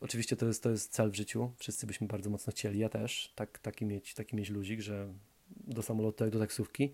oczywiście 0.00 0.36
to 0.36 0.46
jest, 0.46 0.62
to 0.62 0.70
jest 0.70 0.92
cel 0.92 1.10
w 1.10 1.14
życiu. 1.14 1.52
Wszyscy 1.56 1.86
byśmy 1.86 2.06
bardzo 2.06 2.30
mocno 2.30 2.50
chcieli, 2.50 2.78
ja 2.78 2.88
też, 2.88 3.32
tak, 3.34 3.58
taki, 3.58 3.84
mieć, 3.84 4.14
taki 4.14 4.36
mieć 4.36 4.50
luzik, 4.50 4.80
że 4.80 5.08
do 5.50 5.82
samolotu, 5.82 6.24
jak 6.24 6.32
do 6.32 6.38
taksówki, 6.38 6.92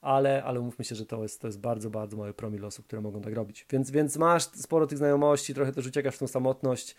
ale, 0.00 0.44
ale 0.44 0.60
umówmy 0.60 0.84
się, 0.84 0.94
że 0.94 1.06
to 1.06 1.22
jest, 1.22 1.40
to 1.40 1.46
jest 1.48 1.60
bardzo, 1.60 1.90
bardzo 1.90 2.16
mały 2.16 2.34
promil 2.34 2.64
osób, 2.64 2.86
które 2.86 3.02
mogą 3.02 3.20
tak 3.20 3.34
robić. 3.34 3.66
Więc, 3.70 3.90
więc 3.90 4.16
masz 4.16 4.44
sporo 4.44 4.86
tych 4.86 4.98
znajomości, 4.98 5.54
trochę 5.54 5.72
też 5.72 5.86
uciekasz 5.86 6.14
w 6.14 6.18
tą 6.18 6.26
samotność, 6.26 6.96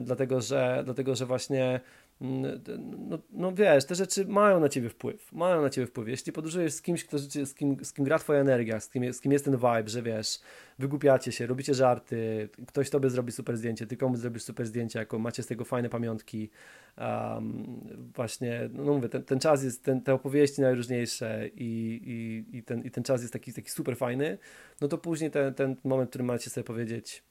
dlatego, 0.00 0.40
że, 0.40 0.82
dlatego, 0.84 1.14
że 1.14 1.26
właśnie 1.26 1.80
mm, 2.20 2.60
no, 3.08 3.18
no 3.30 3.52
wiesz, 3.52 3.84
te 3.84 3.94
rzeczy 3.94 4.26
mają 4.26 4.60
na 4.60 4.68
ciebie 4.68 4.88
wpływ, 4.88 5.32
mają 5.32 5.62
na 5.62 5.70
ciebie 5.70 5.86
wpływ. 5.86 6.08
Jeśli 6.08 6.32
podróżujesz 6.32 6.72
z 6.72 6.82
kimś, 6.82 7.04
kto, 7.04 7.18
z, 7.18 7.54
kim, 7.54 7.84
z 7.84 7.92
kim 7.92 8.04
gra 8.04 8.18
twoja 8.18 8.40
energia, 8.40 8.80
z 8.80 8.90
kim, 8.90 9.12
z 9.12 9.20
kim 9.20 9.32
jest 9.32 9.44
ten 9.44 9.56
vibe, 9.56 9.88
że 9.88 10.02
wiesz, 10.02 10.40
wygłupiacie 10.78 11.32
się, 11.32 11.46
robicie 11.46 11.74
żarty, 11.74 12.48
ktoś 12.66 12.90
tobie 12.90 13.10
zrobi 13.10 13.32
super 13.32 13.56
zdjęcie, 13.56 13.86
ty 13.86 13.96
komuś 13.96 14.18
zrobisz 14.18 14.42
super 14.42 14.66
zdjęcie, 14.66 14.98
jako 14.98 15.18
macie 15.18 15.42
z 15.42 15.46
tego 15.46 15.64
fajne 15.64 15.88
pamiątki. 15.88 16.50
Um, 16.98 17.80
właśnie, 18.14 18.70
no 18.72 18.94
mówię, 18.94 19.08
ten, 19.08 19.22
ten 19.24 19.40
czas 19.40 19.64
jest, 19.64 19.84
ten, 19.84 20.00
te 20.00 20.14
opowieści 20.14 20.60
najróżniejsze 20.60 21.48
i, 21.54 22.00
i, 22.06 22.56
i, 22.56 22.62
ten, 22.62 22.82
i 22.82 22.90
ten 22.90 23.04
czas 23.04 23.20
jest 23.20 23.32
taki, 23.32 23.52
taki 23.52 23.70
super 23.70 23.96
fajny, 23.96 24.38
no 24.80 24.88
to 24.88 24.98
później 24.98 25.30
ten, 25.30 25.54
ten 25.54 25.76
moment, 25.84 26.08
w 26.08 26.10
którym 26.10 26.26
macie 26.26 26.50
sobie 26.50 26.64
powiedzieć 26.64 27.22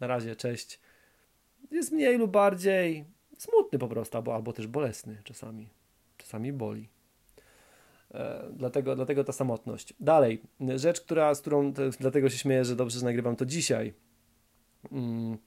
na 0.00 0.06
razie, 0.06 0.36
cześć, 0.36 0.80
jest 1.70 1.92
mniej 1.92 2.18
lub 2.18 2.30
bardziej 2.30 3.04
smutny 3.38 3.78
po 3.78 3.88
prostu, 3.88 4.16
albo, 4.16 4.34
albo 4.34 4.52
też 4.52 4.66
bolesny 4.66 5.20
czasami. 5.24 5.68
Czasami 6.16 6.52
boli. 6.52 6.88
E, 8.14 8.48
dlatego, 8.52 8.96
dlatego 8.96 9.24
ta 9.24 9.32
samotność. 9.32 9.94
Dalej, 10.00 10.42
rzecz, 10.76 11.00
która, 11.00 11.34
z 11.34 11.40
którą, 11.40 11.72
dlatego 12.00 12.30
się 12.30 12.38
śmieję, 12.38 12.64
że 12.64 12.76
dobrze, 12.76 12.98
że 12.98 13.04
nagrywam 13.04 13.36
to 13.36 13.46
dzisiaj. 13.46 13.94
Mm, 14.92 15.38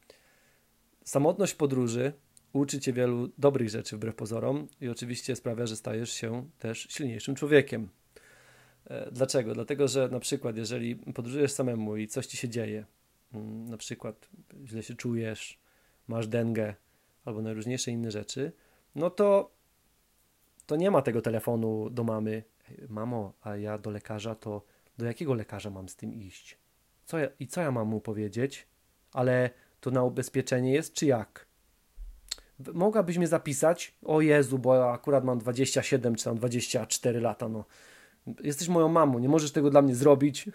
samotność 1.03 1.53
podróży 1.53 2.13
uczy 2.53 2.79
cię 2.79 2.93
wielu 2.93 3.29
dobrych 3.37 3.69
rzeczy 3.69 3.95
wbrew 3.95 4.15
pozorom 4.15 4.67
i 4.81 4.89
oczywiście 4.89 5.35
sprawia, 5.35 5.65
że 5.65 5.75
stajesz 5.75 6.11
się 6.11 6.49
też 6.59 6.87
silniejszym 6.89 7.35
człowiekiem. 7.35 7.89
E, 8.85 9.11
dlaczego? 9.11 9.53
Dlatego, 9.53 9.87
że 9.87 10.09
na 10.09 10.19
przykład, 10.19 10.57
jeżeli 10.57 10.95
podróżujesz 10.95 11.51
samemu 11.51 11.97
i 11.97 12.07
coś 12.07 12.25
ci 12.25 12.37
się 12.37 12.49
dzieje, 12.49 12.85
mm, 13.33 13.69
na 13.69 13.77
przykład 13.77 14.29
źle 14.65 14.83
się 14.83 14.95
czujesz, 14.95 15.60
masz 16.11 16.27
dengę 16.27 16.75
albo 17.25 17.41
najróżniejsze 17.41 17.91
inne 17.91 18.11
rzeczy, 18.11 18.51
no 18.95 19.09
to 19.09 19.51
to 20.65 20.75
nie 20.75 20.91
ma 20.91 21.01
tego 21.01 21.21
telefonu 21.21 21.89
do 21.89 22.03
mamy. 22.03 22.43
Mamo, 22.89 23.33
a 23.41 23.57
ja 23.57 23.77
do 23.77 23.91
lekarza, 23.91 24.35
to 24.35 24.63
do 24.97 25.05
jakiego 25.05 25.33
lekarza 25.33 25.69
mam 25.69 25.89
z 25.89 25.95
tym 25.95 26.13
iść? 26.13 26.57
Co 27.05 27.19
ja, 27.19 27.27
I 27.39 27.47
co 27.47 27.61
ja 27.61 27.71
mam 27.71 27.87
mu 27.87 28.01
powiedzieć? 28.01 28.67
Ale 29.13 29.49
to 29.79 29.91
na 29.91 30.03
ubezpieczenie 30.03 30.73
jest, 30.73 30.93
czy 30.93 31.05
jak? 31.05 31.45
Mogłabyś 32.73 33.17
mnie 33.17 33.27
zapisać? 33.27 33.95
O 34.03 34.21
Jezu, 34.21 34.59
bo 34.59 34.75
ja 34.75 34.85
akurat 34.85 35.23
mam 35.23 35.39
27 35.39 36.15
czy 36.15 36.23
tam 36.23 36.35
24 36.35 37.21
lata, 37.21 37.49
no. 37.49 37.65
Jesteś 38.43 38.67
moją 38.67 38.87
mamą, 38.87 39.19
nie 39.19 39.29
możesz 39.29 39.51
tego 39.51 39.69
dla 39.69 39.81
mnie 39.81 39.95
zrobić. 39.95 40.45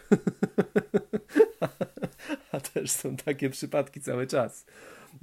A 2.52 2.60
też 2.60 2.90
są 2.90 3.16
takie 3.16 3.50
przypadki 3.50 4.00
cały 4.00 4.26
czas. 4.26 4.66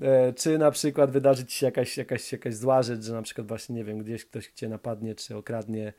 E, 0.02 0.34
czy 0.34 0.58
na 0.58 0.72
przykład 0.72 1.12
wydarzyć 1.12 1.54
się 1.54 1.66
jakaś, 1.66 1.98
jakaś, 1.98 2.32
jakaś 2.32 2.56
zła 2.56 2.84
rzecz, 2.84 3.04
że 3.04 3.14
na 3.14 3.22
przykład 3.22 3.48
właśnie, 3.48 3.76
nie 3.76 3.84
wiem, 3.84 3.98
gdzieś 3.98 4.26
ktoś 4.26 4.48
cię 4.48 4.70
napadnie, 4.70 5.16
czy 5.16 5.36
okradnie, 5.36 5.94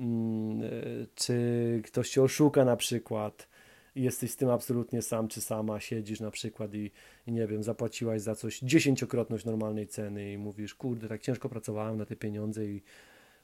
mm, 0.00 0.62
e, 0.62 0.70
czy 1.14 1.82
ktoś 1.84 2.10
cię 2.10 2.22
oszuka 2.22 2.64
na 2.64 2.76
przykład 2.76 3.48
i 3.96 4.02
jesteś 4.02 4.30
z 4.30 4.36
tym 4.36 4.50
absolutnie 4.50 5.02
sam 5.02 5.28
czy 5.28 5.40
sama, 5.40 5.80
siedzisz 5.80 6.20
na 6.20 6.30
przykład 6.30 6.74
i, 6.74 6.90
i 7.26 7.32
nie 7.32 7.46
wiem, 7.46 7.62
zapłaciłaś 7.62 8.22
za 8.22 8.34
coś 8.34 8.58
dziesięciokrotność 8.58 9.44
normalnej 9.44 9.86
ceny 9.86 10.32
i 10.32 10.38
mówisz, 10.38 10.74
kurde, 10.74 11.08
tak 11.08 11.22
ciężko 11.22 11.48
pracowałem 11.48 11.98
na 11.98 12.06
te 12.06 12.16
pieniądze 12.16 12.64
i 12.64 12.82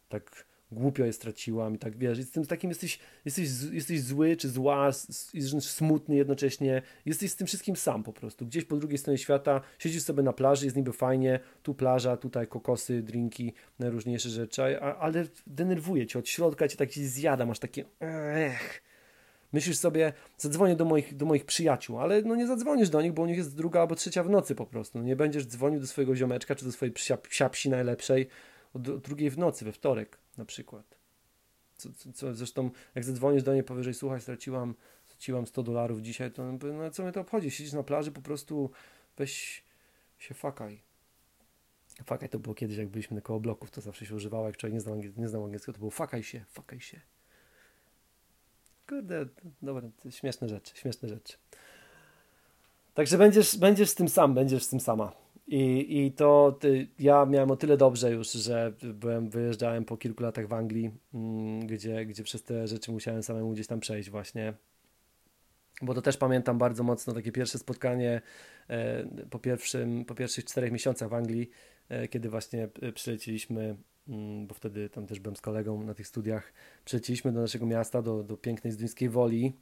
tak 0.08 0.44
głupio 0.72 1.04
je 1.04 1.12
straciłam 1.12 1.74
i 1.74 1.78
tak 1.78 1.96
wiesz, 1.98 2.20
z 2.20 2.30
tym 2.30 2.46
takim 2.46 2.70
jesteś, 2.70 2.98
jesteś, 3.24 3.48
jesteś 3.72 4.02
zły 4.02 4.36
czy 4.36 4.48
zła, 4.48 4.90
i 5.34 5.42
smutny 5.60 6.16
jednocześnie, 6.16 6.82
jesteś 7.06 7.30
z 7.30 7.36
tym 7.36 7.46
wszystkim 7.46 7.76
sam 7.76 8.02
po 8.02 8.12
prostu, 8.12 8.46
gdzieś 8.46 8.64
po 8.64 8.76
drugiej 8.76 8.98
stronie 8.98 9.18
świata, 9.18 9.60
siedzisz 9.78 10.02
sobie 10.02 10.22
na 10.22 10.32
plaży, 10.32 10.66
jest 10.66 10.76
niby 10.76 10.92
fajnie, 10.92 11.40
tu 11.62 11.74
plaża, 11.74 12.16
tutaj 12.16 12.46
kokosy, 12.46 13.02
drinki, 13.02 13.52
najróżniejsze 13.78 14.28
rzeczy, 14.28 14.80
ale 14.80 15.26
denerwuje 15.46 16.06
cię, 16.06 16.18
od 16.18 16.28
środka 16.28 16.68
cię 16.68 16.76
tak 16.76 16.92
zjada, 16.92 17.46
masz 17.46 17.58
takie 17.58 17.84
ech, 18.00 18.82
Myślisz 19.52 19.78
sobie, 19.78 20.12
zadzwonię 20.38 20.76
do 20.76 20.84
moich, 20.84 21.16
do 21.16 21.26
moich 21.26 21.44
przyjaciół, 21.44 21.98
ale 21.98 22.22
no 22.22 22.34
nie 22.36 22.46
zadzwonisz 22.46 22.90
do 22.90 23.02
nich, 23.02 23.12
bo 23.12 23.22
u 23.22 23.26
nich 23.26 23.36
jest 23.36 23.56
druga 23.56 23.80
albo 23.80 23.94
trzecia 23.94 24.22
w 24.22 24.30
nocy 24.30 24.54
po 24.54 24.66
prostu. 24.66 24.98
No 24.98 25.04
nie 25.04 25.16
będziesz 25.16 25.46
dzwonił 25.46 25.80
do 25.80 25.86
swojego 25.86 26.16
ziomeczka 26.16 26.54
czy 26.54 26.64
do 26.64 26.72
swojej 26.72 26.92
psia, 26.92 27.16
psia 27.16 27.48
psi 27.48 27.70
najlepszej 27.70 28.28
o 28.74 28.78
drugiej 28.78 29.30
w 29.30 29.38
nocy, 29.38 29.64
we 29.64 29.72
wtorek 29.72 30.18
na 30.36 30.44
przykład. 30.44 30.98
Co, 31.76 31.92
co, 31.92 32.12
co, 32.12 32.34
zresztą 32.34 32.70
jak 32.94 33.04
zadzwonisz 33.04 33.42
do 33.42 33.54
niej 33.54 33.64
powyżej, 33.64 33.94
słuchaj, 33.94 34.20
straciłam, 34.20 34.74
straciłam 35.06 35.46
100 35.46 35.62
dolarów 35.62 36.00
dzisiaj, 36.00 36.32
to 36.32 36.52
no 36.52 36.90
co 36.90 37.02
mnie 37.02 37.12
to 37.12 37.20
obchodzi? 37.20 37.50
Siedzisz 37.50 37.72
na 37.72 37.82
plaży, 37.82 38.12
po 38.12 38.22
prostu 38.22 38.70
weź 39.16 39.64
się 40.18 40.34
fakaj. 40.34 40.82
Fakaj 42.04 42.28
to 42.28 42.38
było 42.38 42.54
kiedyś, 42.54 42.76
jak 42.76 42.88
byliśmy 42.88 43.14
na 43.14 43.20
koło 43.20 43.40
bloków, 43.40 43.70
to 43.70 43.80
zawsze 43.80 44.06
się 44.06 44.14
używało, 44.14 44.46
jak 44.46 44.56
człowiek 44.56 44.74
nie 44.74 44.80
znał, 44.80 44.96
nie 45.16 45.28
znał 45.28 45.44
angielskiego, 45.44 45.72
to 45.72 45.78
było 45.78 45.90
fakaj 45.90 46.22
się, 46.22 46.44
fakaj 46.48 46.80
się. 46.80 47.00
Kurde, 48.88 49.26
dobra, 49.62 49.88
śmieszne 50.10 50.48
rzeczy, 50.48 50.76
śmieszne 50.76 51.08
rzeczy. 51.08 51.36
Także 52.94 53.18
będziesz, 53.18 53.56
będziesz 53.56 53.90
z 53.90 53.94
tym 53.94 54.08
sam, 54.08 54.34
będziesz 54.34 54.62
z 54.62 54.68
tym 54.68 54.80
sama. 54.80 55.21
I, 55.52 55.98
i 55.98 56.12
to 56.12 56.58
ja 56.98 57.26
miałem 57.26 57.50
o 57.50 57.56
tyle 57.56 57.76
dobrze 57.76 58.12
już, 58.12 58.32
że 58.32 58.72
byłem, 58.82 59.30
wyjeżdżałem 59.30 59.84
po 59.84 59.96
kilku 59.96 60.22
latach 60.22 60.48
w 60.48 60.52
Anglii, 60.52 60.90
mm, 61.14 61.66
gdzie, 61.66 62.06
gdzie 62.06 62.22
przez 62.22 62.42
te 62.42 62.66
rzeczy 62.66 62.92
musiałem 62.92 63.22
samemu 63.22 63.52
gdzieś 63.52 63.66
tam 63.66 63.80
przejść 63.80 64.10
właśnie. 64.10 64.54
Bo 65.82 65.94
to 65.94 66.02
też 66.02 66.16
pamiętam 66.16 66.58
bardzo 66.58 66.82
mocno 66.82 67.12
takie 67.12 67.32
pierwsze 67.32 67.58
spotkanie 67.58 68.20
e, 68.68 69.04
po, 69.30 69.38
pierwszym, 69.38 70.04
po 70.04 70.14
pierwszych 70.14 70.44
czterech 70.44 70.72
miesiącach 70.72 71.08
w 71.08 71.14
Anglii, 71.14 71.50
e, 71.88 72.08
kiedy 72.08 72.28
właśnie 72.28 72.68
przyleciliśmy, 72.94 73.76
mm, 74.08 74.46
bo 74.46 74.54
wtedy 74.54 74.88
tam 74.88 75.06
też 75.06 75.20
byłem 75.20 75.36
z 75.36 75.40
kolegą 75.40 75.82
na 75.82 75.94
tych 75.94 76.06
studiach, 76.06 76.52
przyleciliśmy 76.84 77.32
do 77.32 77.40
naszego 77.40 77.66
miasta, 77.66 78.02
do, 78.02 78.22
do 78.22 78.36
pięknej 78.36 78.72
Zduńskiej 78.72 79.08
Woli 79.08 79.52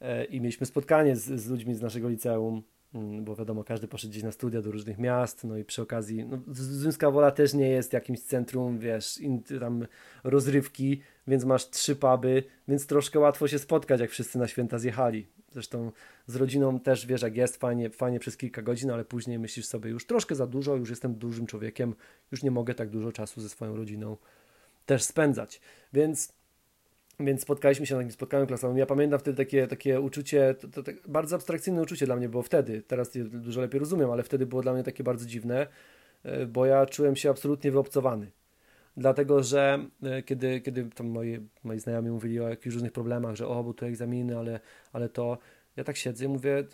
e, 0.00 0.24
i 0.24 0.40
mieliśmy 0.40 0.66
spotkanie 0.66 1.16
z, 1.16 1.40
z 1.40 1.48
ludźmi 1.48 1.74
z 1.74 1.82
naszego 1.82 2.08
liceum 2.08 2.62
bo 2.94 3.36
wiadomo, 3.36 3.64
każdy 3.64 3.88
poszedł 3.88 4.10
gdzieś 4.10 4.22
na 4.22 4.32
studia 4.32 4.62
do 4.62 4.70
różnych 4.70 4.98
miast, 4.98 5.44
no 5.44 5.56
i 5.56 5.64
przy 5.64 5.82
okazji, 5.82 6.24
no, 6.24 6.38
Zduńska 6.48 7.10
Wola 7.10 7.30
też 7.30 7.54
nie 7.54 7.68
jest 7.68 7.92
jakimś 7.92 8.20
centrum, 8.20 8.78
wiesz, 8.78 9.18
in, 9.18 9.42
tam 9.42 9.86
rozrywki, 10.24 11.00
więc 11.26 11.44
masz 11.44 11.70
trzy 11.70 11.96
puby, 11.96 12.44
więc 12.68 12.86
troszkę 12.86 13.18
łatwo 13.18 13.48
się 13.48 13.58
spotkać, 13.58 14.00
jak 14.00 14.10
wszyscy 14.10 14.38
na 14.38 14.48
święta 14.48 14.78
zjechali. 14.78 15.26
Zresztą 15.52 15.92
z 16.26 16.36
rodziną 16.36 16.80
też 16.80 17.06
wiesz, 17.06 17.22
jak 17.22 17.36
jest, 17.36 17.56
fajnie, 17.56 17.90
fajnie 17.90 18.20
przez 18.20 18.36
kilka 18.36 18.62
godzin, 18.62 18.90
ale 18.90 19.04
później 19.04 19.38
myślisz 19.38 19.66
sobie 19.66 19.90
już 19.90 20.06
troszkę 20.06 20.34
za 20.34 20.46
dużo, 20.46 20.76
już 20.76 20.90
jestem 20.90 21.14
dużym 21.14 21.46
człowiekiem, 21.46 21.94
już 22.32 22.42
nie 22.42 22.50
mogę 22.50 22.74
tak 22.74 22.90
dużo 22.90 23.12
czasu 23.12 23.40
ze 23.40 23.48
swoją 23.48 23.76
rodziną 23.76 24.16
też 24.86 25.02
spędzać. 25.02 25.60
Więc 25.92 26.32
więc 27.24 27.42
spotkaliśmy 27.42 27.86
się 27.86 27.94
na 27.94 28.00
takim 28.00 28.12
spotkaniu 28.12 28.46
klasowym. 28.46 28.78
Ja 28.78 28.86
pamiętam 28.86 29.18
wtedy 29.20 29.36
takie, 29.36 29.66
takie 29.66 30.00
uczucie, 30.00 30.54
to, 30.60 30.68
to, 30.68 30.82
to, 30.82 30.92
bardzo 31.08 31.36
abstrakcyjne 31.36 31.82
uczucie 31.82 32.06
dla 32.06 32.16
mnie 32.16 32.28
było 32.28 32.42
wtedy. 32.42 32.82
Teraz 32.82 33.14
je 33.14 33.24
dużo 33.24 33.60
lepiej 33.60 33.80
rozumiem, 33.80 34.10
ale 34.10 34.22
wtedy 34.22 34.46
było 34.46 34.62
dla 34.62 34.72
mnie 34.72 34.82
takie 34.82 35.04
bardzo 35.04 35.26
dziwne, 35.26 35.66
e, 36.22 36.46
bo 36.46 36.66
ja 36.66 36.86
czułem 36.86 37.16
się 37.16 37.30
absolutnie 37.30 37.70
wyobcowany. 37.70 38.30
Dlatego, 38.96 39.42
że 39.42 39.86
e, 40.02 40.22
kiedy, 40.22 40.60
kiedy 40.60 40.84
tam 40.84 41.06
moi, 41.06 41.38
moi 41.64 41.78
znajomi 41.78 42.10
mówili 42.10 42.40
o 42.40 42.48
jakichś 42.48 42.74
różnych 42.74 42.92
problemach, 42.92 43.36
że 43.36 43.48
o, 43.48 43.64
bo 43.64 43.74
tu 43.74 43.86
egzaminy, 43.86 44.38
ale, 44.38 44.60
ale 44.92 45.08
to 45.08 45.38
ja 45.76 45.84
tak 45.84 45.96
siedzę 45.96 46.24
i 46.24 46.28
mówię, 46.28 46.64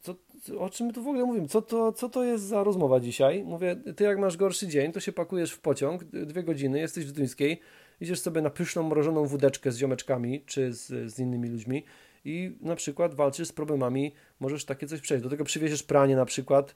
co, 0.00 0.14
o 0.58 0.70
czym 0.70 0.86
my 0.86 0.92
tu 0.92 1.02
w 1.02 1.08
ogóle 1.08 1.24
mówimy? 1.24 1.48
Co 1.48 1.62
to, 1.62 1.92
co 1.92 2.08
to 2.08 2.24
jest 2.24 2.44
za 2.44 2.64
rozmowa 2.64 3.00
dzisiaj? 3.00 3.44
Mówię, 3.44 3.76
ty 3.96 4.04
jak 4.04 4.18
masz 4.18 4.36
gorszy 4.36 4.68
dzień, 4.68 4.92
to 4.92 5.00
się 5.00 5.12
pakujesz 5.12 5.52
w 5.52 5.60
pociąg, 5.60 6.04
dwie 6.04 6.42
godziny, 6.42 6.78
jesteś 6.78 7.04
w 7.06 7.12
Duńskiej, 7.12 7.60
idziesz 8.00 8.20
sobie 8.20 8.42
na 8.42 8.50
pyszną, 8.50 8.82
mrożoną 8.82 9.26
wódeczkę 9.26 9.72
z 9.72 9.76
ziomeczkami 9.76 10.42
czy 10.46 10.72
z, 10.72 11.12
z 11.12 11.18
innymi 11.18 11.48
ludźmi 11.48 11.84
i 12.24 12.56
na 12.60 12.76
przykład 12.76 13.14
walczysz 13.14 13.48
z 13.48 13.52
problemami, 13.52 14.14
możesz 14.40 14.64
takie 14.64 14.86
coś 14.86 15.00
przejść. 15.00 15.24
Do 15.24 15.30
tego 15.30 15.44
przywieziesz 15.44 15.82
pranie 15.82 16.16
na 16.16 16.24
przykład, 16.24 16.74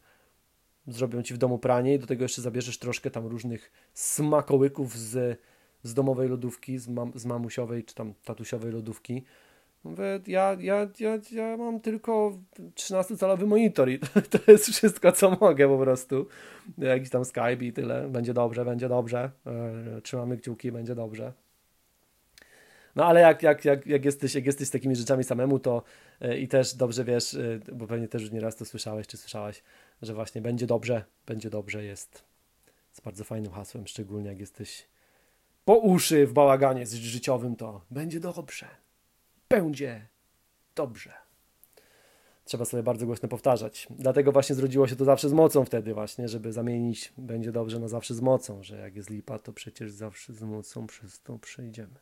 zrobią 0.86 1.22
ci 1.22 1.34
w 1.34 1.38
domu 1.38 1.58
pranie 1.58 1.94
i 1.94 1.98
do 1.98 2.06
tego 2.06 2.24
jeszcze 2.24 2.42
zabierzesz 2.42 2.78
troszkę 2.78 3.10
tam 3.10 3.26
różnych 3.26 3.72
smakołyków 3.94 4.98
z, 4.98 5.40
z 5.82 5.94
domowej 5.94 6.28
lodówki, 6.28 6.78
z, 6.78 6.88
mam, 6.88 7.12
z 7.14 7.24
mamusiowej 7.24 7.84
czy 7.84 7.94
tam 7.94 8.14
tatusiowej 8.24 8.72
lodówki 8.72 9.24
Mówię, 9.84 10.20
ja, 10.26 10.56
ja, 10.60 10.88
ja, 11.00 11.18
ja 11.30 11.56
mam 11.56 11.80
tylko 11.80 12.38
13-calowy 12.74 13.46
monitor 13.46 13.90
i 13.90 13.98
to, 13.98 14.06
to, 14.38 14.52
jest 14.52 14.68
wszystko, 14.68 15.12
co 15.12 15.30
mogę 15.30 15.68
po 15.68 15.78
prostu. 15.78 16.26
Jakiś 16.78 17.10
tam 17.10 17.24
Skype 17.24 17.64
i 17.64 17.72
tyle. 17.72 18.08
Będzie 18.08 18.34
dobrze, 18.34 18.64
będzie 18.64 18.88
dobrze. 18.88 19.30
E, 19.46 20.00
trzymamy 20.00 20.36
kciuki, 20.36 20.72
będzie 20.72 20.94
dobrze. 20.94 21.32
No 22.96 23.06
ale 23.06 23.20
jak, 23.20 23.42
jak, 23.42 23.64
jak, 23.64 23.86
jak, 23.86 24.04
jesteś, 24.04 24.34
jak 24.34 24.46
jesteś 24.46 24.68
z 24.68 24.70
takimi 24.70 24.96
rzeczami 24.96 25.24
samemu, 25.24 25.58
to 25.58 25.82
yy, 26.20 26.38
i 26.38 26.48
też 26.48 26.74
dobrze 26.74 27.04
wiesz, 27.04 27.32
yy, 27.32 27.60
bo 27.72 27.86
pewnie 27.86 28.08
też 28.08 28.22
już 28.22 28.30
nieraz 28.30 28.56
to 28.56 28.64
słyszałeś, 28.64 29.06
czy 29.06 29.16
słyszałaś, 29.16 29.62
że 30.02 30.14
właśnie 30.14 30.40
będzie 30.40 30.66
dobrze, 30.66 31.04
będzie 31.26 31.50
dobrze 31.50 31.84
jest, 31.84 32.24
jest 32.90 33.02
bardzo 33.04 33.24
fajnym 33.24 33.52
hasłem, 33.52 33.86
szczególnie 33.86 34.28
jak 34.28 34.40
jesteś 34.40 34.86
po 35.64 35.76
uszy 35.76 36.26
w 36.26 36.32
bałaganie 36.32 36.86
życiowym, 36.86 37.56
to 37.56 37.80
będzie 37.90 38.20
dobrze, 38.20 38.66
będzie 39.48 40.06
dobrze 40.74 41.28
trzeba 42.48 42.64
sobie 42.64 42.82
bardzo 42.82 43.06
głośno 43.06 43.28
powtarzać. 43.28 43.86
Dlatego 43.90 44.32
właśnie 44.32 44.54
zrodziło 44.54 44.88
się 44.88 44.96
to 44.96 45.04
zawsze 45.04 45.28
z 45.28 45.32
mocą 45.32 45.64
wtedy 45.64 45.94
właśnie, 45.94 46.28
żeby 46.28 46.52
zamienić 46.52 47.12
będzie 47.18 47.52
dobrze 47.52 47.78
na 47.78 47.88
zawsze 47.88 48.14
z 48.14 48.20
mocą, 48.20 48.62
że 48.62 48.76
jak 48.76 48.96
jest 48.96 49.10
lipa, 49.10 49.38
to 49.38 49.52
przecież 49.52 49.92
zawsze 49.92 50.32
z 50.32 50.42
mocą 50.42 50.86
przez 50.86 51.22
to 51.22 51.38
przejdziemy. 51.38 51.94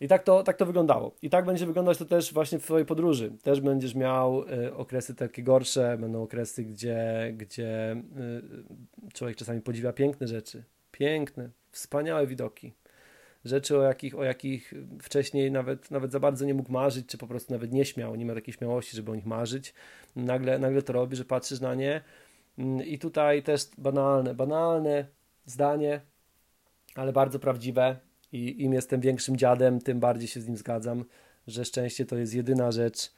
I 0.00 0.08
tak 0.08 0.22
to, 0.22 0.42
tak 0.42 0.56
to 0.56 0.66
wyglądało. 0.66 1.14
I 1.22 1.30
tak 1.30 1.44
będzie 1.44 1.66
wyglądać 1.66 1.98
to 1.98 2.04
też 2.04 2.32
właśnie 2.32 2.58
w 2.58 2.62
Twojej 2.62 2.86
podróży. 2.86 3.32
Też 3.42 3.60
będziesz 3.60 3.94
miał 3.94 4.42
y, 4.42 4.74
okresy 4.74 5.14
takie 5.14 5.42
gorsze, 5.42 5.98
będą 6.00 6.22
okresy, 6.22 6.64
gdzie, 6.64 7.34
gdzie 7.36 7.92
y, 7.92 9.12
człowiek 9.12 9.36
czasami 9.36 9.60
podziwia 9.60 9.92
piękne 9.92 10.28
rzeczy. 10.28 10.64
Piękne, 10.92 11.50
wspaniałe 11.70 12.26
widoki 12.26 12.72
rzeczy, 13.46 13.78
o 13.78 13.82
jakich, 13.82 14.18
o 14.18 14.24
jakich 14.24 14.74
wcześniej 15.02 15.50
nawet, 15.50 15.90
nawet 15.90 16.12
za 16.12 16.20
bardzo 16.20 16.44
nie 16.44 16.54
mógł 16.54 16.72
marzyć, 16.72 17.06
czy 17.06 17.18
po 17.18 17.26
prostu 17.26 17.52
nawet 17.52 17.72
nie 17.72 17.84
śmiał, 17.84 18.16
nie 18.16 18.24
miał 18.24 18.36
takiej 18.36 18.54
śmiałości, 18.54 18.96
żeby 18.96 19.10
o 19.10 19.14
nich 19.14 19.26
marzyć. 19.26 19.74
Nagle, 20.16 20.58
nagle 20.58 20.82
to 20.82 20.92
robi, 20.92 21.16
że 21.16 21.24
patrzysz 21.24 21.60
na 21.60 21.74
nie. 21.74 22.00
Mm, 22.58 22.86
I 22.86 22.98
tutaj 22.98 23.42
też 23.42 23.66
banalne, 23.78 24.34
banalne 24.34 25.06
zdanie, 25.46 26.00
ale 26.94 27.12
bardzo 27.12 27.38
prawdziwe. 27.38 27.96
I 28.32 28.62
im 28.62 28.72
jestem 28.72 29.00
większym 29.00 29.36
dziadem, 29.36 29.80
tym 29.80 30.00
bardziej 30.00 30.28
się 30.28 30.40
z 30.40 30.46
nim 30.46 30.56
zgadzam, 30.56 31.04
że 31.46 31.64
szczęście 31.64 32.06
to 32.06 32.16
jest 32.16 32.34
jedyna 32.34 32.72
rzecz, 32.72 33.12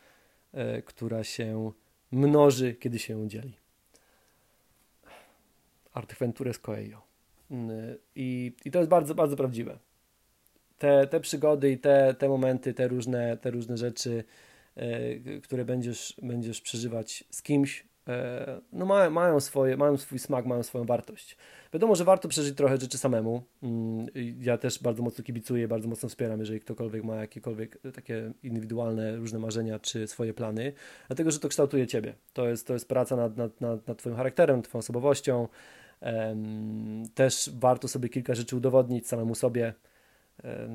e, 0.53 0.83
która 0.83 1.25
się 1.25 1.73
mnoży, 2.13 2.75
kiedy 2.75 2.99
się 2.99 3.15
ją 3.15 3.29
dzieli. 3.29 3.57
Artefentures 5.93 6.59
Coelho. 6.59 7.03
Mm, 7.51 7.97
I, 8.15 8.53
I 8.65 8.71
to 8.71 8.79
jest 8.79 8.91
bardzo, 8.91 9.15
bardzo 9.15 9.37
prawdziwe 9.37 9.79
te, 10.79 11.07
te 11.07 11.21
przygody 11.21 11.71
i 11.71 11.79
te, 11.79 12.15
te 12.19 12.29
momenty, 12.29 12.75
te 12.75 12.89
różne, 12.89 13.37
te 13.37 13.51
różne 13.51 13.77
rzeczy, 13.77 14.25
e, 14.77 15.41
które 15.41 15.65
będziesz, 15.65 16.15
będziesz 16.23 16.61
przeżywać 16.61 17.25
z 17.31 17.43
kimś, 17.43 17.87
e, 18.09 18.61
no 18.73 18.87
mają, 18.87 19.11
mają, 19.11 19.41
swoje, 19.41 19.77
mają 19.77 19.97
swój 19.97 20.19
smak, 20.19 20.47
mają 20.47 20.63
swoją 20.63 20.85
wartość. 20.85 21.37
Wiadomo, 21.73 21.95
że 21.95 22.05
warto 22.05 22.29
przeżyć 22.29 22.57
trochę 22.57 22.77
rzeczy 22.81 22.99
samemu. 22.99 23.43
Mm, 23.63 24.07
ja 24.41 24.59
też 24.59 24.83
bardzo 24.83 25.03
mocno 25.03 25.25
kibicuję, 25.25 25.69
bardzo 25.69 25.89
mocno 25.89 26.09
wspieram, 26.09 26.41
jeżeli 26.41 26.61
ktokolwiek 26.61 27.05
ma 27.05 27.17
jakiekolwiek 27.17 27.79
takie 27.95 28.33
indywidualne, 28.43 29.17
różne 29.17 29.39
marzenia 29.39 29.79
czy 29.79 30.07
swoje 30.07 30.35
plany, 30.35 30.73
dlatego, 31.09 31.31
że 31.31 31.39
to 31.39 31.49
kształtuje 31.49 31.87
ciebie. 31.87 32.15
To 32.33 32.49
jest, 32.49 32.67
to 32.67 32.73
jest 32.73 32.89
praca 32.89 33.17
nad, 33.17 33.37
nad, 33.37 33.61
nad, 33.61 33.89
nad 33.89 33.99
twoim 33.99 34.17
charakterem, 34.17 34.63
twoją 34.63 34.81
osobowością. 34.81 35.49
Też 37.15 37.51
warto 37.55 37.89
sobie 37.89 38.09
kilka 38.09 38.35
rzeczy 38.35 38.57
udowodnić 38.57 39.09
samemu 39.09 39.35
sobie, 39.35 39.75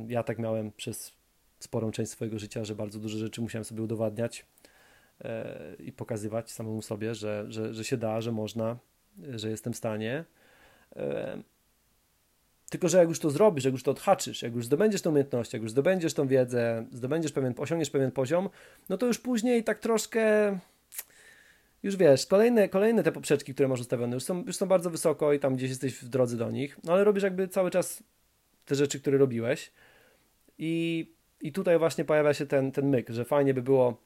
ja 0.08 0.24
tak 0.24 0.40
miałem 0.40 0.72
przez 0.72 1.14
sporą 1.60 1.92
część 1.92 2.12
swojego 2.12 2.40
życia, 2.40 2.64
że 2.64 2.76
bardzo 2.76 3.00
dużo 3.00 3.18
rzeczy 3.18 3.42
musiałem 3.42 3.66
sobie 3.66 3.82
udowadniać 3.82 4.46
e, 5.22 5.76
i 5.80 5.92
pokazywać 5.92 6.52
samemu 6.52 6.82
sobie, 6.82 7.16
że, 7.16 7.46
że, 7.50 7.74
że 7.74 7.84
się 7.84 7.98
da, 7.98 8.22
że 8.22 8.32
można, 8.32 8.78
że 9.36 9.50
jestem 9.50 9.74
w 9.74 9.78
stanie. 9.78 10.26
Tylko, 12.74 12.90
że 12.90 12.98
jak 12.98 13.08
już 13.08 13.20
to 13.20 13.30
zrobisz, 13.30 13.66
jak 13.66 13.74
już 13.74 13.84
to 13.84 13.92
odhaczysz, 13.92 14.42
jak 14.42 14.56
już 14.56 14.66
zdobędziesz 14.66 15.02
tą 15.02 15.10
umiejętność, 15.10 15.54
jak 15.54 15.62
już 15.62 15.72
zdobędziesz 15.72 16.14
tą 16.14 16.28
wiedzę, 16.28 16.86
zdobędziesz 16.92 17.32
pewien, 17.32 17.54
osiągniesz 17.58 17.90
pewien 17.90 18.12
poziom, 18.12 18.50
no 18.90 18.98
to 18.98 19.06
już 19.06 19.20
później 19.20 19.64
tak 19.64 19.80
troszkę 19.80 20.60
już 21.84 21.96
wiesz, 21.96 22.26
kolejne, 22.26 22.70
kolejne 22.70 23.04
te 23.04 23.12
poprzeczki, 23.12 23.54
które 23.54 23.68
masz 23.68 23.80
ustawione, 23.80 24.14
już 24.14 24.24
są, 24.24 24.44
już 24.44 24.56
są 24.56 24.66
bardzo 24.66 24.90
wysoko 24.90 25.34
i 25.34 25.40
tam 25.40 25.56
gdzieś 25.56 25.70
jesteś 25.70 25.96
w 25.96 26.10
drodze 26.10 26.38
do 26.38 26.52
nich, 26.52 26.78
no 26.84 26.94
ale 26.94 27.04
robisz 27.04 27.24
jakby 27.24 27.48
cały 27.48 27.72
czas 27.72 28.04
te 28.66 28.76
rzeczy, 28.76 29.00
które 29.00 29.18
robiłeś. 29.18 29.72
I, 30.58 31.14
i 31.42 31.52
tutaj 31.52 31.80
właśnie 31.80 32.06
pojawia 32.06 32.34
się 32.34 32.46
ten, 32.46 32.72
ten 32.72 32.90
myk, 32.90 33.10
że 33.10 33.26
fajnie 33.26 33.54
by 33.54 33.62
było 33.62 34.02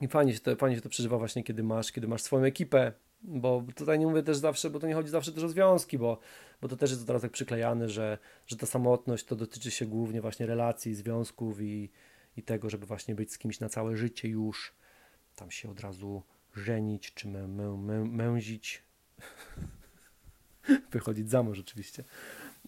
i 0.00 0.08
fajnie 0.08 0.34
się, 0.34 0.40
to, 0.40 0.56
fajnie 0.56 0.76
się 0.76 0.82
to 0.82 0.88
przeżywa 0.88 1.18
właśnie, 1.18 1.44
kiedy 1.44 1.62
masz, 1.62 1.92
kiedy 1.92 2.08
masz 2.08 2.22
swoją 2.22 2.44
ekipę, 2.44 2.92
bo 3.22 3.64
tutaj 3.76 3.98
nie 3.98 4.06
mówię 4.06 4.22
też 4.22 4.36
zawsze, 4.36 4.70
bo 4.70 4.80
to 4.80 4.86
nie 4.86 4.94
chodzi 4.94 5.10
zawsze 5.10 5.32
też 5.32 5.44
o 5.44 5.48
związki, 5.48 5.98
bo, 5.98 6.18
bo 6.60 6.68
to 6.68 6.76
też 6.76 6.90
jest 6.90 7.06
teraz 7.06 7.22
tak 7.22 7.30
przyklejane, 7.30 7.88
że, 7.88 8.18
że 8.46 8.56
ta 8.56 8.66
samotność 8.66 9.24
to 9.24 9.36
dotyczy 9.36 9.70
się 9.70 9.86
głównie 9.86 10.20
właśnie 10.20 10.46
relacji, 10.46 10.94
związków 10.94 11.60
i, 11.60 11.90
i 12.36 12.42
tego, 12.42 12.70
żeby 12.70 12.86
właśnie 12.86 13.14
być 13.14 13.32
z 13.32 13.38
kimś 13.38 13.60
na 13.60 13.68
całe 13.68 13.96
życie 13.96 14.28
już, 14.28 14.72
tam 15.36 15.50
się 15.50 15.70
od 15.70 15.80
razu 15.80 16.22
żenić, 16.54 17.14
czy 17.14 17.28
mę, 17.28 17.48
mę, 17.48 17.76
mę, 17.76 18.04
męzić, 18.04 18.82
wychodzić 20.92 21.30
za 21.30 21.42
mąż 21.42 21.58
oczywiście. 21.58 22.04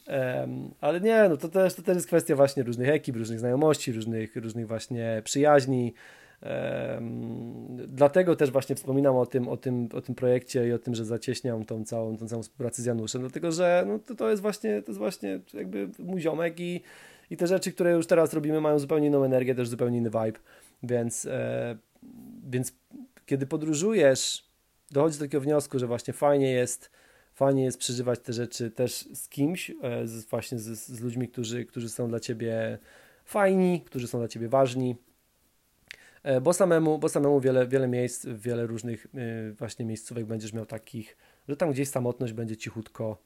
Um, 0.09 0.75
ale 0.81 1.01
nie, 1.01 1.29
no 1.29 1.37
to 1.37 1.49
też, 1.49 1.75
to 1.75 1.83
też 1.83 1.95
jest 1.95 2.07
kwestia 2.07 2.37
właśnie 2.37 2.63
różnych 2.63 2.89
ekip, 2.89 3.17
różnych 3.17 3.39
znajomości, 3.39 3.93
różnych, 3.93 4.37
różnych 4.37 4.69
właśnie 4.69 5.23
przyjaźni. 5.25 5.95
Um, 6.43 7.77
dlatego 7.89 8.37
też 8.37 8.51
właśnie 8.51 8.77
wspominam 8.77 9.17
o 9.17 9.27
tym, 9.27 9.49
o, 9.49 9.57
tym, 9.57 9.89
o 9.95 10.01
tym 10.01 10.15
projekcie 10.15 10.69
i 10.69 10.73
o 10.73 10.79
tym, 10.79 10.95
że 10.95 11.05
zacieśniam 11.05 11.65
tą 11.65 11.85
całą, 11.85 12.17
tą 12.17 12.29
całą 12.29 12.43
współpracę 12.43 12.83
z 12.83 12.85
Januszem, 12.85 13.21
dlatego 13.21 13.53
że 13.53 13.85
no, 13.87 13.99
to, 13.99 14.15
to 14.15 14.31
jest 14.31 14.43
właśnie 14.43 14.83
to 14.83 14.91
jest 14.91 14.99
właśnie 14.99 15.41
jakby 15.55 15.89
mój 15.99 16.21
ziomek 16.21 16.61
i, 16.61 16.83
i 17.31 17.37
te 17.37 17.47
rzeczy, 17.47 17.73
które 17.73 17.93
już 17.93 18.07
teraz 18.07 18.35
robimy 18.35 18.61
mają 18.61 18.79
zupełnie 18.79 19.07
inną 19.07 19.25
energię, 19.25 19.55
też 19.55 19.69
zupełnie 19.69 19.99
inny 19.99 20.11
vibe, 20.11 20.39
więc, 20.83 21.27
e, 21.27 21.77
więc 22.51 22.73
kiedy 23.27 23.47
podróżujesz, 23.47 24.51
dochodzi 24.91 25.19
do 25.19 25.25
takiego 25.25 25.41
wniosku, 25.41 25.79
że 25.79 25.87
właśnie 25.87 26.15
fajnie 26.15 26.51
jest 26.51 26.91
fajnie 27.37 27.65
jest 27.65 27.79
przeżywać 27.79 28.21
te 28.21 28.33
rzeczy 28.33 28.71
też 28.71 29.09
z 29.15 29.29
kimś, 29.29 29.71
e, 29.71 30.07
z, 30.07 30.25
właśnie 30.25 30.59
z, 30.59 30.79
z 30.79 31.01
ludźmi, 31.01 31.29
którzy, 31.29 31.65
którzy 31.65 31.89
są 31.89 32.09
dla 32.09 32.21
ciebie 32.21 32.79
fajni, 33.25 33.81
którzy 33.81 34.09
są 34.09 34.19
dla 34.19 34.29
ciebie 34.29 34.49
ważni. 34.49 34.97
E, 36.23 36.41
bo 36.41 36.53
samemu, 36.53 36.99
bo 36.99 37.09
samemu 37.09 37.41
wiele, 37.41 37.67
wiele 37.67 37.89
miejsc, 37.89 38.27
wiele 38.27 38.67
różnych 38.67 39.07
e, 39.15 39.53
właśnie 39.53 39.85
miejscówek 39.85 40.27
będziesz 40.27 40.53
miał 40.53 40.67
takich, 40.67 41.17
że 41.49 41.57
tam 41.57 41.71
gdzieś 41.71 41.89
samotność 41.89 42.33
będzie 42.33 42.57
cichutko, 42.57 43.23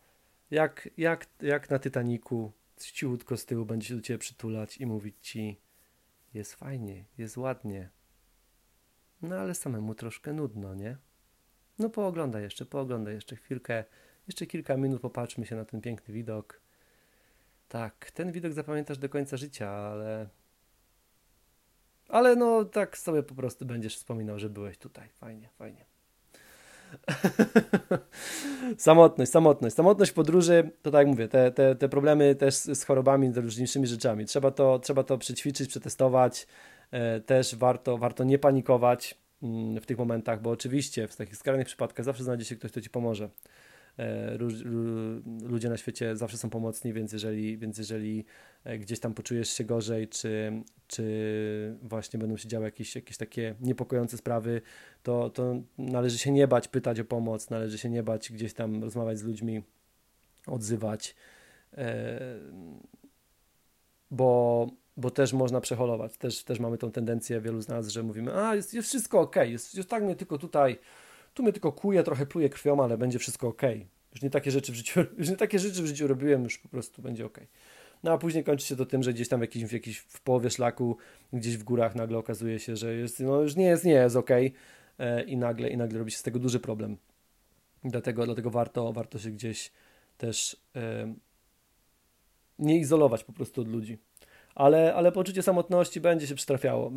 jak, 0.51 0.89
jak, 0.97 1.27
jak 1.43 1.71
na 1.71 1.79
Titaniku, 1.79 2.53
cichutko 2.79 3.37
z 3.37 3.47
tyłu 3.47 3.65
będzie 3.65 3.89
się 3.89 3.97
do 3.97 4.03
ciebie 4.03 4.19
przytulać 4.19 4.79
i 4.79 4.87
mówić 4.87 5.17
ci 5.21 5.61
jest 6.35 6.55
fajnie, 6.55 7.05
jest 7.19 7.37
ładnie. 7.37 7.91
No 9.23 9.37
ale 9.37 9.55
samemu 9.55 9.95
troszkę 9.95 10.33
nudno, 10.33 10.75
nie? 10.75 10.97
No 11.81 11.91
pooglądaj 11.91 12.43
jeszcze, 12.43 12.65
pooglądaj 12.65 13.15
jeszcze 13.15 13.37
chwilkę, 13.37 13.85
jeszcze 14.27 14.47
kilka 14.47 14.77
minut, 14.77 15.01
popatrzmy 15.01 15.47
się 15.47 15.57
na 15.57 15.65
ten 15.65 15.81
piękny 15.81 16.15
widok. 16.15 16.61
Tak, 17.69 18.11
ten 18.11 18.33
widok 18.33 18.53
zapamiętasz 18.53 18.99
do 18.99 19.09
końca 19.09 19.37
życia, 19.37 19.71
ale... 19.71 20.29
Ale 22.09 22.37
no 22.37 22.65
tak 22.65 22.99
sobie 22.99 23.23
po 23.23 23.35
prostu 23.35 23.67
będziesz 23.67 23.97
wspominał, 23.97 24.39
że 24.39 24.51
byłeś 24.51 24.79
tutaj. 24.79 25.09
Fajnie, 25.09 25.49
fajnie. 25.59 25.85
samotność, 28.79 29.33
samotność. 29.33 29.77
Samotność 29.77 30.13
podróży, 30.13 30.71
to 30.83 30.91
tak 30.91 30.99
jak 30.99 31.07
mówię, 31.07 31.29
te, 31.29 31.51
te, 31.51 31.75
te 31.75 31.89
problemy 31.89 32.35
też 32.35 32.55
z 32.55 32.85
chorobami, 32.85 33.33
z 33.33 33.37
różniejszymi 33.37 33.87
rzeczami. 33.87 34.27
Trzeba 34.27 34.51
to, 34.51 34.79
trzeba 34.79 35.03
to 35.03 35.19
przećwiczyć, 35.19 35.69
przetestować. 35.69 36.47
E, 36.91 37.21
też 37.21 37.57
warto, 37.57 37.99
warto 37.99 38.25
nie 38.25 38.39
panikować 38.39 39.19
w 39.81 39.87
tych 39.87 39.99
momentach, 39.99 40.43
bo 40.43 40.51
oczywiście 40.51 41.09
w 41.09 41.17
takich 41.17 41.37
skrajnych 41.37 41.67
przypadkach 41.67 42.05
zawsze 42.05 42.25
znajdzie 42.25 42.45
się 42.45 42.57
ktoś, 42.57 42.71
kto 42.71 42.81
ci 42.81 42.91
pomoże. 42.91 43.31
E, 43.99 44.39
ludzie 45.43 45.69
na 45.69 45.77
świecie 45.77 46.17
zawsze 46.17 46.39
są 46.39 46.51
pomocni, 46.51 46.93
więc 46.93 47.13
jeżeli, 47.13 47.59
więc 47.59 47.79
jeżeli 47.79 48.25
e, 48.65 48.79
gdzieś 48.79 49.01
tam 49.01 49.15
poczujesz 49.15 49.51
się 49.51 49.65
gorzej, 49.65 50.09
czy, 50.09 50.63
czy 50.87 51.79
właśnie 51.83 52.19
będą 52.19 52.37
się 52.37 52.49
działy 52.49 52.65
jakieś, 52.65 52.95
jakieś 52.95 53.17
takie 53.17 53.55
niepokojące 53.61 54.17
sprawy, 54.17 54.63
to, 55.03 55.31
to 55.31 55.55
należy 55.79 56.19
się 56.19 56.33
nie 56.33 56.49
bać 56.49 56.69
pytać 56.69 57.01
o 57.01 57.05
pomoc, 57.05 57.51
należy 57.51 57.79
się 57.79 57.91
nie 57.91 58.03
bać 58.03 58.33
gdzieś 58.33 58.55
tam 58.55 58.83
rozmawiać 58.83 59.19
z 59.19 59.25
ludźmi, 59.25 59.63
odzywać, 60.47 61.15
e, 61.77 62.21
bo 64.11 64.67
bo 65.01 65.11
też 65.11 65.33
można 65.33 65.61
przeholować. 65.61 66.17
Też, 66.17 66.45
też 66.45 66.61
mamy 66.61 66.79
tą 66.79 66.93
tendencję 66.93 67.41
wielu 67.41 67.61
z 67.61 67.69
nas, 67.69 67.89
że 67.89 68.03
mówimy, 68.03 68.35
a 68.35 68.55
jest, 68.55 68.75
jest 68.75 68.89
wszystko 68.89 69.21
ok, 69.21 69.37
jest, 69.37 69.75
jest 69.75 69.89
tak 69.89 70.03
mnie 70.03 70.17
tylko 70.17 70.39
tutaj, 70.39 70.79
tu 71.35 71.43
mnie 71.43 71.53
tylko 71.53 71.73
kuje, 71.73 72.03
trochę 72.03 72.27
pluje 72.27 72.49
krwią, 72.49 72.85
ale 72.85 72.99
będzie 72.99 73.19
wszystko 73.19 73.49
ok. 73.49 73.63
Już 74.13 74.23
nie 74.23 74.31
takie 74.31 74.51
rzeczy 74.51 74.73
w 74.73 74.75
życiu, 74.75 75.01
już 75.19 75.29
nie 75.29 75.37
takie 75.37 75.59
rzeczy 75.59 75.83
w 75.83 75.87
życiu 75.87 76.07
robiłem, 76.07 76.45
już 76.45 76.59
po 76.59 76.69
prostu 76.69 77.03
będzie 77.03 77.27
ok. 77.27 77.41
No 78.03 78.13
a 78.13 78.19
później 78.19 78.45
kończy 78.45 78.67
się 78.67 78.77
to 78.77 78.87
tym, 78.87 79.03
że 79.03 79.13
gdzieś 79.13 79.29
tam 79.29 79.41
jakiś, 79.41 79.65
w, 79.65 79.73
jakiś, 79.73 79.99
w 79.99 80.21
połowie 80.21 80.51
szlaku, 80.51 80.97
gdzieś 81.33 81.57
w 81.57 81.65
górach 81.65 81.95
nagle 81.95 82.19
okazuje 82.19 82.59
się, 82.59 82.77
że 82.77 82.95
jest, 82.95 83.21
no 83.21 83.41
już 83.41 83.57
nie 83.57 83.65
jest, 83.65 83.85
nie 83.85 83.93
jest 83.93 84.17
ok 84.17 84.31
e, 84.99 85.23
i 85.23 85.37
nagle, 85.37 85.71
i 85.71 85.77
nagle 85.77 85.99
robi 85.99 86.11
się 86.11 86.19
z 86.19 86.23
tego 86.23 86.39
duży 86.39 86.61
problem. 86.61 86.97
Dlatego, 87.85 88.27
dlatego 88.27 88.51
warto, 88.51 88.93
warto 88.93 89.19
się 89.19 89.31
gdzieś 89.31 89.73
też 90.19 90.57
e, 90.77 91.15
nie 92.59 92.79
izolować 92.79 93.25
po 93.25 93.33
prostu 93.33 93.61
od 93.61 93.69
ludzi 93.69 93.99
ale, 94.61 94.95
ale 94.95 95.13
poczucie 95.13 95.43
samotności 95.43 96.01
będzie 96.01 96.27
się 96.27 96.35
przytrafiało. 96.35 96.93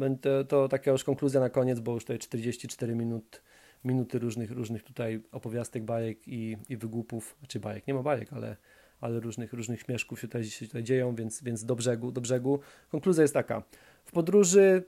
To, 0.48 0.68
taka 0.68 0.92
już 0.92 1.04
konkluzja 1.04 1.40
na 1.40 1.50
koniec, 1.50 1.80
bo 1.80 1.94
już 1.94 2.04
tutaj 2.04 2.20
44 2.20 2.96
minut, 2.96 3.42
minuty 3.84 4.20
różnych, 4.20 4.52
różnych 4.52 4.84
tutaj 4.84 5.22
opowiastek, 5.32 5.84
bajek 5.84 6.28
i, 6.28 6.58
i 6.70 6.78
wygłupów, 6.78 7.36
czy 7.48 7.60
bajek, 7.60 7.88
nie 7.88 7.94
ma 7.94 8.02
bajek, 8.04 8.34
ale, 8.34 8.56
ale 9.02 9.20
różnych, 9.20 9.54
różnych 9.54 9.82
śmieszków 9.82 10.22
się 10.22 10.28
tutaj, 10.28 10.44
się 10.44 10.68
tutaj 10.68 10.84
dzieją, 10.84 11.16
więc, 11.16 11.44
więc 11.44 11.66
do 11.66 11.76
brzegu, 11.76 12.12
do 12.12 12.22
brzegu. 12.22 12.60
Konkluzja 12.90 13.22
jest 13.22 13.34
taka. 13.34 13.64
W 14.06 14.12
podróży 14.12 14.84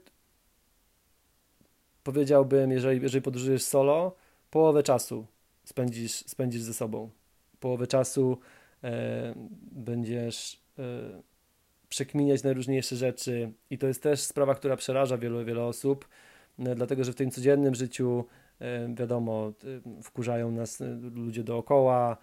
powiedziałbym, 2.04 2.70
jeżeli, 2.70 3.02
jeżeli 3.02 3.22
podróżujesz 3.22 3.62
solo, 3.62 4.16
połowę 4.50 4.82
czasu 4.82 5.26
spędzisz, 5.64 6.12
spędzisz 6.12 6.62
ze 6.62 6.74
sobą. 6.74 7.10
Połowę 7.60 7.86
czasu 7.86 8.38
e, 8.84 9.34
będziesz 9.72 10.60
e, 10.78 11.35
przekminiać 11.88 12.42
najróżniejsze 12.42 12.96
rzeczy 12.96 13.52
i 13.70 13.78
to 13.78 13.86
jest 13.86 14.02
też 14.02 14.20
sprawa, 14.20 14.54
która 14.54 14.76
przeraża 14.76 15.18
wielu, 15.18 15.44
wiele 15.44 15.64
osób, 15.64 16.08
e, 16.58 16.74
dlatego 16.74 17.04
że 17.04 17.12
w 17.12 17.14
tym 17.14 17.30
codziennym 17.30 17.74
życiu 17.74 18.24
e, 18.60 18.94
wiadomo, 18.94 19.52
e, 19.98 20.02
wkurzają 20.02 20.50
nas 20.50 20.82
ludzie 21.14 21.44
dookoła, 21.44 22.16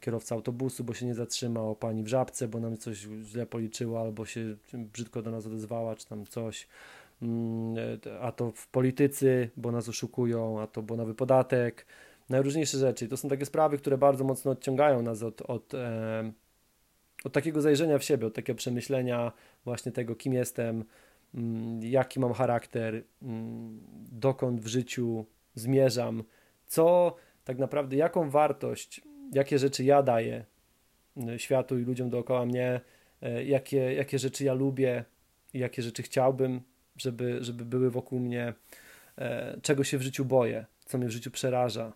kierowca 0.00 0.34
autobusu, 0.34 0.84
bo 0.84 0.94
się 0.94 1.06
nie 1.06 1.14
zatrzymał, 1.14 1.76
pani 1.76 2.02
w 2.02 2.08
żabce, 2.08 2.48
bo 2.48 2.60
nam 2.60 2.76
coś 2.76 3.06
źle 3.22 3.46
policzyła, 3.46 4.00
albo 4.00 4.26
się 4.26 4.56
brzydko 4.74 5.22
do 5.22 5.30
nas 5.30 5.46
odezwała, 5.46 5.96
czy 5.96 6.06
tam 6.06 6.26
coś. 6.26 6.68
Mm, 7.22 7.76
a 8.20 8.32
to 8.32 8.50
w 8.50 8.68
politycy, 8.68 9.50
bo 9.56 9.72
nas 9.72 9.88
oszukują, 9.88 10.60
a 10.60 10.66
to 10.66 10.82
bo 10.82 10.96
nowy 10.96 11.14
podatek, 11.14 11.86
najróżniejsze 12.28 12.78
rzeczy. 12.78 13.08
to 13.08 13.16
są 13.16 13.28
takie 13.28 13.46
sprawy, 13.46 13.78
które 13.78 13.98
bardzo 13.98 14.24
mocno 14.24 14.50
odciągają 14.50 15.02
nas 15.02 15.22
od, 15.22 15.42
od, 15.42 15.72
od 17.24 17.32
takiego 17.32 17.60
zajrzenia 17.60 17.98
w 17.98 18.04
siebie, 18.04 18.26
od 18.26 18.34
takiego 18.34 18.56
przemyślenia 18.56 19.32
właśnie 19.64 19.92
tego, 19.92 20.16
kim 20.16 20.32
jestem, 20.32 20.84
mm, 21.34 21.82
jaki 21.82 22.20
mam 22.20 22.32
charakter, 22.32 23.02
mm, 23.22 23.80
dokąd 24.12 24.60
w 24.60 24.66
życiu 24.66 25.26
zmierzam, 25.54 26.24
co 26.66 27.16
tak 27.44 27.58
naprawdę, 27.58 27.96
jaką 27.96 28.30
wartość, 28.30 29.00
jakie 29.32 29.58
rzeczy 29.58 29.84
ja 29.84 30.02
daję 30.02 30.44
światu 31.36 31.78
i 31.78 31.82
ludziom 31.82 32.10
dookoła 32.10 32.46
mnie, 32.46 32.80
e, 33.22 33.44
jakie, 33.44 33.94
jakie 33.94 34.18
rzeczy 34.18 34.44
ja 34.44 34.54
lubię, 34.54 35.04
jakie 35.54 35.82
rzeczy 35.82 36.02
chciałbym 36.02 36.60
żeby, 36.96 37.44
żeby 37.44 37.64
były 37.64 37.90
wokół 37.90 38.20
mnie, 38.20 38.52
e, 39.18 39.58
czego 39.62 39.84
się 39.84 39.98
w 39.98 40.02
życiu 40.02 40.24
boję, 40.24 40.66
co 40.84 40.98
mnie 40.98 41.08
w 41.08 41.10
życiu 41.10 41.30
przeraża. 41.30 41.92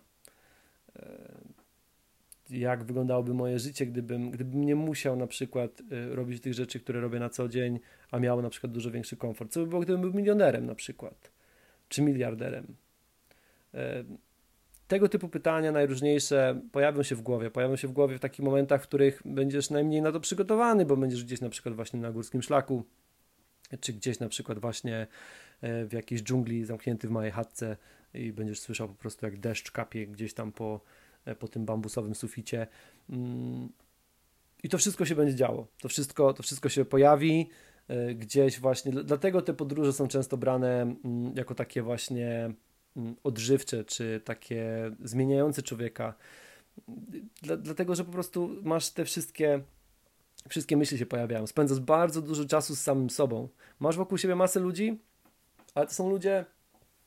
Jak 2.51 2.83
wyglądałoby 2.83 3.33
moje 3.33 3.59
życie, 3.59 3.85
gdybym, 3.85 4.31
gdybym 4.31 4.65
nie 4.65 4.75
musiał 4.75 5.15
na 5.15 5.27
przykład 5.27 5.81
e, 5.91 6.15
robić 6.15 6.41
tych 6.41 6.53
rzeczy, 6.53 6.79
które 6.79 7.01
robię 7.01 7.19
na 7.19 7.29
co 7.29 7.49
dzień, 7.49 7.79
a 8.11 8.19
miał 8.19 8.41
na 8.41 8.49
przykład 8.49 8.73
dużo 8.73 8.91
większy 8.91 9.17
komfort. 9.17 9.51
Co 9.51 9.59
by 9.59 9.67
było, 9.67 9.81
gdybym 9.81 10.01
był 10.01 10.13
milionerem 10.13 10.65
na 10.65 10.75
przykład, 10.75 11.31
czy 11.89 12.01
miliarderem. 12.01 12.75
Tego 14.91 15.09
typu 15.09 15.29
pytania 15.29 15.71
najróżniejsze 15.71 16.61
pojawią 16.71 17.03
się 17.03 17.15
w 17.15 17.21
głowie. 17.21 17.51
Pojawią 17.51 17.75
się 17.75 17.87
w 17.87 17.91
głowie 17.91 18.17
w 18.17 18.19
takich 18.19 18.45
momentach, 18.45 18.83
w 18.83 18.87
których 18.87 19.21
będziesz 19.25 19.69
najmniej 19.69 20.01
na 20.01 20.11
to 20.11 20.19
przygotowany, 20.19 20.85
bo 20.85 20.97
będziesz 20.97 21.23
gdzieś 21.23 21.41
na 21.41 21.49
przykład 21.49 21.75
właśnie 21.75 21.99
na 21.99 22.11
górskim 22.11 22.41
szlaku, 22.41 22.83
czy 23.79 23.93
gdzieś 23.93 24.19
na 24.19 24.29
przykład 24.29 24.59
właśnie 24.59 25.07
e, 25.61 25.85
w 25.85 25.93
jakiejś 25.93 26.23
dżungli 26.23 26.65
zamknięty 26.65 27.07
w 27.07 27.11
małej 27.11 27.31
chatce 27.31 27.77
i 28.13 28.33
będziesz 28.33 28.59
słyszał 28.59 28.87
po 28.87 28.95
prostu 28.95 29.25
jak 29.25 29.39
deszcz 29.39 29.71
kapie 29.71 30.07
gdzieś 30.07 30.33
tam 30.33 30.51
po, 30.51 30.81
po 31.39 31.47
tym 31.47 31.65
bambusowym 31.65 32.15
suficie. 32.15 32.67
Mm. 33.09 33.69
I 34.63 34.69
to 34.69 34.77
wszystko 34.77 35.05
się 35.05 35.15
będzie 35.15 35.35
działo. 35.35 35.67
To 35.81 35.89
wszystko, 35.89 36.33
to 36.33 36.43
wszystko 36.43 36.69
się 36.69 36.85
pojawi 36.85 37.49
e, 37.87 38.15
gdzieś 38.15 38.59
właśnie. 38.59 38.91
Dlatego 38.91 39.41
te 39.41 39.53
podróże 39.53 39.93
są 39.93 40.07
często 40.07 40.37
brane 40.37 40.81
mm, 40.81 41.33
jako 41.35 41.55
takie 41.55 41.81
właśnie 41.81 42.53
mm, 42.97 43.15
odżywcze, 43.23 43.85
czy 43.85 44.21
takie 44.25 44.91
zmieniające 45.03 45.61
człowieka. 45.61 46.13
Dlatego, 47.41 47.95
że 47.95 48.05
po 48.05 48.11
prostu 48.11 48.49
masz 48.63 48.89
te 48.89 49.05
wszystkie 49.05 49.61
wszystkie 50.49 50.77
myśli 50.77 50.97
się 50.97 51.05
pojawiają. 51.05 51.47
Spędzasz 51.47 51.79
bardzo 51.79 52.21
dużo 52.21 52.45
czasu 52.45 52.75
z 52.75 52.81
samym 52.81 53.09
sobą. 53.09 53.47
Masz 53.79 53.97
wokół 53.97 54.17
siebie 54.17 54.35
masę 54.35 54.59
ludzi, 54.59 54.99
ale 55.75 55.87
to 55.87 55.93
są 55.93 56.09
ludzie, 56.09 56.45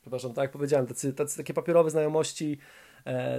przepraszam, 0.01 0.33
tak 0.33 0.41
jak 0.41 0.51
powiedziałem, 0.51 0.87
tacy, 0.87 1.13
tacy 1.13 1.37
takie 1.37 1.53
papierowe 1.53 1.89
znajomości, 1.89 2.51
e, 2.53 2.57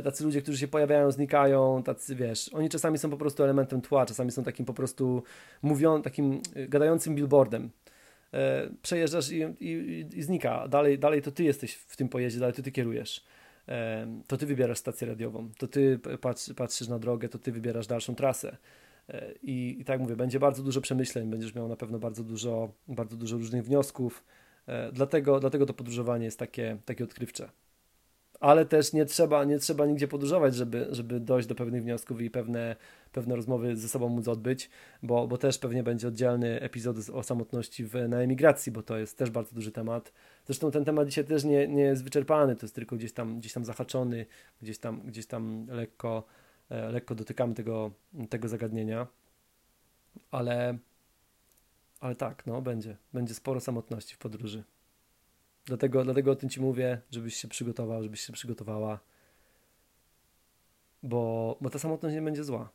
tacy 0.04 0.24
ludzie, 0.24 0.42
którzy 0.42 0.58
się 0.58 0.68
pojawiają, 0.68 1.10
znikają, 1.10 1.82
tacy, 1.82 2.14
wiesz, 2.14 2.50
oni 2.54 2.68
czasami 2.68 2.98
są 2.98 3.10
po 3.10 3.16
prostu 3.16 3.42
elementem 3.42 3.80
tła, 3.80 4.06
czasami 4.06 4.30
są 4.30 4.44
takim 4.44 4.66
po 4.66 4.74
prostu 4.74 5.22
mówią, 5.62 6.02
takim 6.02 6.40
e, 6.54 6.68
gadającym 6.68 7.14
billboardem. 7.14 7.70
E, 8.34 8.70
przejeżdżasz 8.82 9.30
i, 9.30 9.40
i, 9.60 10.06
i, 10.14 10.22
znika, 10.22 10.68
dalej, 10.68 10.98
dalej 10.98 11.22
to 11.22 11.30
ty 11.30 11.44
jesteś 11.44 11.74
w 11.74 11.96
tym 11.96 12.08
pojeździe, 12.08 12.40
dalej 12.40 12.54
to 12.54 12.62
ty 12.62 12.72
kierujesz. 12.72 13.24
E, 13.68 14.06
to 14.26 14.36
ty 14.36 14.46
wybierasz 14.46 14.78
stację 14.78 15.06
radiową, 15.06 15.50
to 15.58 15.68
ty 15.68 15.98
patrz, 16.20 16.52
patrzysz 16.56 16.88
na 16.88 16.98
drogę, 16.98 17.28
to 17.28 17.38
ty 17.38 17.52
wybierasz 17.52 17.86
dalszą 17.86 18.14
trasę. 18.14 18.56
I, 19.42 19.76
I 19.80 19.84
tak 19.84 20.00
mówię, 20.00 20.16
będzie 20.16 20.40
bardzo 20.40 20.62
dużo 20.62 20.80
przemyśleń, 20.80 21.30
będziesz 21.30 21.54
miał 21.54 21.68
na 21.68 21.76
pewno 21.76 21.98
bardzo 21.98 22.24
dużo, 22.24 22.72
bardzo 22.88 23.16
dużo 23.16 23.36
różnych 23.36 23.64
wniosków. 23.64 24.24
E, 24.66 24.92
dlatego, 24.92 25.40
dlatego 25.40 25.66
to 25.66 25.74
podróżowanie 25.74 26.24
jest 26.24 26.38
takie, 26.38 26.78
takie 26.84 27.04
odkrywcze. 27.04 27.50
Ale 28.40 28.66
też 28.66 28.92
nie 28.92 29.04
trzeba, 29.04 29.44
nie 29.44 29.58
trzeba 29.58 29.86
nigdzie 29.86 30.08
podróżować, 30.08 30.54
żeby, 30.54 30.86
żeby 30.90 31.20
dojść 31.20 31.48
do 31.48 31.54
pewnych 31.54 31.82
wniosków 31.82 32.20
i 32.20 32.30
pewne, 32.30 32.76
pewne 33.12 33.36
rozmowy 33.36 33.76
ze 33.76 33.88
sobą 33.88 34.08
móc 34.08 34.28
odbyć, 34.28 34.70
bo, 35.02 35.28
bo 35.28 35.38
też 35.38 35.58
pewnie 35.58 35.82
będzie 35.82 36.08
oddzielny 36.08 36.60
epizod 36.60 36.96
o 37.12 37.22
samotności 37.22 37.84
w, 37.84 37.94
na 38.08 38.20
emigracji, 38.20 38.72
bo 38.72 38.82
to 38.82 38.98
jest 38.98 39.18
też 39.18 39.30
bardzo 39.30 39.54
duży 39.54 39.72
temat. 39.72 40.12
Zresztą 40.46 40.70
ten 40.70 40.84
temat 40.84 41.08
dzisiaj 41.08 41.24
też 41.24 41.44
nie, 41.44 41.68
nie 41.68 41.82
jest 41.82 42.04
wyczerpany, 42.04 42.56
to 42.56 42.66
jest 42.66 42.74
tylko 42.74 42.96
gdzieś 42.96 43.12
tam, 43.12 43.38
gdzieś 43.38 43.52
tam 43.52 43.64
zahaczony, 43.64 44.26
gdzieś 44.62 44.78
tam, 44.78 45.00
gdzieś 45.00 45.26
tam 45.26 45.66
lekko 45.70 46.24
E, 46.70 46.90
lekko 46.90 47.14
dotykamy 47.14 47.54
tego, 47.54 47.90
tego 48.30 48.48
zagadnienia, 48.48 49.06
ale, 50.30 50.78
ale 52.00 52.16
tak, 52.16 52.46
no 52.46 52.62
będzie, 52.62 52.96
będzie 53.12 53.34
sporo 53.34 53.60
samotności 53.60 54.14
w 54.14 54.18
podróży. 54.18 54.64
Dlatego, 55.66 56.04
dlatego 56.04 56.30
o 56.30 56.36
tym 56.36 56.48
Ci 56.48 56.60
mówię, 56.60 57.00
żebyś 57.10 57.36
się 57.36 57.48
przygotował, 57.48 58.02
żebyś 58.02 58.20
się 58.20 58.32
przygotowała, 58.32 59.00
bo, 61.02 61.56
bo 61.60 61.70
ta 61.70 61.78
samotność 61.78 62.14
nie 62.14 62.22
będzie 62.22 62.44
zła. 62.44 62.70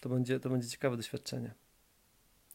To 0.00 0.08
będzie, 0.08 0.40
to 0.40 0.50
będzie 0.50 0.68
ciekawe 0.68 0.96
doświadczenie. 0.96 1.54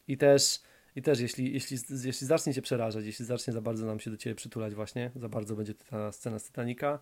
I 0.08 0.18
też, 0.18 0.62
i 0.96 1.02
też 1.02 1.20
jeśli, 1.20 1.54
jeśli, 1.54 1.78
jeśli 2.04 2.28
zacznie 2.28 2.54
Cię 2.54 2.62
przerażać, 2.62 3.06
jeśli 3.06 3.26
zacznie 3.26 3.54
za 3.54 3.62
bardzo 3.62 3.86
nam 3.86 4.00
się 4.00 4.12
do 4.12 4.18
Ciebie 4.18 4.36
przytulać 4.36 4.76
właśnie, 4.76 5.12
za 5.16 5.30
bardzo 5.30 5.56
będzie 5.56 5.74
ta 5.74 6.12
scena 6.12 6.40
z 6.40 6.46
Titanica, 6.46 7.00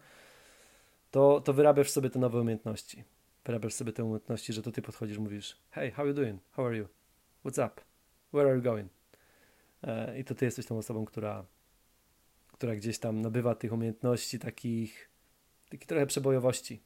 to, 1.11 1.41
to 1.41 1.53
wyrabiasz 1.53 1.89
sobie 1.89 2.09
te 2.09 2.19
nowe 2.19 2.41
umiejętności 2.41 3.03
wyrabiasz 3.47 3.73
sobie 3.73 3.93
te 3.93 4.03
umiejętności, 4.03 4.53
że 4.53 4.61
to 4.61 4.71
ty 4.71 4.81
podchodzisz, 4.81 5.17
mówisz 5.17 5.57
hey, 5.69 5.91
how 5.91 6.07
you 6.07 6.13
doing? 6.13 6.41
How 6.51 6.65
are 6.65 6.77
you? 6.77 6.87
What's 7.45 7.67
up? 7.67 7.81
Where 8.33 8.49
are 8.49 8.55
you 8.55 8.61
going? 8.61 8.91
E, 9.83 10.19
I 10.19 10.23
to 10.23 10.35
ty 10.35 10.45
jesteś 10.45 10.65
tą 10.65 10.77
osobą, 10.77 11.05
która, 11.05 11.45
która 12.57 12.75
gdzieś 12.75 12.99
tam 12.99 13.21
nabywa 13.21 13.55
tych 13.55 13.73
umiejętności 13.73 14.39
takich, 14.39 15.09
takich 15.69 15.87
trochę 15.87 16.05
przebojowości. 16.05 16.81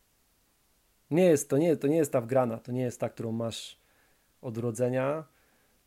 Nie 1.12 1.24
jest, 1.24 1.50
to, 1.50 1.58
nie, 1.58 1.78
to 1.78 1.88
nie 1.88 1.98
jest 1.98 2.12
ta 2.12 2.22
wgrana, 2.22 2.58
to 2.58 2.72
nie 2.72 2.82
jest 2.82 3.00
ta, 3.00 3.10
którą 3.10 3.32
masz 3.32 3.80
od 4.42 4.58
urodzenia, 4.58 5.24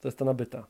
to 0.00 0.08
jest 0.08 0.18
ta 0.18 0.24
nabyta. 0.24 0.66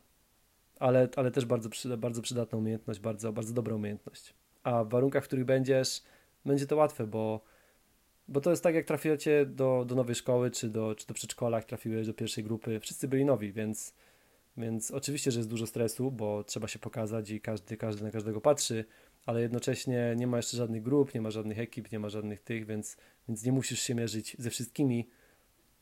Ale, 0.80 1.08
ale 1.16 1.30
też 1.30 1.46
bardzo, 1.46 1.68
przyda, 1.68 1.96
bardzo 1.96 2.22
przydatna 2.22 2.58
umiejętność, 2.58 3.00
bardzo, 3.00 3.32
bardzo 3.32 3.54
dobra 3.54 3.74
umiejętność. 3.74 4.34
A 4.62 4.84
w 4.84 4.88
warunkach, 4.88 5.24
w 5.24 5.26
których 5.26 5.44
będziesz, 5.44 6.02
będzie 6.44 6.66
to 6.66 6.76
łatwe, 6.76 7.06
bo 7.06 7.40
bo 8.28 8.40
to 8.40 8.50
jest 8.50 8.62
tak, 8.62 8.74
jak 8.74 8.84
trafiacie 8.84 9.46
do, 9.46 9.84
do 9.88 9.94
nowej 9.94 10.14
szkoły, 10.14 10.50
czy 10.50 10.68
do, 10.68 10.94
czy 10.94 11.06
do 11.06 11.14
przedszkola, 11.14 11.56
jak 11.56 11.66
trafiłeś 11.66 12.06
do 12.06 12.14
pierwszej 12.14 12.44
grupy. 12.44 12.80
Wszyscy 12.80 13.08
byli 13.08 13.24
nowi, 13.24 13.52
więc, 13.52 13.94
więc 14.56 14.90
oczywiście, 14.90 15.30
że 15.30 15.38
jest 15.38 15.50
dużo 15.50 15.66
stresu, 15.66 16.10
bo 16.10 16.44
trzeba 16.44 16.68
się 16.68 16.78
pokazać 16.78 17.30
i 17.30 17.40
każdy, 17.40 17.76
każdy 17.76 18.04
na 18.04 18.10
każdego 18.10 18.40
patrzy, 18.40 18.84
ale 19.26 19.40
jednocześnie 19.40 20.14
nie 20.16 20.26
ma 20.26 20.36
jeszcze 20.36 20.56
żadnych 20.56 20.82
grup, 20.82 21.14
nie 21.14 21.20
ma 21.20 21.30
żadnych 21.30 21.58
ekip, 21.58 21.92
nie 21.92 21.98
ma 21.98 22.08
żadnych 22.08 22.40
tych, 22.40 22.66
więc, 22.66 22.96
więc 23.28 23.44
nie 23.44 23.52
musisz 23.52 23.80
się 23.80 23.94
mierzyć 23.94 24.36
ze 24.38 24.50
wszystkimi, 24.50 25.08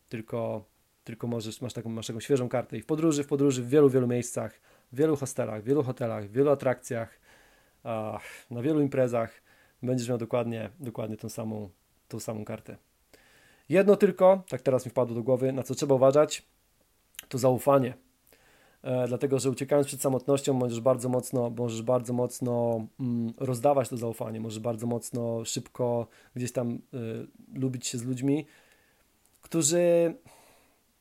tylko, 0.09 0.65
tylko 1.05 1.27
możesz, 1.27 1.61
masz 1.61 1.73
taką, 1.73 1.89
masz 1.89 2.07
taką 2.07 2.21
świeżą 2.21 2.49
kartę. 2.49 2.77
I 2.77 2.81
w 2.81 2.87
podróży, 2.87 3.25
w 3.25 3.27
podróży 3.27 3.63
w 3.63 3.69
wielu, 3.69 3.91
wielu 3.91 4.07
miejscach, 4.07 4.61
w 4.93 4.97
wielu 4.97 5.17
hostelach, 5.17 5.63
w 5.63 5.65
wielu 5.65 5.83
hotelach, 5.83 6.29
w 6.29 6.33
wielu 6.33 6.51
atrakcjach, 6.51 7.21
na 8.51 8.63
wielu 8.63 8.81
imprezach 8.81 9.43
będziesz 9.83 10.09
miał 10.09 10.19
dokładnie, 10.19 10.71
dokładnie 10.81 11.17
tą 11.17 11.29
samą 11.29 11.71
tą 12.13 12.21
samą 12.21 12.45
kartę. 12.45 12.77
Jedno 13.69 13.97
tylko, 13.97 14.43
tak 14.49 14.63
teraz 14.63 14.85
mi 14.85 14.91
wpadło 14.91 15.15
do 15.15 15.23
głowy, 15.23 15.53
na 15.53 15.63
co 15.63 15.75
trzeba 15.75 15.95
uważać, 15.95 16.43
to 17.29 17.39
zaufanie. 17.39 17.95
E, 18.83 19.09
dlatego, 19.09 19.39
że 19.39 19.51
uciekając 19.51 19.87
przed 19.87 20.01
samotnością 20.01 20.53
możesz 20.53 20.81
bardzo 20.81 21.09
mocno, 21.09 21.51
możesz 21.51 21.83
bardzo 21.83 22.13
mocno 22.13 22.87
mm, 23.01 23.33
rozdawać 23.39 23.89
to 23.89 23.97
zaufanie, 23.97 24.41
możesz 24.41 24.61
bardzo 24.61 24.87
mocno, 24.87 25.45
szybko 25.45 26.07
gdzieś 26.37 26.53
tam 26.53 26.73
y, 26.75 26.79
lubić 27.55 27.87
się 27.87 27.99
z 27.99 28.05
ludźmi, 28.05 28.47
którzy 29.43 30.15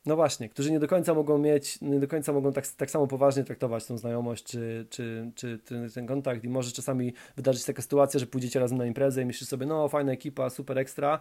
no 0.06 0.16
właśnie, 0.16 0.48
którzy 0.48 0.72
nie 0.72 0.80
do 0.80 0.88
końca 0.88 1.14
mogą 1.14 1.38
mieć, 1.38 1.80
nie 1.80 2.00
do 2.00 2.08
końca 2.08 2.32
mogą 2.32 2.52
tak, 2.52 2.66
tak 2.66 2.90
samo 2.90 3.06
poważnie 3.06 3.44
traktować 3.44 3.86
tą 3.86 3.98
znajomość 3.98 4.44
czy, 4.44 4.86
czy, 4.90 5.32
czy 5.34 5.58
ten, 5.58 5.90
ten 5.90 6.06
kontakt. 6.06 6.44
I 6.44 6.48
może 6.48 6.72
czasami 6.72 7.12
wydarzyć 7.36 7.64
taka 7.64 7.82
sytuacja, 7.82 8.20
że 8.20 8.26
pójdziecie 8.26 8.60
razem 8.60 8.78
na 8.78 8.86
imprezę 8.86 9.22
i 9.22 9.24
myślisz 9.24 9.48
sobie, 9.48 9.66
no 9.66 9.88
fajna 9.88 10.12
ekipa, 10.12 10.50
super 10.50 10.78
ekstra, 10.78 11.20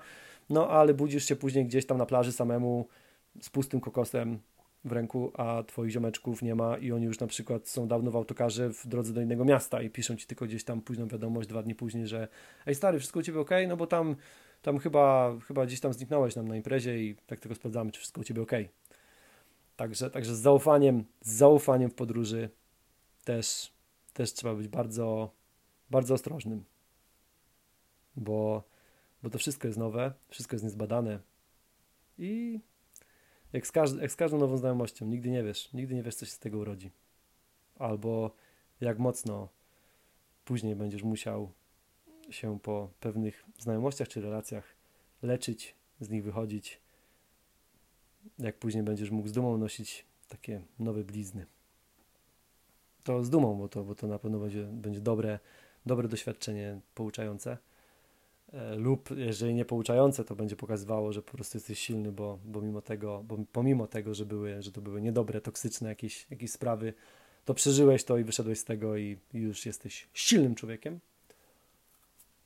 no 0.49 0.69
ale 0.69 0.93
budzisz 0.93 1.25
się 1.25 1.35
później 1.35 1.65
gdzieś 1.65 1.85
tam 1.85 1.97
na 1.97 2.05
plaży 2.05 2.31
samemu 2.31 2.87
z 3.41 3.49
pustym 3.49 3.81
kokosem 3.81 4.39
w 4.85 4.91
ręku, 4.91 5.31
a 5.33 5.63
twoich 5.63 5.91
ziomeczków 5.91 6.41
nie 6.41 6.55
ma 6.55 6.77
i 6.77 6.91
oni 6.91 7.05
już 7.05 7.19
na 7.19 7.27
przykład 7.27 7.67
są 7.67 7.87
dawno 7.87 8.11
w 8.11 8.15
autokarze 8.15 8.73
w 8.73 8.87
drodze 8.87 9.13
do 9.13 9.21
innego 9.21 9.45
miasta 9.45 9.81
i 9.81 9.89
piszą 9.89 10.15
ci 10.15 10.27
tylko 10.27 10.45
gdzieś 10.45 10.63
tam 10.63 10.81
późną 10.81 11.07
wiadomość 11.07 11.49
dwa 11.49 11.63
dni 11.63 11.75
później, 11.75 12.07
że 12.07 12.27
ej 12.65 12.75
stary, 12.75 12.99
wszystko 12.99 13.19
u 13.19 13.23
ciebie 13.23 13.39
ok? 13.39 13.49
No 13.67 13.77
bo 13.77 13.87
tam, 13.87 14.15
tam 14.61 14.79
chyba, 14.79 15.35
chyba 15.47 15.65
gdzieś 15.65 15.79
tam 15.79 15.93
zniknąłeś 15.93 16.35
nam 16.35 16.47
na 16.47 16.55
imprezie 16.55 17.03
i 17.03 17.15
tak 17.15 17.39
tylko 17.39 17.55
sprawdzamy, 17.55 17.91
czy 17.91 17.99
wszystko 17.99 18.21
u 18.21 18.23
ciebie 18.23 18.41
ok. 18.41 18.51
Także, 19.75 20.09
także 20.09 20.35
z 20.35 20.39
zaufaniem, 20.39 21.05
z 21.21 21.31
zaufaniem 21.31 21.89
w 21.89 21.95
podróży 21.95 22.49
też, 23.23 23.73
też 24.13 24.33
trzeba 24.33 24.55
być 24.55 24.67
bardzo, 24.67 25.31
bardzo 25.89 26.13
ostrożnym, 26.13 26.63
bo, 28.15 28.63
bo 29.23 29.29
to 29.29 29.37
wszystko 29.37 29.67
jest 29.67 29.79
nowe, 29.79 30.13
wszystko 30.29 30.55
jest 30.55 30.63
niezbadane 30.63 31.19
i 32.17 32.59
jak 33.53 33.67
z, 33.67 33.71
każd- 33.71 34.01
jak 34.01 34.11
z 34.11 34.15
każdą 34.15 34.37
nową 34.37 34.57
znajomością, 34.57 35.05
nigdy 35.05 35.29
nie 35.29 35.43
wiesz, 35.43 35.73
nigdy 35.73 35.95
nie 35.95 36.03
wiesz, 36.03 36.15
co 36.15 36.25
się 36.25 36.31
z 36.31 36.39
tego 36.39 36.57
urodzi. 36.57 36.91
Albo 37.79 38.35
jak 38.81 38.99
mocno 38.99 39.49
później 40.45 40.75
będziesz 40.75 41.03
musiał 41.03 41.51
się 42.29 42.59
po 42.59 42.89
pewnych 42.99 43.45
znajomościach 43.59 44.07
czy 44.07 44.21
relacjach 44.21 44.75
leczyć, 45.21 45.75
z 45.99 46.09
nich 46.09 46.23
wychodzić, 46.23 46.81
jak 48.39 48.57
później 48.57 48.83
będziesz 48.83 49.09
mógł 49.09 49.27
z 49.27 49.31
dumą 49.31 49.57
nosić 49.57 50.05
takie 50.27 50.61
nowe 50.79 51.03
blizny. 51.03 51.45
To 53.03 53.23
z 53.23 53.29
dumą, 53.29 53.57
bo 53.57 53.69
to, 53.69 53.83
bo 53.83 53.95
to 53.95 54.07
na 54.07 54.19
pewno 54.19 54.39
będzie, 54.39 54.63
będzie 54.63 54.99
dobre, 54.99 55.39
dobre 55.85 56.07
doświadczenie 56.07 56.79
pouczające. 56.95 57.57
E, 58.53 58.75
lub 58.75 59.09
jeżeli 59.17 59.53
nie 59.53 59.65
pouczające, 59.65 60.23
to 60.25 60.35
będzie 60.35 60.55
pokazywało, 60.55 61.13
że 61.13 61.21
po 61.21 61.31
prostu 61.31 61.57
jesteś 61.57 61.79
silny, 61.79 62.11
bo, 62.11 62.39
bo 62.45 62.61
mimo 62.61 62.81
tego, 62.81 63.23
bo 63.23 63.37
pomimo 63.51 63.87
tego, 63.87 64.13
że, 64.13 64.25
były, 64.25 64.61
że 64.61 64.71
to 64.71 64.81
były 64.81 65.01
niedobre, 65.01 65.41
toksyczne 65.41 65.89
jakieś, 65.89 66.27
jakieś 66.29 66.51
sprawy, 66.51 66.93
to 67.45 67.53
przeżyłeś 67.53 68.03
to 68.03 68.17
i 68.17 68.23
wyszedłeś 68.23 68.59
z 68.59 68.65
tego 68.65 68.97
i, 68.97 69.17
już 69.33 69.65
jesteś 69.65 70.07
silnym 70.13 70.55
człowiekiem. 70.55 70.99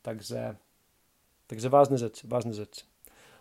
Także, 0.04 0.56
także 1.48 1.70
ważne 1.70 1.98
rzeczy, 1.98 2.28
ważne 2.28 2.54
rzeczy. 2.54 2.82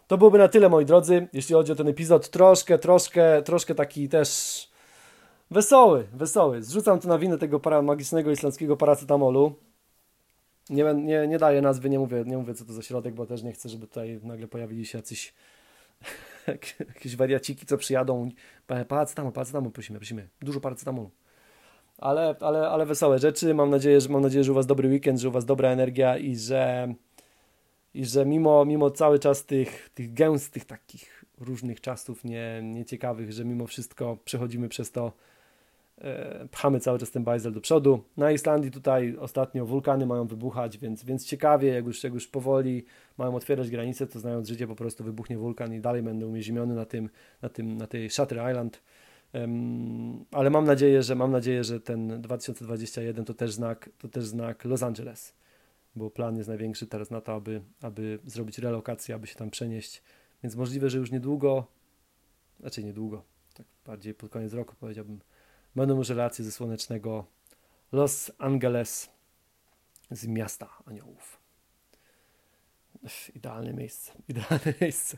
To 0.06 0.18
byłoby 0.18 0.38
na 0.38 0.48
tyle, 0.48 0.68
moi 0.68 0.84
drodzy, 0.84 1.28
jeśli 1.32 1.54
chodzi 1.54 1.72
o 1.72 1.74
ten 1.74 1.88
epizod. 1.88 2.30
Troszkę, 2.30 2.78
troszkę, 2.78 3.42
troszkę 3.42 3.74
taki 3.74 4.08
też 4.08 4.28
wesoły, 5.50 6.06
wesoły. 6.12 6.62
Zrzucam 6.62 7.00
tu 7.00 7.08
na 7.08 7.18
winę 7.18 7.38
tego 7.38 7.60
para, 7.60 7.82
magicznego 7.82 8.30
islandzkiego 8.30 8.76
paracetamolu. 8.76 9.54
Nie, 10.70 10.94
nie, 10.94 11.26
nie 11.26 11.38
daję 11.38 11.62
nazwy, 11.62 11.90
nie 11.90 11.98
mówię, 11.98 12.24
nie 12.26 12.38
mówię 12.38 12.54
co 12.54 12.64
to 12.64 12.72
za 12.72 12.82
środek, 12.82 13.14
bo 13.14 13.26
też 13.26 13.42
nie 13.42 13.52
chcę, 13.52 13.68
żeby 13.68 13.86
tutaj 13.86 14.20
nagle 14.22 14.48
pojawili 14.48 14.86
się 14.86 14.98
jacyś 14.98 15.34
jakieś 16.88 17.16
wariaciki, 17.16 17.66
co 17.66 17.78
przyjadą. 17.78 18.30
Paracetamol, 18.88 19.32
paracetamol 19.32 19.72
prosimy, 19.72 19.98
prosimy. 19.98 20.28
Dużo 20.40 20.60
paracetamolu. 20.60 21.10
Ale, 21.98 22.36
ale, 22.40 22.68
ale 22.68 22.86
wesołe 22.86 23.18
rzeczy. 23.18 23.54
Mam 23.54 23.70
nadzieję, 23.70 24.00
że, 24.00 24.08
mam 24.08 24.22
nadzieję, 24.22 24.44
że 24.44 24.52
u 24.52 24.54
Was 24.54 24.66
dobry 24.66 24.88
weekend, 24.88 25.20
że 25.20 25.28
u 25.28 25.32
Was 25.32 25.44
dobra 25.44 25.68
energia 25.68 26.18
i 26.18 26.36
że, 26.36 26.94
i 27.94 28.04
że 28.04 28.26
mimo, 28.26 28.64
mimo 28.64 28.90
cały 28.90 29.18
czas 29.18 29.44
tych, 29.44 29.88
tych 29.94 30.14
gęstych 30.14 30.64
takich 30.64 31.24
różnych 31.38 31.80
czasów 31.80 32.24
nie, 32.24 32.60
nieciekawych, 32.62 33.32
że 33.32 33.44
mimo 33.44 33.66
wszystko 33.66 34.18
przechodzimy 34.24 34.68
przez 34.68 34.90
to 34.92 35.12
pchamy 36.50 36.80
cały 36.80 36.98
czas 36.98 37.10
ten 37.10 37.24
bajzel 37.24 37.52
do 37.52 37.60
przodu. 37.60 38.04
Na 38.16 38.32
Islandii 38.32 38.70
tutaj 38.70 39.16
ostatnio 39.20 39.66
wulkany 39.66 40.06
mają 40.06 40.26
wybuchać, 40.26 40.78
więc, 40.78 41.04
więc 41.04 41.26
ciekawie, 41.26 41.68
jak 41.68 41.86
już, 41.86 42.04
jak 42.04 42.14
już 42.14 42.28
powoli 42.28 42.84
mają 43.18 43.34
otwierać 43.34 43.70
granice, 43.70 44.06
to 44.06 44.20
znając 44.20 44.48
życie 44.48 44.66
po 44.66 44.76
prostu 44.76 45.04
wybuchnie 45.04 45.38
wulkan 45.38 45.74
i 45.74 45.80
dalej 45.80 46.02
będę 46.02 46.26
uwięziony 46.26 46.74
na 46.74 46.84
tym, 46.84 47.10
na 47.42 47.48
tym, 47.48 47.76
na 47.76 47.86
tej 47.86 48.10
Shutter 48.10 48.50
Island. 48.50 48.82
Um, 49.32 50.24
ale 50.32 50.50
mam 50.50 50.64
nadzieję, 50.64 51.02
że 51.02 51.14
mam 51.14 51.30
nadzieję, 51.30 51.64
że 51.64 51.80
ten 51.80 52.22
2021 52.22 53.24
to 53.24 53.34
też 53.34 53.52
znak, 53.52 53.90
to 53.98 54.08
też 54.08 54.24
znak 54.24 54.64
Los 54.64 54.82
Angeles, 54.82 55.34
bo 55.96 56.10
plan 56.10 56.36
jest 56.36 56.48
największy 56.48 56.86
teraz 56.86 57.10
na 57.10 57.20
to, 57.20 57.34
aby, 57.34 57.60
aby 57.82 58.18
zrobić 58.24 58.58
relokację, 58.58 59.14
aby 59.14 59.26
się 59.26 59.34
tam 59.34 59.50
przenieść. 59.50 60.02
Więc 60.42 60.56
możliwe, 60.56 60.90
że 60.90 60.98
już 60.98 61.10
niedługo, 61.10 61.66
znaczy 62.60 62.84
niedługo, 62.84 63.22
tak 63.54 63.66
bardziej 63.86 64.14
pod 64.14 64.30
koniec 64.30 64.52
roku 64.52 64.74
powiedziałbym, 64.80 65.20
będą 65.76 65.96
już 65.96 66.08
relacje 66.08 66.44
ze 66.44 66.52
słonecznego 66.52 67.24
Los 67.92 68.32
Angeles 68.38 69.10
z 70.10 70.26
miasta 70.26 70.68
aniołów. 70.86 71.44
Idealne 73.34 73.72
miejsce, 73.72 74.12
idealne 74.28 74.74
miejsce. 74.80 75.16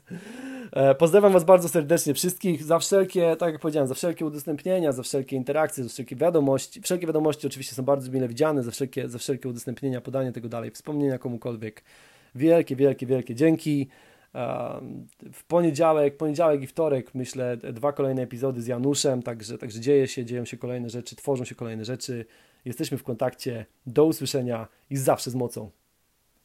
E, 0.73 0.95
pozdrawiam 0.95 1.33
Was 1.33 1.45
bardzo 1.45 1.69
serdecznie 1.69 2.15
wszystkich 2.15 2.65
za 2.65 2.79
wszelkie, 2.79 3.37
tak 3.39 3.53
jak 3.53 3.61
powiedziałem, 3.61 3.89
za 3.89 3.95
wszelkie 3.95 4.27
udostępnienia, 4.27 4.93
za 4.93 5.03
wszelkie 5.03 5.37
interakcje, 5.37 5.85
za 5.85 5.91
wszelkie 5.91 6.17
wiadomości. 6.17 6.83
Wszelkie 6.83 7.07
wiadomości 7.07 7.47
oczywiście 7.47 7.75
są 7.75 7.83
bardzo 7.83 8.11
mile 8.13 8.29
widziane, 8.29 8.63
za 8.63 8.71
wszelkie, 8.71 9.09
za 9.09 9.19
wszelkie 9.19 9.49
udostępnienia, 9.49 10.01
podanie 10.01 10.33
tego 10.33 10.49
dalej, 10.49 10.71
wspomnienia 10.71 11.19
komukolwiek. 11.19 11.83
Wielkie, 12.35 12.77
wielkie, 12.77 13.07
wielkie 13.07 13.35
dzięki. 13.35 13.89
W 15.33 15.45
poniedziałek, 15.49 16.17
poniedziałek 16.17 16.63
i 16.63 16.67
wtorek 16.67 17.15
myślę 17.15 17.57
dwa 17.57 17.93
kolejne 17.93 18.23
epizody 18.23 18.63
z 18.63 18.67
Januszem, 18.67 19.23
także, 19.23 19.59
także 19.59 19.81
dzieje 19.81 20.09
się, 20.09 20.25
dzieją 20.25 20.45
się 20.45 20.57
kolejne 20.57 20.91
rzeczy, 20.91 21.17
tworzą 21.17 21.45
się 21.45 21.55
kolejne 21.55 21.85
rzeczy. 21.85 22.25
Jesteśmy 22.65 22.99
w 22.99 23.03
kontakcie. 23.03 23.67
Do 23.87 24.05
usłyszenia 24.05 24.69
i 24.91 24.97
zawsze 24.97 25.31
z 25.31 25.35
mocą. 25.35 25.71